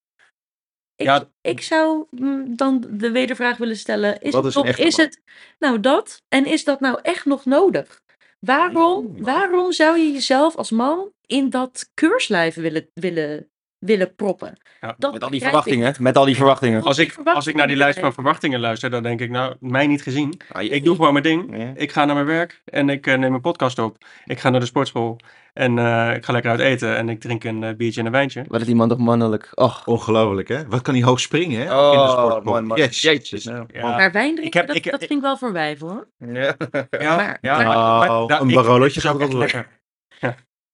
[0.97, 1.29] Ik, Ja.
[1.41, 5.07] ik zou mm, dan de wedervraag willen stellen: is, Wat het, is echte is man?
[5.07, 5.21] het
[5.59, 6.23] nou dat?
[6.29, 8.01] En is dat nou echt nog nodig?
[8.39, 14.59] Waarom, waarom zou je jezelf als man in dat keurslijf willen, willen, willen proppen?
[14.81, 15.45] Ja, Dat Met al die ik.
[15.45, 15.95] verwachtingen.
[15.99, 16.83] Met al die verwachtingen.
[16.83, 19.87] Als ik, als ik naar die lijst van verwachtingen luister, dan denk ik, nou, mij
[19.87, 20.41] niet gezien.
[20.53, 21.73] Ah, je- Ik doe gewoon mijn ding.
[21.77, 23.97] Ik ga naar mijn werk en ik eh, neem een podcast op.
[24.25, 25.17] Ik ga naar de sportschool
[25.55, 28.13] en eh, ik ga lekker uit eten en ik drink een eh, biertje en een
[28.13, 28.45] wijntje.
[28.49, 29.51] Wat is die man toch mannelijk?
[29.55, 29.87] Och.
[29.87, 30.67] Ongelooflijk, hè?
[30.69, 31.79] Wat kan hij hoog springen, hè?
[31.79, 32.53] Oh, in de sportschool.
[32.53, 32.77] man, man.
[32.79, 33.01] Yes.
[33.03, 33.67] Jeetjes, nou.
[33.73, 35.89] Ja, Maar wijn drinken, Ik heb- dat, ik- dat ik- vind ik wel voor wijven
[35.89, 36.09] hoor.
[36.19, 36.55] Ja.
[36.91, 39.69] ja, Maar- ja, maar- maar- Oh, nou, een ik- barolotje zou gaat echt wel lekker.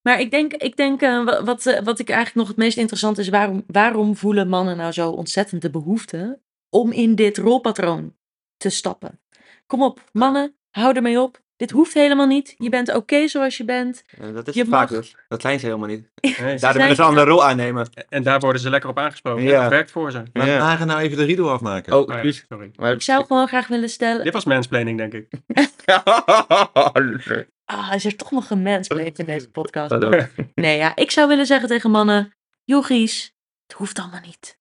[0.05, 2.77] Maar ik denk, ik denk eh, wa- wat, eh, wat ik eigenlijk nog het meest
[2.77, 6.39] interessant is, waarom, waarom voelen mannen nou zo ontzettend de behoefte
[6.71, 8.15] om in dit rolpatroon
[8.57, 9.21] te stappen?
[9.67, 11.43] Kom op, mannen, hou ermee op.
[11.57, 12.55] Dit hoeft helemaal niet.
[12.59, 14.05] Je bent oké zoals je bent.
[14.35, 15.17] Dat is Je vaak mag- dus.
[15.29, 16.11] Dat zijn ze helemaal niet.
[16.21, 17.89] Nee, zijn- willen ze een andere rol aannemen.
[18.09, 19.43] En daar worden ze lekker op aangesproken.
[19.43, 19.61] Ja.
[19.61, 20.23] Dat werkt voor ze.
[20.33, 20.71] Maar Ja.
[20.71, 21.93] we gaan nou even de riedel afmaken.
[21.93, 22.71] Oh, Oh ja, sorry.
[22.77, 22.93] Maar...
[22.93, 24.25] Ik zou gewoon graag willen stellen.
[24.25, 25.29] Dit was mansplaining, denk ik.
[27.65, 29.91] Ah, is er toch nog een mens in deze podcast?
[30.55, 32.35] Nee, ja, ik zou willen zeggen tegen mannen:
[32.65, 33.35] Jochies,
[33.67, 34.59] het hoeft allemaal niet.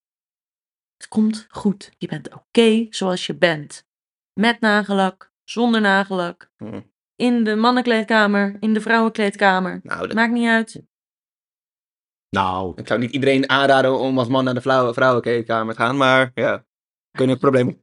[0.97, 1.91] Het komt goed.
[1.97, 3.85] Je bent oké zoals je bent.
[4.39, 6.51] Met nagellak, zonder nagellak.
[6.57, 6.81] Hm.
[7.15, 9.79] In de mannenkleedkamer, in de vrouwenkleedkamer.
[9.83, 10.81] Nou, dat- Maakt niet uit.
[12.29, 15.97] Nou, ik zou niet iedereen aanraden om als man naar de vrouwen, vrouwenkleedkamer te gaan,
[15.97, 16.65] maar ja,
[17.11, 17.73] kunnen problemen.
[17.73, 17.82] Niet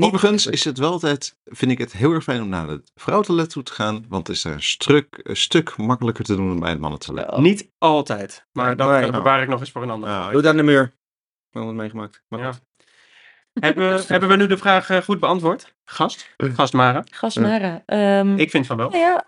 [0.00, 3.50] overigens is het wel altijd, vind ik het heel erg fijn om naar het vrouwentoilet
[3.50, 4.04] toe te gaan.
[4.08, 7.36] Want het is daar een stuk, een stuk makkelijker te doen dan bij het mannentoilet.
[7.36, 8.46] Niet altijd.
[8.52, 9.02] Maar dat Nee.
[9.04, 10.08] eh, bewaar ik nog eens voor een ander.
[10.28, 10.82] Doe het aan de muur.
[10.84, 12.22] Ik heb het meegemaakt.
[12.28, 12.52] Maar Ja.
[12.52, 12.62] goed.
[13.60, 15.72] Hebben, we- hebben we nu de vraag eh, goed beantwoord?
[15.84, 16.34] Gast?
[16.36, 17.04] Gast Mara?
[17.10, 17.82] Gasmara.
[17.86, 18.90] ehm Ik vind van wel.
[18.90, 19.24] nou ja,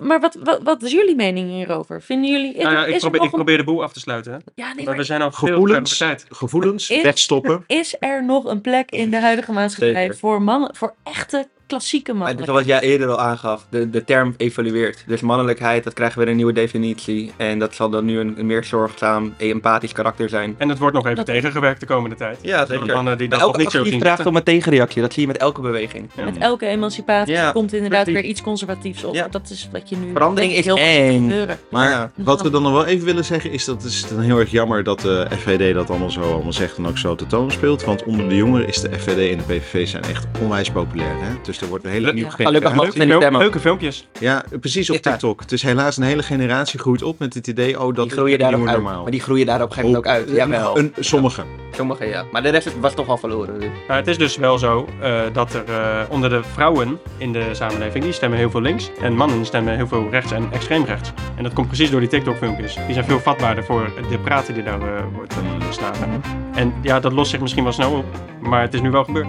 [0.00, 2.02] maar wat, wat, wat is jullie mening hierover?
[2.02, 2.56] Vinden jullie...
[2.62, 4.32] Nou ja, is ik, er probeer, nog ik een- probeer de boel af te sluiten.
[4.32, 4.38] Hè?
[4.54, 6.26] Ja, nee, Maar we zijn al veel gevoelens, over tijd.
[6.28, 7.64] gevoelens Is- wegstoppen.
[7.66, 10.16] is er nog een plek in de huidige maatschappij Zeker.
[10.16, 12.44] voor mannen, voor echte klassieke Maar mannen?
[12.44, 15.04] zoals jij eerder al aangaf, de, de term evolueert.
[15.06, 17.32] Dus mannelijkheid, dat krijgen weer een nieuwe definitie.
[17.36, 20.54] En dat zal dan nu een, een meer zorgzaam, empathisch karakter zijn.
[20.58, 22.38] En dat wordt nog even Dat- tegengewerkt de komende tijd.
[22.42, 24.00] Ja, Door de mannen die dat elke niet zo actie zien.
[24.02, 25.02] vraagt om een tegenreactie.
[25.02, 26.10] Dat zie je met elke beweging.
[26.16, 26.24] Ja.
[26.24, 28.20] Met elke emancipatie Ja, komt inderdaad precies.
[28.20, 29.14] weer iets conservatiefs op.
[29.14, 29.28] Ja.
[29.30, 31.32] Dat is wat je nu Verandering is heel eng.
[31.70, 32.10] Maar Ja.
[32.16, 34.50] wat we dan nog wel even willen zeggen is dat het is dan heel erg
[34.50, 37.84] jammer dat de FVD dat allemaal zo allemaal zegt en ook zo te toon speelt.
[37.84, 41.14] Want onder de jongeren is de FVD en de PVV zijn echt onwijs populair.
[41.20, 41.32] Hè?
[41.42, 42.34] Dus er wordt een hele Le- nieuwe Ja.
[42.36, 42.60] generatie.
[43.00, 44.08] Gelukkig mag Leuke, het filmpjes.
[44.20, 45.10] Ja, precies op Ja.
[45.10, 45.40] TikTok.
[45.40, 48.32] Het is helaas een hele generatie groeit op met het idee, oh dat Die groeien
[48.32, 48.80] is daar ook nieuwe uit.
[48.82, 49.02] normaal.
[49.02, 50.28] Maar die groeien daar op een gegeven moment ook uit.
[50.28, 50.78] Eh, Jawel.
[50.78, 51.44] Een, sommigen.
[51.70, 52.24] Sommigen ja.
[52.32, 53.60] Maar de rest was toch al verloren.
[53.60, 53.68] dus.
[53.88, 57.44] Maar het is dus wel zo eh, dat er eh, onder de vrouwen in de
[57.52, 58.90] samenleving, die stemmen heel veel links.
[59.00, 61.12] En mannen stemmen heel veel rechts en extreem rechts.
[61.36, 62.74] En dat komt precies door die TikTok-filmpjes.
[62.86, 66.22] Die zijn veel vatbaarder voor de praten die daar eh, wordt uh, geslagen.
[66.54, 68.04] En ja, dat lost zich misschien wel snel op.
[68.40, 69.28] Maar het is nu wel gebeurd.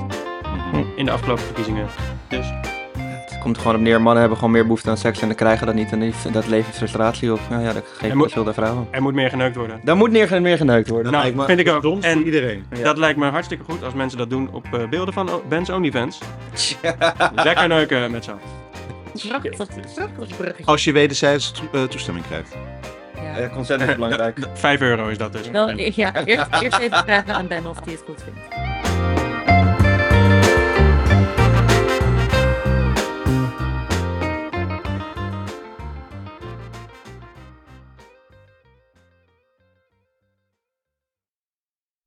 [0.95, 1.87] In de afgelopen verkiezingen.
[2.27, 2.45] Dus
[3.29, 4.01] Het komt er gewoon op neer.
[4.01, 5.91] Mannen hebben gewoon meer behoefte aan seks en dan krijgen dat niet.
[5.91, 7.39] En die- dat levert frustratie op.
[7.49, 8.87] Nou ja, dat geeft moet- veel de vrouwen.
[8.91, 9.79] er moet meer geneukt worden.
[9.83, 11.11] Dan moet meer, meer geneukt worden.
[11.11, 12.01] Nou, lijkt me vind ik ook.
[12.03, 12.65] En iedereen.
[12.73, 12.83] Ja.
[12.83, 16.19] dat lijkt me hartstikke goed als mensen dat doen op eh, beelden van Ben's OnlyFans.
[17.43, 18.31] Lekker neuken met z'n.
[20.65, 22.55] Als je wederzijds to- eh, toestemming krijgt.
[23.37, 23.49] Ja.
[23.49, 24.37] Consent is belangrijk.
[24.53, 25.49] Vijf euro is dat dus.
[25.49, 28.72] Wel, ja, eerst, eerst even vragen aan Ben of hij het goed vindt.